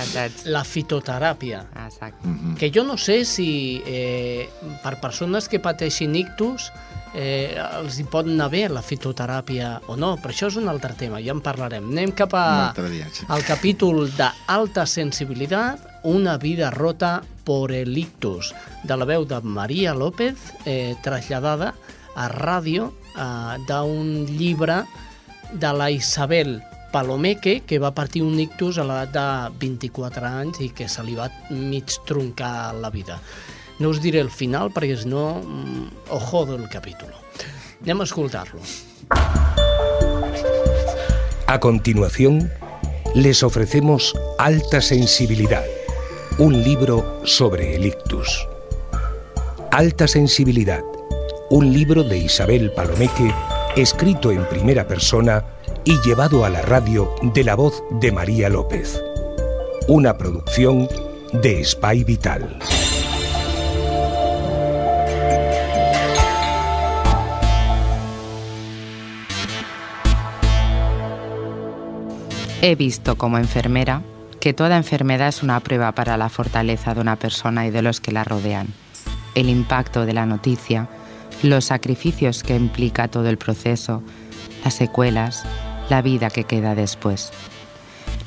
la 0.46 0.64
fitoteràpia. 0.66 1.64
Exacte. 1.86 2.28
Mhm. 2.28 2.56
Que 2.58 2.72
jo 2.74 2.84
no 2.84 2.98
sé 2.98 3.24
si 3.26 3.82
eh, 3.86 4.50
per 4.84 5.00
persones 5.00 5.48
que 5.48 5.60
pateixin 5.60 6.16
ictus 6.16 6.72
eh, 7.14 7.56
els 7.80 8.00
hi 8.00 8.06
pot 8.10 8.28
anar 8.28 8.50
bé 8.50 8.68
la 8.70 8.82
fitoteràpia 8.82 9.74
o 9.88 9.96
no, 9.96 10.16
però 10.22 10.34
això 10.34 10.50
és 10.52 10.58
un 10.58 10.68
altre 10.70 10.94
tema, 10.98 11.22
ja 11.24 11.34
en 11.36 11.42
parlarem. 11.42 11.92
Anem 11.92 12.14
cap 12.18 12.34
a, 12.34 12.74
dia, 12.90 13.08
sí. 13.14 13.26
al 13.28 13.46
capítol 13.46 14.10
d'alta 14.18 14.86
sensibilitat, 14.86 16.02
una 16.04 16.38
vida 16.38 16.72
rota 16.72 17.22
por 17.44 17.72
el 17.72 17.98
ictus, 17.98 18.54
de 18.84 18.98
la 18.98 19.06
veu 19.06 19.26
de 19.26 19.42
Maria 19.42 19.94
López, 19.94 20.36
eh, 20.66 20.96
traslladada 21.04 21.74
a 22.18 22.28
ràdio 22.30 22.92
eh, 23.18 23.58
d'un 23.68 24.26
llibre 24.38 24.84
de 25.52 25.74
la 25.74 25.90
Isabel 25.92 26.62
Palomeque, 26.92 27.62
que 27.66 27.80
va 27.80 27.92
partir 27.92 28.24
un 28.24 28.40
ictus 28.40 28.78
a 28.80 28.86
l'edat 28.88 29.12
de 29.14 29.28
24 29.60 30.26
anys 30.30 30.62
i 30.64 30.72
que 30.74 30.88
se 30.88 31.04
li 31.04 31.18
va 31.18 31.28
mig 31.52 31.98
troncar 32.08 32.74
la 32.80 32.90
vida. 32.94 33.20
No 33.80 33.92
us 33.94 34.02
diré 34.02 34.24
el 34.24 34.32
final 34.34 34.72
perquè 34.74 34.96
si 34.98 35.10
no, 35.10 35.42
mm, 35.44 36.12
ojo 36.16 36.46
del 36.46 36.68
capítol. 36.70 37.12
Anem 37.84 38.02
a 38.02 38.08
escoltar-lo. 38.08 38.62
A 41.48 41.60
continuación, 41.60 42.52
les 43.14 43.44
ofrecemos 43.44 44.14
Alta 44.38 44.82
Sensibilidad, 44.82 45.64
un 46.40 46.64
libro 46.64 47.22
sobre 47.24 47.76
el 47.76 47.86
ictus. 47.86 48.48
Alta 49.72 50.08
Sensibilidad, 50.08 50.82
un 51.50 51.72
libro 51.72 52.04
de 52.04 52.18
Isabel 52.18 52.72
Palomeque, 52.72 53.34
escrito 53.76 54.32
en 54.32 54.44
primera 54.50 54.86
persona 54.86 55.46
y 55.86 55.98
llevado 56.02 56.44
a 56.44 56.50
la 56.50 56.62
radio 56.62 57.16
de 57.22 57.44
la 57.44 57.56
voz 57.56 57.84
de 58.02 58.12
María 58.12 58.50
López. 58.50 59.02
Una 59.88 60.18
producción 60.18 60.90
de 61.32 61.64
Spy 61.64 62.04
Vital. 62.04 62.60
He 72.62 72.76
visto 72.76 73.18
como 73.18 73.38
enfermera 73.38 74.02
que 74.42 74.54
toda 74.54 74.76
enfermedad 74.76 75.30
es 75.30 75.44
una 75.44 75.62
prueba 75.62 75.94
para 75.94 76.18
la 76.18 76.28
fortaleza 76.28 76.94
de 76.94 77.00
una 77.00 77.16
persona 77.16 77.66
y 77.66 77.72
de 77.72 77.82
los 77.82 78.02
que 78.02 78.12
la 78.12 78.26
rodean. 78.26 78.68
El 79.36 79.48
impacto 79.48 80.06
de 80.06 80.14
la 80.14 80.26
noticia, 80.26 80.90
los 81.44 81.66
sacrificios 81.66 82.44
que 82.44 82.56
implica 82.56 83.08
todo 83.08 83.28
el 83.30 83.38
proceso, 83.38 84.02
las 84.64 84.74
secuelas, 84.74 85.44
la 85.90 86.02
vida 86.02 86.30
que 86.30 86.44
queda 86.44 86.76
después. 86.76 87.32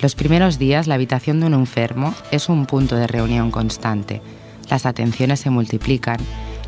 Los 0.01 0.15
primeros 0.15 0.59
días 0.59 0.87
la 0.87 0.95
habitación 0.95 1.41
de 1.41 1.47
un 1.47 1.55
enfermo 1.55 2.15
es 2.31 2.49
un 2.49 2.67
punto 2.67 2.97
de 2.97 3.07
reunión 3.07 3.51
constante. 3.51 4.23
Las 4.71 4.87
atenciones 4.87 5.41
se 5.41 5.51
multiplican, 5.51 6.19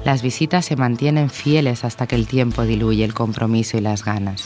las 0.05 0.23
visitas 0.23 0.67
se 0.67 0.77
mantienen 0.77 1.31
fieles 1.31 1.85
hasta 1.85 2.07
que 2.07 2.17
el 2.17 2.27
tiempo 2.27 2.65
diluye 2.65 3.05
el 3.05 3.15
compromiso 3.15 3.79
y 3.79 3.81
las 3.81 4.05
ganas. 4.05 4.45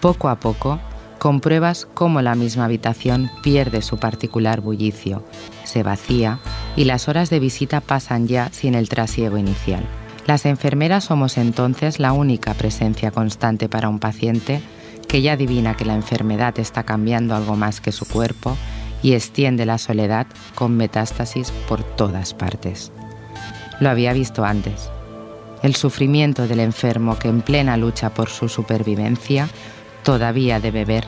Poco 0.00 0.28
a 0.28 0.40
poco, 0.40 0.80
compruebas 1.18 1.86
cómo 1.94 2.20
la 2.22 2.34
misma 2.34 2.64
habitación 2.64 3.30
pierde 3.42 3.82
su 3.82 3.98
particular 3.98 4.60
bullicio, 4.60 5.24
se 5.64 5.82
vacía 5.82 6.38
y 6.76 6.84
las 6.84 7.08
horas 7.08 7.30
de 7.30 7.40
visita 7.40 7.80
pasan 7.80 8.26
ya 8.26 8.50
sin 8.52 8.74
el 8.74 8.88
trasiego 8.88 9.38
inicial. 9.38 9.84
Las 10.26 10.44
enfermeras 10.44 11.04
somos 11.04 11.38
entonces 11.38 12.00
la 12.00 12.12
única 12.12 12.52
presencia 12.54 13.12
constante 13.12 13.68
para 13.68 13.88
un 13.88 14.00
paciente 14.00 14.60
que 15.06 15.22
ya 15.22 15.34
adivina 15.34 15.76
que 15.76 15.84
la 15.84 15.94
enfermedad 15.94 16.58
está 16.58 16.82
cambiando 16.82 17.36
algo 17.36 17.54
más 17.54 17.80
que 17.80 17.92
su 17.92 18.06
cuerpo 18.06 18.56
y 19.04 19.12
extiende 19.12 19.66
la 19.66 19.78
soledad 19.78 20.26
con 20.56 20.76
metástasis 20.76 21.52
por 21.68 21.84
todas 21.84 22.34
partes. 22.34 22.90
Lo 23.78 23.88
había 23.88 24.12
visto 24.12 24.44
antes. 24.44 24.90
El 25.62 25.76
sufrimiento 25.76 26.48
del 26.48 26.58
enfermo 26.58 27.16
que 27.18 27.28
en 27.28 27.40
plena 27.40 27.76
lucha 27.76 28.10
por 28.10 28.28
su 28.28 28.48
supervivencia 28.48 29.48
todavía 30.02 30.58
debe 30.58 30.84
ver 30.84 31.04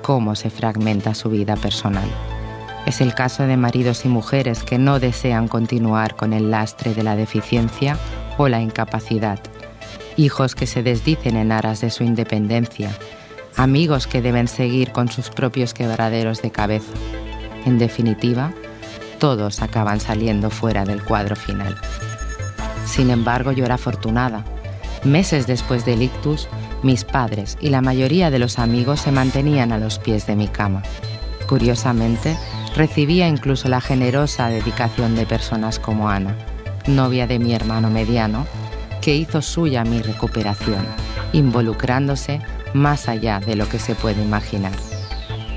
cómo 0.00 0.36
se 0.36 0.48
fragmenta 0.48 1.14
su 1.14 1.28
vida 1.28 1.56
personal. 1.56 2.08
Es 2.86 3.00
el 3.00 3.14
caso 3.14 3.46
de 3.46 3.56
maridos 3.56 4.04
y 4.04 4.08
mujeres 4.08 4.62
que 4.64 4.78
no 4.78 5.00
desean 5.00 5.48
continuar 5.48 6.16
con 6.16 6.32
el 6.32 6.50
lastre 6.50 6.94
de 6.94 7.02
la 7.02 7.16
deficiencia 7.16 7.96
o 8.38 8.48
la 8.48 8.60
incapacidad, 8.60 9.38
hijos 10.16 10.54
que 10.54 10.66
se 10.66 10.82
desdicen 10.82 11.36
en 11.36 11.52
aras 11.52 11.80
de 11.80 11.90
su 11.90 12.04
independencia, 12.04 12.90
amigos 13.56 14.06
que 14.06 14.22
deben 14.22 14.48
seguir 14.48 14.92
con 14.92 15.08
sus 15.08 15.30
propios 15.30 15.74
quebraderos 15.74 16.42
de 16.42 16.50
cabeza. 16.50 16.92
En 17.66 17.78
definitiva, 17.78 18.52
todos 19.18 19.60
acaban 19.60 20.00
saliendo 20.00 20.50
fuera 20.50 20.84
del 20.84 21.04
cuadro 21.04 21.36
final. 21.36 21.76
Sin 22.86 23.10
embargo, 23.10 23.52
yo 23.52 23.64
era 23.64 23.74
afortunada. 23.74 24.44
Meses 25.04 25.46
después 25.46 25.84
del 25.84 26.02
ictus, 26.02 26.48
mis 26.82 27.04
padres 27.04 27.56
y 27.60 27.68
la 27.68 27.82
mayoría 27.82 28.30
de 28.30 28.38
los 28.38 28.58
amigos 28.58 29.00
se 29.00 29.12
mantenían 29.12 29.72
a 29.72 29.78
los 29.78 29.98
pies 29.98 30.26
de 30.26 30.36
mi 30.36 30.48
cama. 30.48 30.82
Curiosamente, 31.46 32.36
recibía 32.74 33.28
incluso 33.28 33.68
la 33.68 33.80
generosa 33.80 34.48
dedicación 34.48 35.14
de 35.14 35.26
personas 35.26 35.78
como 35.78 36.08
Ana, 36.08 36.36
novia 36.86 37.26
de 37.26 37.38
mi 37.38 37.54
hermano 37.54 37.90
mediano, 37.90 38.46
que 39.00 39.14
hizo 39.14 39.42
suya 39.42 39.84
mi 39.84 40.02
recuperación, 40.02 40.84
involucrándose 41.32 42.40
más 42.74 43.08
allá 43.08 43.40
de 43.40 43.56
lo 43.56 43.68
que 43.68 43.78
se 43.78 43.94
puede 43.94 44.22
imaginar. 44.22 44.72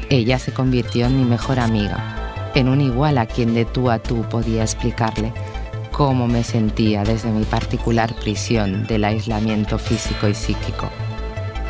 Ella 0.10 0.40
se 0.40 0.54
convirtió 0.54 1.06
en 1.06 1.18
mi 1.18 1.26
mejor 1.26 1.60
amiga, 1.60 2.52
en 2.56 2.70
un 2.70 2.82
igual 2.82 3.18
a 3.18 3.26
quien 3.26 3.54
de 3.54 3.66
tú 3.66 3.90
a 3.90 4.00
tú 4.00 4.22
podía 4.30 4.64
explicarle 4.64 5.34
cómo 5.92 6.28
me 6.28 6.44
sentía 6.44 7.04
desde 7.04 7.30
mi 7.30 7.44
particular 7.44 8.14
prisión 8.16 8.86
del 8.88 9.04
aislamiento 9.04 9.78
físico 9.78 10.28
y 10.28 10.34
psíquico. 10.34 10.90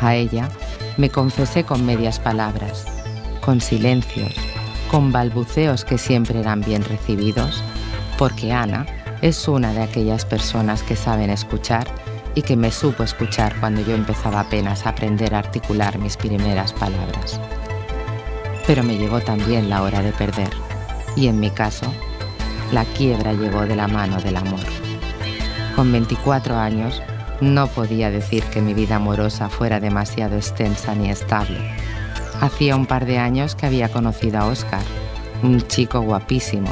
A 0.00 0.14
ella 0.14 0.48
me 0.96 1.10
confesé 1.10 1.64
con 1.64 1.84
medias 1.84 2.18
palabras, 2.18 2.86
con 3.40 3.60
silencios, 3.60 4.34
con 4.94 5.10
balbuceos 5.10 5.84
que 5.84 5.98
siempre 5.98 6.38
eran 6.38 6.60
bien 6.60 6.84
recibidos, 6.84 7.64
porque 8.16 8.52
Ana 8.52 8.86
es 9.22 9.48
una 9.48 9.72
de 9.72 9.82
aquellas 9.82 10.24
personas 10.24 10.84
que 10.84 10.94
saben 10.94 11.30
escuchar 11.30 11.88
y 12.36 12.42
que 12.42 12.56
me 12.56 12.70
supo 12.70 13.02
escuchar 13.02 13.58
cuando 13.58 13.80
yo 13.80 13.92
empezaba 13.92 14.38
apenas 14.38 14.86
a 14.86 14.90
aprender 14.90 15.34
a 15.34 15.40
articular 15.40 15.98
mis 15.98 16.16
primeras 16.16 16.72
palabras. 16.72 17.40
Pero 18.68 18.84
me 18.84 18.96
llegó 18.96 19.20
también 19.20 19.68
la 19.68 19.82
hora 19.82 20.00
de 20.00 20.12
perder, 20.12 20.50
y 21.16 21.26
en 21.26 21.40
mi 21.40 21.50
caso, 21.50 21.92
la 22.70 22.84
quiebra 22.84 23.32
llegó 23.32 23.66
de 23.66 23.74
la 23.74 23.88
mano 23.88 24.20
del 24.20 24.36
amor. 24.36 24.60
Con 25.74 25.90
24 25.90 26.56
años, 26.56 27.02
no 27.40 27.66
podía 27.66 28.12
decir 28.12 28.44
que 28.44 28.60
mi 28.60 28.74
vida 28.74 28.94
amorosa 28.94 29.48
fuera 29.48 29.80
demasiado 29.80 30.36
extensa 30.36 30.94
ni 30.94 31.10
estable. 31.10 31.58
Hacía 32.44 32.76
un 32.76 32.84
par 32.84 33.06
de 33.06 33.16
años 33.16 33.54
que 33.54 33.64
había 33.64 33.88
conocido 33.88 34.38
a 34.38 34.44
Oscar, 34.44 34.82
un 35.42 35.62
chico 35.62 36.02
guapísimo, 36.02 36.68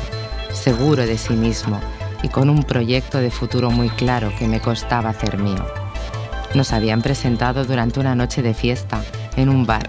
seguro 0.53 1.07
de 1.07 1.17
sí 1.17 1.33
mismo 1.33 1.81
y 2.23 2.29
con 2.29 2.51
un 2.51 2.63
proyecto 2.63 3.17
de 3.17 3.31
futuro 3.31 3.71
muy 3.71 3.89
claro 3.89 4.31
que 4.39 4.47
me 4.47 4.61
costaba 4.61 5.09
hacer 5.09 5.39
mío. 5.39 5.65
Nos 6.53 6.75
habían 6.75 7.01
presentado 7.01 7.65
durante 7.65 8.01
una 8.01 8.15
noche 8.15 8.43
de 8.43 8.53
fiesta, 8.53 9.03
en 9.37 9.49
un 9.49 9.65
bar. 9.65 9.89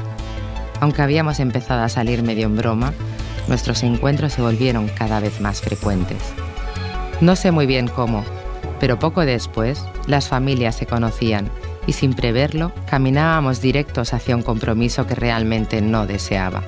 Aunque 0.79 1.01
habíamos 1.01 1.41
empezado 1.41 1.83
a 1.83 1.89
salir 1.89 2.23
medio 2.23 2.45
en 2.45 2.55
broma, 2.55 2.93
nuestros 3.49 3.83
encuentros 3.83 4.31
se 4.31 4.41
volvieron 4.41 4.87
cada 4.87 5.19
vez 5.19 5.41
más 5.41 5.59
frecuentes. 5.59 6.23
No 7.19 7.35
sé 7.35 7.51
muy 7.51 7.65
bien 7.65 7.89
cómo, 7.89 8.23
pero 8.79 8.99
poco 8.99 9.25
después 9.25 9.83
las 10.07 10.29
familias 10.29 10.77
se 10.77 10.85
conocían 10.85 11.51
y 11.87 11.93
sin 11.93 12.13
preverlo 12.13 12.71
caminábamos 12.89 13.61
directos 13.61 14.13
hacia 14.13 14.35
un 14.35 14.43
compromiso 14.43 15.07
que 15.07 15.15
realmente 15.15 15.81
no 15.81 16.07
deseaba. 16.07 16.63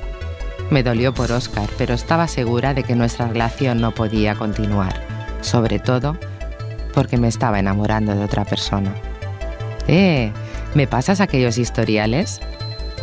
Me 0.70 0.84
dolió 0.84 1.14
por 1.14 1.32
Oscar, 1.32 1.70
pero 1.78 1.94
estaba 1.94 2.28
segura 2.28 2.74
de 2.74 2.84
que 2.84 2.96
nuestra 2.96 3.28
relación 3.28 3.82
no 3.82 3.92
podía 3.92 4.36
continuar 4.36 5.16
sobre 5.46 5.80
todo 5.80 6.18
porque 6.94 7.18
me 7.18 7.28
estaba 7.28 7.60
enamorando 7.60 8.16
de 8.16 8.24
otra 8.24 8.46
persona. 8.46 8.94
¡Eh! 9.88 10.32
¿Me 10.74 10.88
pasas 10.88 11.22
aquellos 11.22 11.58
historiales? 11.58 12.42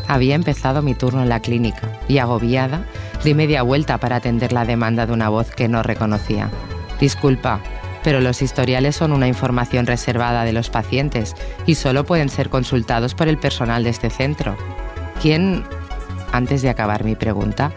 Había 0.08 0.34
empezado 0.34 0.82
mi 0.82 0.94
turno 0.94 1.22
en 1.22 1.28
la 1.28 1.40
clínica 1.40 1.88
y 2.08 2.18
agobiada 2.18 2.84
di 3.24 3.34
media 3.34 3.62
vuelta 3.62 3.98
para 3.98 4.16
atender 4.16 4.52
la 4.52 4.64
demanda 4.64 5.06
de 5.06 5.12
una 5.12 5.28
voz 5.28 5.50
que 5.50 5.68
no 5.68 5.82
reconocía. 5.82 6.50
Disculpa, 7.00 7.60
pero 8.03 8.20
los 8.20 8.42
historiales 8.42 8.96
son 8.96 9.12
una 9.12 9.28
información 9.28 9.86
reservada 9.86 10.44
de 10.44 10.53
los 10.53 10.70
pacientes 10.70 11.34
y 11.66 11.74
solo 11.74 12.05
pueden 12.05 12.28
ser 12.28 12.50
consultados 12.50 13.14
por 13.14 13.28
el 13.28 13.38
personal 13.38 13.84
de 13.84 13.90
este 13.90 14.11
centro. 14.11 14.57
¿Quién? 15.20 15.64
Antes 16.32 16.62
de 16.62 16.70
acabar 16.70 17.05
mi 17.05 17.14
pregunta, 17.14 17.72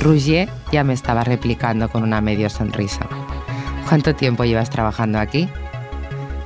Rougier 0.00 0.48
ya 0.72 0.82
me 0.82 0.94
estaba 0.94 1.24
replicando 1.24 1.88
con 1.90 2.02
una 2.02 2.20
medio 2.20 2.48
sonrisa. 2.48 3.06
¿Cuánto 3.88 4.14
tiempo 4.14 4.44
llevas 4.44 4.70
trabajando 4.70 5.18
aquí? 5.18 5.48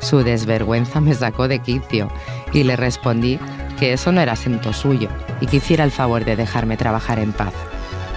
Su 0.00 0.24
desvergüenza 0.24 1.00
me 1.00 1.14
sacó 1.14 1.46
de 1.46 1.60
quicio 1.60 2.08
y 2.52 2.64
le 2.64 2.76
respondí 2.76 3.38
que 3.78 3.92
eso 3.92 4.12
no 4.12 4.20
era 4.20 4.32
asunto 4.32 4.72
suyo 4.72 5.08
y 5.40 5.46
que 5.46 5.56
hiciera 5.56 5.84
el 5.84 5.92
favor 5.92 6.24
de 6.24 6.36
dejarme 6.36 6.76
trabajar 6.76 7.18
en 7.18 7.32
paz. 7.32 7.54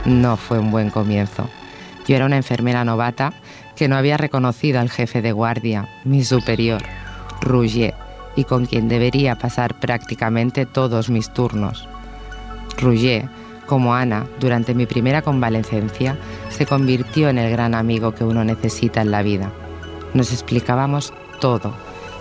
No 0.05 0.38
fue 0.38 0.59
un 0.59 0.72
buen 0.72 0.89
comienzo. 0.89 1.49
Yo 2.07 2.16
era 2.16 2.26
una 2.26 2.38
enfermera 2.38 2.84
novata 2.84 3.34
que 3.76 3.88
no 3.88 3.95
había 3.95 4.17
reconocido 4.17 4.80
al 4.80 4.89
jefe 4.89 5.21
de 5.21 5.32
guardia, 5.32 5.89
mi 6.03 6.23
superior, 6.23 6.82
Rougier, 7.41 7.93
y 8.36 8.43
con 8.43 8.65
quien 8.65 8.88
debería 8.88 9.36
pasar 9.36 9.80
prácticamente 9.80 10.65
todos 10.65 11.09
mis 11.09 11.30
turnos. 11.30 11.88
Rougier 12.78 13.30
como 13.65 13.95
Ana, 13.95 14.28
durante 14.39 14.76
mi 14.76 14.86
primera 14.86 15.21
convalecencia, 15.21 16.17
se 16.49 16.65
convirtió 16.65 17.30
en 17.30 17.38
el 17.38 17.49
gran 17.51 17.73
amigo 17.73 18.13
que 18.13 18.23
uno 18.23 18.43
necesita 18.43 19.01
en 19.01 19.11
la 19.11 19.23
vida. 19.23 19.51
Nos 20.13 20.32
explicábamos 20.32 21.13
todo, 21.39 21.73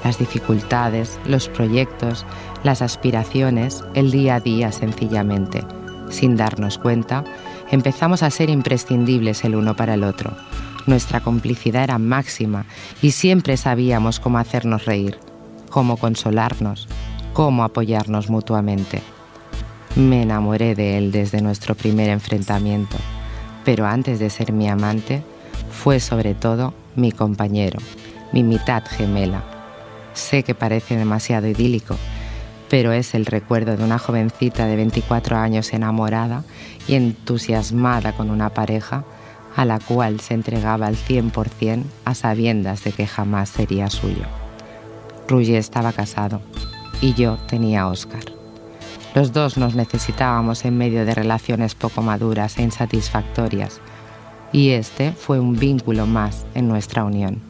las 0.05 0.19
dificultades, 0.19 1.19
los 1.27 1.49
proyectos, 1.49 2.25
las 2.63 2.83
aspiraciones, 2.83 3.85
el 3.95 4.11
día 4.11 4.37
a 4.37 4.41
día 4.41 4.73
sencillamente. 4.73 5.65
Sin 6.09 6.37
darnos 6.37 6.79
cuenta, 6.79 7.25
empezamos 7.71 8.23
a 8.23 8.31
ser 8.31 8.49
imprescindibles 8.49 9.45
el 9.45 9.55
uno 9.55 9.77
para 9.77 9.95
el 9.95 10.05
otro. 10.05 10.33
Nuestra 10.87 11.21
complicidad 11.21 11.85
era 11.85 11.99
máxima 11.99 12.67
y 13.01 13.13
siempre 13.13 13.57
sabíamos 13.57 14.21
cómo 14.21 14.39
hacernos 14.39 14.85
reír, 14.85 15.19
cómo 15.71 15.97
consolarnos, 15.97 16.89
cómo 17.33 17.65
apoyarnos 17.65 18.29
mutuamente. 18.29 19.01
Me 19.97 20.23
enamoré 20.23 20.75
de 20.75 20.99
él 20.99 21.13
desde 21.13 21.41
nuestro 21.41 21.75
primer 21.75 22.11
enfrentamiento, 22.11 22.97
pero 23.65 23.87
antes 23.87 24.19
de 24.19 24.29
ser 24.29 24.53
mi 24.53 24.69
amante, 24.69 25.23
fue 25.71 26.01
sobre 26.01 26.35
todo 26.35 26.75
mi 26.97 27.13
compañero, 27.13 27.79
mi 28.33 28.43
mitad 28.43 28.85
gemela. 28.85 29.43
Sé 30.13 30.43
que 30.43 30.55
parece 30.55 30.97
demasiado 30.97 31.47
idílico, 31.47 31.97
pero 32.69 32.93
es 32.93 33.15
el 33.15 33.25
recuerdo 33.25 33.77
de 33.77 33.85
una 33.85 33.99
jovencita 33.99 34.67
de 34.67 34.77
24 34.77 35.37
años 35.37 35.73
enamorada 35.73 36.45
y 36.87 36.95
entusiasmada 36.95 38.13
con 38.13 38.31
una 38.31 38.51
pareja 38.51 39.05
a 39.57 39.65
la 39.65 39.79
cual 39.79 40.21
se 40.21 40.35
entregaba 40.35 40.87
al 40.87 40.97
100% 40.97 41.85
a 42.05 42.15
sabiendas 42.15 42.85
de 42.85 42.93
que 42.93 43.07
jamás 43.07 43.49
sería 43.49 43.91
suyo. 43.91 44.25
Ruye 45.29 45.59
estaba 45.59 45.93
casado 45.93 46.41
y 47.01 47.15
yo 47.15 47.39
tenía 47.49 47.83
a 47.83 47.89
Oscar. 47.89 48.25
Los 49.15 49.33
dos 49.33 49.57
nos 49.57 49.75
necesitábamos 49.75 50.65
en 50.65 50.77
medio 50.77 51.05
de 51.05 51.15
relaciones 51.15 51.75
poco 51.75 52.03
maduras 52.03 52.59
e 52.59 52.63
insatisfactorias, 52.63 53.81
y 54.53 54.71
este 54.71 55.13
fue 55.13 55.39
un 55.39 55.57
vínculo 55.57 56.07
más 56.07 56.47
en 56.55 56.69
nuestra 56.69 57.05
unión. 57.05 57.41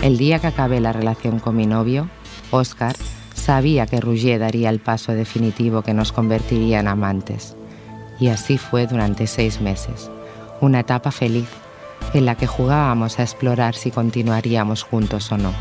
El 0.00 0.18
día 0.18 0.38
que 0.38 0.46
acabé 0.46 0.80
la 0.80 0.92
relación 0.92 1.40
con 1.40 1.56
mi 1.56 1.66
novio, 1.66 2.08
Oscar 2.50 2.96
sabía 3.34 3.86
que 3.86 4.00
Rouget 4.00 4.38
daría 4.38 4.70
el 4.70 4.78
paso 4.78 5.12
definitivo 5.12 5.82
que 5.82 5.94
nos 5.94 6.12
convertiría 6.12 6.80
en 6.80 6.88
amantes. 6.88 7.56
Y 8.18 8.28
así 8.28 8.58
fue 8.58 8.86
durante 8.86 9.26
seis 9.26 9.60
meses. 9.60 10.10
Una 10.60 10.80
etapa 10.80 11.10
feliz, 11.10 11.48
en 12.14 12.24
la 12.24 12.34
que 12.34 12.46
jugábamos 12.46 13.18
a 13.18 13.22
explorar 13.22 13.74
si 13.74 13.90
continuaríamos 13.90 14.82
juntos 14.82 15.30
o 15.32 15.38
no. 15.38 15.52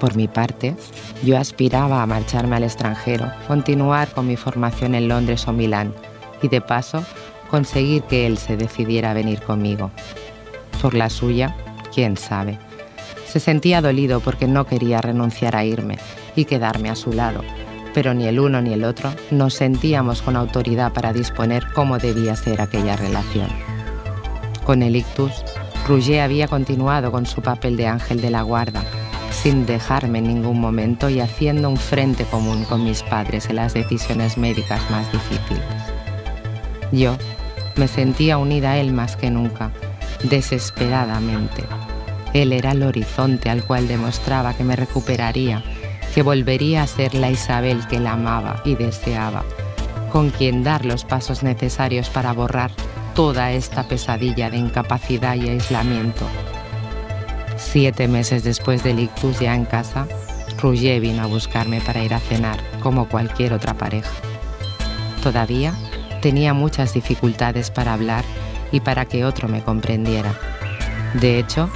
Por 0.00 0.16
mi 0.16 0.28
parte, 0.28 0.76
yo 1.22 1.38
aspiraba 1.38 2.02
a 2.02 2.06
marcharme 2.06 2.56
al 2.56 2.64
extranjero, 2.64 3.30
continuar 3.46 4.08
con 4.08 4.26
mi 4.26 4.36
formación 4.36 4.94
en 4.94 5.08
Londres 5.08 5.46
o 5.48 5.52
Milán 5.52 5.94
y 6.42 6.48
de 6.48 6.60
paso 6.60 7.04
conseguir 7.50 8.02
que 8.02 8.26
él 8.26 8.36
se 8.36 8.56
decidiera 8.56 9.12
a 9.12 9.14
venir 9.14 9.40
conmigo. 9.40 9.90
Por 10.82 10.94
la 10.94 11.08
suya, 11.08 11.56
quién 11.94 12.16
sabe. 12.16 12.58
Se 13.26 13.40
sentía 13.40 13.80
dolido 13.80 14.20
porque 14.20 14.46
no 14.46 14.66
quería 14.66 15.00
renunciar 15.00 15.56
a 15.56 15.64
irme 15.64 15.98
y 16.34 16.44
quedarme 16.44 16.90
a 16.90 16.96
su 16.96 17.12
lado, 17.12 17.42
pero 17.94 18.12
ni 18.12 18.26
el 18.26 18.38
uno 18.38 18.60
ni 18.60 18.72
el 18.72 18.84
otro 18.84 19.12
nos 19.30 19.54
sentíamos 19.54 20.20
con 20.20 20.36
autoridad 20.36 20.92
para 20.92 21.12
disponer 21.12 21.66
cómo 21.74 21.98
debía 21.98 22.36
ser 22.36 22.60
aquella 22.60 22.96
relación. 22.96 23.75
Con 24.66 24.82
el 24.82 24.96
ictus, 24.96 25.44
Rouget 25.86 26.22
había 26.22 26.48
continuado 26.48 27.12
con 27.12 27.24
su 27.24 27.40
papel 27.40 27.76
de 27.76 27.86
ángel 27.86 28.20
de 28.20 28.30
la 28.30 28.42
guarda, 28.42 28.82
sin 29.30 29.64
dejarme 29.64 30.18
en 30.18 30.26
ningún 30.26 30.60
momento 30.60 31.08
y 31.08 31.20
haciendo 31.20 31.70
un 31.70 31.76
frente 31.76 32.24
común 32.24 32.64
con 32.64 32.82
mis 32.82 33.04
padres 33.04 33.48
en 33.48 33.56
las 33.56 33.74
decisiones 33.74 34.36
médicas 34.36 34.80
más 34.90 35.10
difíciles. 35.12 35.62
Yo 36.90 37.16
me 37.76 37.86
sentía 37.86 38.38
unida 38.38 38.72
a 38.72 38.78
él 38.78 38.92
más 38.92 39.14
que 39.16 39.30
nunca, 39.30 39.70
desesperadamente. 40.24 41.62
Él 42.34 42.52
era 42.52 42.72
el 42.72 42.82
horizonte 42.82 43.50
al 43.50 43.62
cual 43.62 43.86
demostraba 43.86 44.54
que 44.54 44.64
me 44.64 44.74
recuperaría, 44.74 45.62
que 46.12 46.22
volvería 46.22 46.82
a 46.82 46.88
ser 46.88 47.14
la 47.14 47.30
Isabel 47.30 47.86
que 47.86 48.00
la 48.00 48.14
amaba 48.14 48.62
y 48.64 48.74
deseaba, 48.74 49.44
con 50.10 50.30
quien 50.30 50.64
dar 50.64 50.84
los 50.84 51.04
pasos 51.04 51.44
necesarios 51.44 52.10
para 52.10 52.32
borrar 52.32 52.72
toda 53.16 53.50
esta 53.50 53.88
pesadilla 53.88 54.50
de 54.50 54.58
incapacidad 54.58 55.36
y 55.36 55.48
aislamiento. 55.48 56.26
Siete 57.56 58.08
meses 58.08 58.44
después 58.44 58.84
del 58.84 59.00
ictus 59.00 59.40
ya 59.40 59.54
en 59.54 59.64
casa, 59.64 60.06
Rouget 60.60 61.00
vino 61.00 61.22
a 61.22 61.26
buscarme 61.26 61.80
para 61.80 62.04
ir 62.04 62.12
a 62.12 62.20
cenar, 62.20 62.58
como 62.82 63.08
cualquier 63.08 63.54
otra 63.54 63.72
pareja. 63.72 64.10
Todavía 65.22 65.72
tenía 66.20 66.52
muchas 66.52 66.92
dificultades 66.92 67.70
para 67.70 67.94
hablar 67.94 68.22
y 68.70 68.80
para 68.80 69.06
que 69.06 69.24
otro 69.24 69.48
me 69.48 69.62
comprendiera. 69.62 70.34
De 71.14 71.38
hecho, 71.38 71.70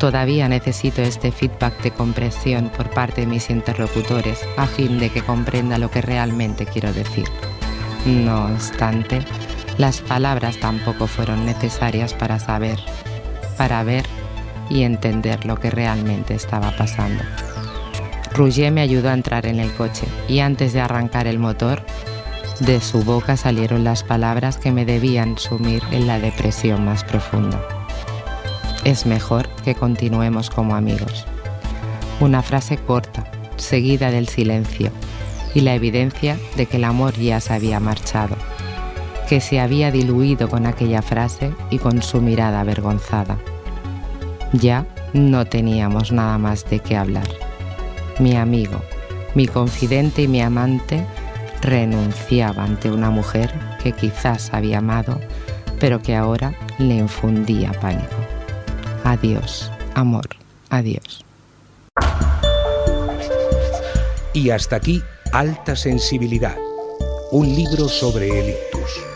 todavía 0.00 0.48
necesito 0.48 1.02
este 1.02 1.30
feedback 1.30 1.78
de 1.82 1.90
comprensión 1.90 2.70
por 2.74 2.88
parte 2.88 3.20
de 3.20 3.26
mis 3.26 3.50
interlocutores 3.50 4.40
a 4.56 4.66
fin 4.66 4.98
de 4.98 5.10
que 5.10 5.20
comprenda 5.20 5.76
lo 5.76 5.90
que 5.90 6.00
realmente 6.00 6.64
quiero 6.64 6.90
decir. 6.94 7.26
No 8.06 8.46
obstante, 8.46 9.26
las 9.78 10.00
palabras 10.00 10.58
tampoco 10.58 11.06
fueron 11.06 11.44
necesarias 11.44 12.14
para 12.14 12.38
saber, 12.38 12.78
para 13.56 13.84
ver 13.84 14.04
y 14.70 14.82
entender 14.82 15.44
lo 15.44 15.56
que 15.56 15.70
realmente 15.70 16.34
estaba 16.34 16.74
pasando. 16.76 17.22
Rouget 18.34 18.72
me 18.72 18.80
ayudó 18.80 19.10
a 19.10 19.14
entrar 19.14 19.46
en 19.46 19.60
el 19.60 19.72
coche 19.74 20.06
y 20.28 20.40
antes 20.40 20.72
de 20.72 20.80
arrancar 20.80 21.26
el 21.26 21.38
motor, 21.38 21.82
de 22.60 22.80
su 22.80 23.02
boca 23.02 23.36
salieron 23.36 23.84
las 23.84 24.02
palabras 24.02 24.56
que 24.56 24.72
me 24.72 24.86
debían 24.86 25.36
sumir 25.38 25.82
en 25.90 26.06
la 26.06 26.18
depresión 26.18 26.84
más 26.84 27.04
profunda. 27.04 27.62
Es 28.84 29.04
mejor 29.04 29.48
que 29.64 29.74
continuemos 29.74 30.48
como 30.48 30.74
amigos. 30.74 31.26
Una 32.20 32.40
frase 32.40 32.78
corta, 32.78 33.30
seguida 33.56 34.10
del 34.10 34.28
silencio 34.28 34.90
y 35.54 35.60
la 35.60 35.74
evidencia 35.74 36.38
de 36.56 36.66
que 36.66 36.78
el 36.78 36.84
amor 36.84 37.14
ya 37.18 37.40
se 37.40 37.52
había 37.52 37.80
marchado, 37.80 38.36
que 39.28 39.40
se 39.40 39.60
había 39.60 39.90
diluido 39.90 40.48
con 40.48 40.66
aquella 40.66 41.02
frase 41.02 41.52
y 41.70 41.78
con 41.78 42.02
su 42.02 42.20
mirada 42.20 42.60
avergonzada. 42.60 43.38
Ya 44.52 44.86
no 45.12 45.44
teníamos 45.46 46.12
nada 46.12 46.38
más 46.38 46.68
de 46.70 46.78
qué 46.78 46.96
hablar. 46.96 47.28
Mi 48.18 48.36
amigo, 48.36 48.80
mi 49.34 49.46
confidente 49.46 50.22
y 50.22 50.28
mi 50.28 50.40
amante 50.40 51.04
renunciaba 51.60 52.64
ante 52.64 52.90
una 52.90 53.10
mujer 53.10 53.52
que 53.82 53.92
quizás 53.92 54.52
había 54.52 54.78
amado, 54.78 55.20
pero 55.80 56.00
que 56.00 56.14
ahora 56.14 56.54
le 56.78 56.94
infundía 56.96 57.72
pánico. 57.80 58.16
Adiós, 59.04 59.70
amor, 59.94 60.28
adiós. 60.70 61.24
Y 64.32 64.50
hasta 64.50 64.76
aquí, 64.76 65.02
Alta 65.32 65.74
Sensibilidad, 65.74 66.56
un 67.32 67.48
libro 67.48 67.88
sobre 67.88 68.28
el 68.28 68.50
ictus. 68.50 69.15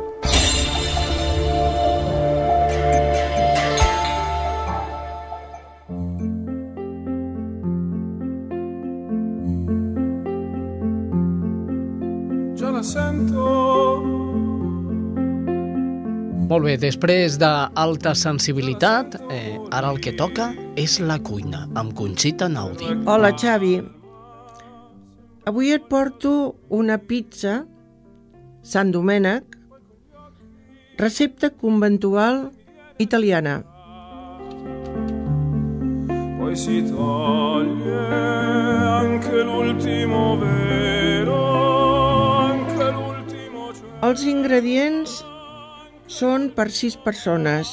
Després 16.91 17.37
d'alta 17.39 18.11
sensibilitat, 18.17 19.15
eh, 19.31 19.55
ara 19.71 19.91
el 19.93 19.99
que 20.03 20.11
toca 20.11 20.51
és 20.75 20.99
la 20.99 21.19
cuina, 21.23 21.63
amb 21.79 21.93
Conxita 21.95 22.49
Naudi. 22.51 22.89
Hola, 23.05 23.31
Xavi. 23.31 23.79
Avui 25.47 25.71
et 25.71 25.87
porto 25.87 26.55
una 26.69 26.97
pizza 26.97 27.65
Sant 28.61 28.91
Domènec, 28.91 29.55
recepta 30.97 31.49
conventual 31.49 32.51
italiana. 32.99 33.63
Poi 36.37 36.55
si 36.55 36.83
toglie 36.83 38.05
anche 38.99 39.43
l'ultimo 39.43 40.37
vero, 40.37 41.39
anche 42.51 42.91
l'ultimo 42.91 43.71
Els 44.03 44.23
ingredients 44.23 45.30
són 46.11 46.49
per 46.55 46.67
sis 46.75 46.97
persones. 46.99 47.71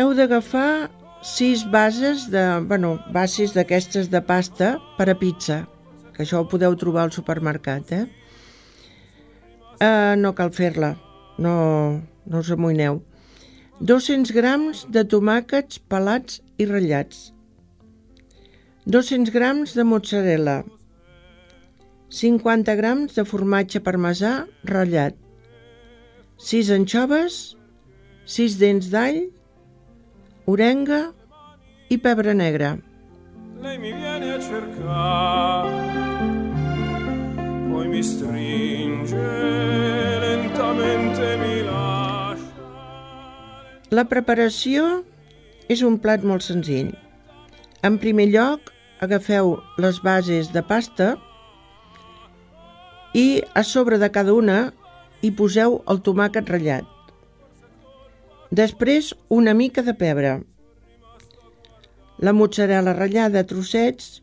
Heu 0.00 0.12
d'agafar 0.16 0.88
sis 1.26 1.64
bases 1.72 2.26
de, 2.32 2.44
bueno, 2.68 2.96
bases 3.12 3.52
d'aquestes 3.56 4.08
de 4.12 4.22
pasta 4.24 4.76
per 4.96 5.08
a 5.12 5.16
pizza, 5.18 5.64
que 6.14 6.24
això 6.24 6.40
ho 6.40 6.48
podeu 6.48 6.76
trobar 6.80 7.06
al 7.06 7.12
supermercat, 7.12 7.92
eh? 7.92 8.06
Uh, 9.76 10.14
no 10.16 10.32
cal 10.36 10.52
fer-la, 10.56 10.94
no, 11.36 11.56
no 12.24 12.40
us 12.40 12.52
amoïneu. 12.54 13.02
200 13.80 14.32
grams 14.32 14.86
de 14.88 15.04
tomàquets 15.04 15.82
pelats 15.92 16.40
i 16.56 16.68
ratllats. 16.70 17.34
200 18.88 19.34
grams 19.34 19.76
de 19.76 19.84
mozzarella. 19.84 20.62
50 22.16 22.76
grams 22.78 23.18
de 23.18 23.26
formatge 23.28 23.82
parmesà 23.84 24.38
ratllat. 24.64 25.25
6 26.36 26.70
anxoves, 26.70 27.56
6 28.28 28.58
dents 28.60 28.90
d'all, 28.92 29.22
orenga 30.44 31.14
i 31.88 31.96
pebre 31.96 32.34
negre. 32.36 32.76
Lei 33.62 33.78
mi 33.78 33.92
viene 33.92 34.32
a 34.34 34.38
cercare, 34.38 35.72
poi 37.70 37.88
mi 37.88 38.02
stringe, 38.02 39.16
lentamente 40.20 41.36
mi 41.40 41.62
lascia. 41.64 42.52
La 43.88 44.04
preparació 44.04 45.04
és 45.72 45.80
un 45.80 45.96
plat 45.96 46.20
molt 46.20 46.44
senzill. 46.44 46.92
En 47.80 47.96
primer 47.96 48.28
lloc, 48.28 48.60
agafeu 49.00 49.56
les 49.80 50.02
bases 50.04 50.52
de 50.52 50.60
pasta 50.60 51.14
i 53.16 53.40
a 53.54 53.64
sobre 53.64 53.96
de 53.96 54.12
cada 54.12 54.36
una 54.36 54.74
hi 55.26 55.32
poseu 55.34 55.80
el 55.90 55.98
tomàquet 56.06 56.46
ratllat. 56.52 56.86
Després, 58.54 59.10
una 59.28 59.54
mica 59.58 59.82
de 59.82 59.94
pebre. 59.98 60.36
La 62.22 62.32
mozzarella 62.32 62.94
ratllada 62.94 63.42
a 63.42 63.48
trossets, 63.50 64.20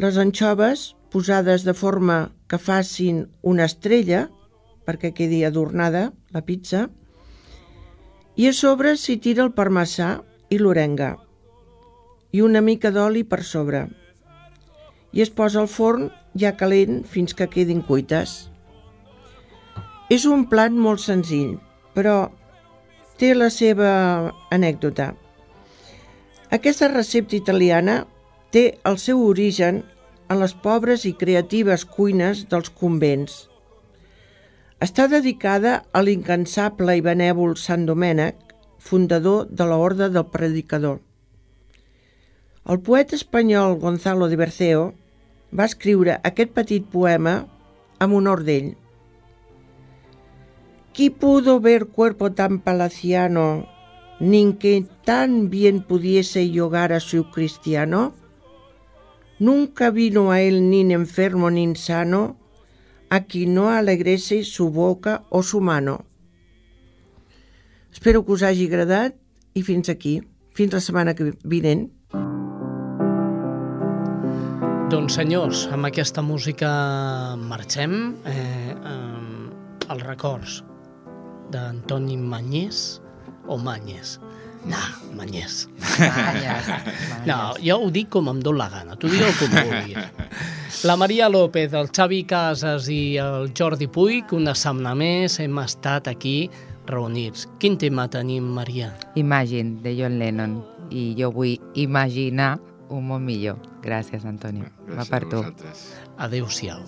les 0.00 0.16
anxoves 0.16 0.94
posades 1.12 1.66
de 1.68 1.74
forma 1.76 2.32
que 2.48 2.58
facin 2.58 3.26
una 3.42 3.66
estrella, 3.68 4.24
perquè 4.88 5.12
quedi 5.12 5.42
adornada 5.44 6.06
la 6.32 6.42
pizza, 6.48 6.86
i 8.40 8.48
a 8.48 8.54
sobre 8.56 8.94
s'hi 8.96 9.18
tira 9.20 9.44
el 9.44 9.52
parmesà 9.52 10.14
i 10.48 10.58
l'orenga, 10.58 11.10
i 12.32 12.40
una 12.40 12.64
mica 12.64 12.90
d'oli 12.90 13.26
per 13.28 13.42
sobre. 13.44 13.84
I 15.12 15.20
es 15.20 15.30
posa 15.30 15.60
al 15.60 15.68
forn 15.68 16.08
ja 16.40 16.56
calent 16.56 17.02
fins 17.04 17.36
que 17.36 17.50
quedin 17.52 17.84
cuites. 17.84 18.51
És 20.10 20.24
un 20.26 20.46
plat 20.50 20.72
molt 20.72 21.00
senzill, 21.00 21.58
però 21.94 22.30
té 23.20 23.34
la 23.34 23.50
seva 23.54 23.92
anècdota. 24.50 25.12
Aquesta 26.52 26.90
recepta 26.90 27.36
italiana 27.38 28.02
té 28.52 28.64
el 28.88 28.98
seu 28.98 29.22
origen 29.24 29.82
en 30.28 30.40
les 30.40 30.52
pobres 30.64 31.06
i 31.08 31.14
creatives 31.16 31.84
cuines 31.88 32.44
dels 32.50 32.72
convents. 32.80 33.46
Està 34.82 35.06
dedicada 35.08 35.78
a 35.94 36.02
l'incansable 36.02 36.96
i 36.98 37.04
benèvol 37.04 37.54
Sant 37.60 37.86
Domènec, 37.86 38.36
fundador 38.82 39.46
de 39.46 39.68
l'Orde 39.70 40.08
del 40.10 40.26
Predicador. 40.26 40.98
El 42.66 42.80
poeta 42.82 43.14
espanyol 43.14 43.78
Gonzalo 43.78 44.28
de 44.28 44.38
Berceo 44.40 44.82
va 45.54 45.68
escriure 45.70 46.18
aquest 46.26 46.52
petit 46.58 46.84
poema 46.90 47.36
amb 48.02 48.18
honor 48.18 48.42
d'ell. 48.46 48.72
Qui 50.92 51.08
pudo 51.08 51.58
ver 51.58 51.86
cuerpo 51.86 52.32
tan 52.32 52.60
palaciano, 52.60 53.66
ni 54.20 54.52
que 54.54 54.84
tan 55.06 55.48
bien 55.48 55.82
pudiese 55.82 56.50
yogar 56.50 56.92
a 56.92 57.00
su 57.00 57.30
cristiano? 57.30 58.12
Nunca 59.38 59.90
vino 59.90 60.32
a 60.32 60.42
él 60.42 60.68
ni 60.68 60.82
enfermo 60.92 61.50
ni 61.50 61.74
sano, 61.76 62.36
a 63.08 63.24
qui 63.24 63.46
no 63.46 63.70
alegrese 63.70 64.44
su 64.44 64.68
boca 64.68 65.24
o 65.30 65.42
su 65.42 65.62
mano. 65.62 66.04
Espero 67.90 68.24
que 68.24 68.32
us 68.32 68.42
hagi 68.42 68.66
agradat 68.68 69.16
i 69.54 69.62
fins 69.62 69.88
aquí. 69.88 70.20
Fins 70.52 70.72
la 70.72 70.80
setmana 70.80 71.14
que 71.16 71.32
vinent. 71.44 71.88
Doncs 74.92 75.16
senyors, 75.16 75.64
amb 75.72 75.88
aquesta 75.88 76.20
música 76.20 76.68
marxem. 77.36 77.96
Eh, 78.28 78.76
eh, 78.76 79.88
els 79.88 80.04
records 80.04 80.60
d'Antoni 81.52 82.16
Mañés 82.16 83.00
o 83.46 83.58
Mañés. 83.58 84.18
No, 84.64 84.78
Mañés. 85.16 85.68
Mañes, 85.98 86.66
No, 87.26 87.54
jo 87.58 87.78
ho 87.82 87.90
dic 87.90 88.08
com 88.14 88.28
em 88.30 88.40
dóna 88.40 88.62
la 88.62 88.68
gana, 88.70 88.96
tu 88.96 89.10
digueu 89.10 89.32
com 89.40 89.50
vulguis. 89.50 89.98
La 90.86 90.96
Maria 90.96 91.28
López, 91.28 91.74
el 91.74 91.90
Xavi 91.90 92.22
Casas 92.30 92.88
i 92.90 93.16
el 93.18 93.50
Jordi 93.58 93.88
Puig, 93.90 94.32
una 94.32 94.54
setmana 94.54 94.94
més 94.98 95.40
hem 95.42 95.58
estat 95.62 96.08
aquí 96.10 96.50
reunits. 96.86 97.48
Quin 97.58 97.76
tema 97.78 98.08
tenim, 98.10 98.46
Maria? 98.54 98.92
Imagine, 99.18 99.80
de 99.82 99.96
John 99.98 100.18
Lennon. 100.22 100.60
I 100.92 101.12
jo 101.18 101.30
vull 101.34 101.56
imaginar 101.74 102.56
un 102.92 103.06
món 103.08 103.24
millor. 103.24 103.58
Gràcies, 103.82 104.26
Antonio. 104.28 104.68
Va 104.92 105.06
per 105.08 105.24
tu. 105.30 105.42
Adéu-siau. 106.22 106.82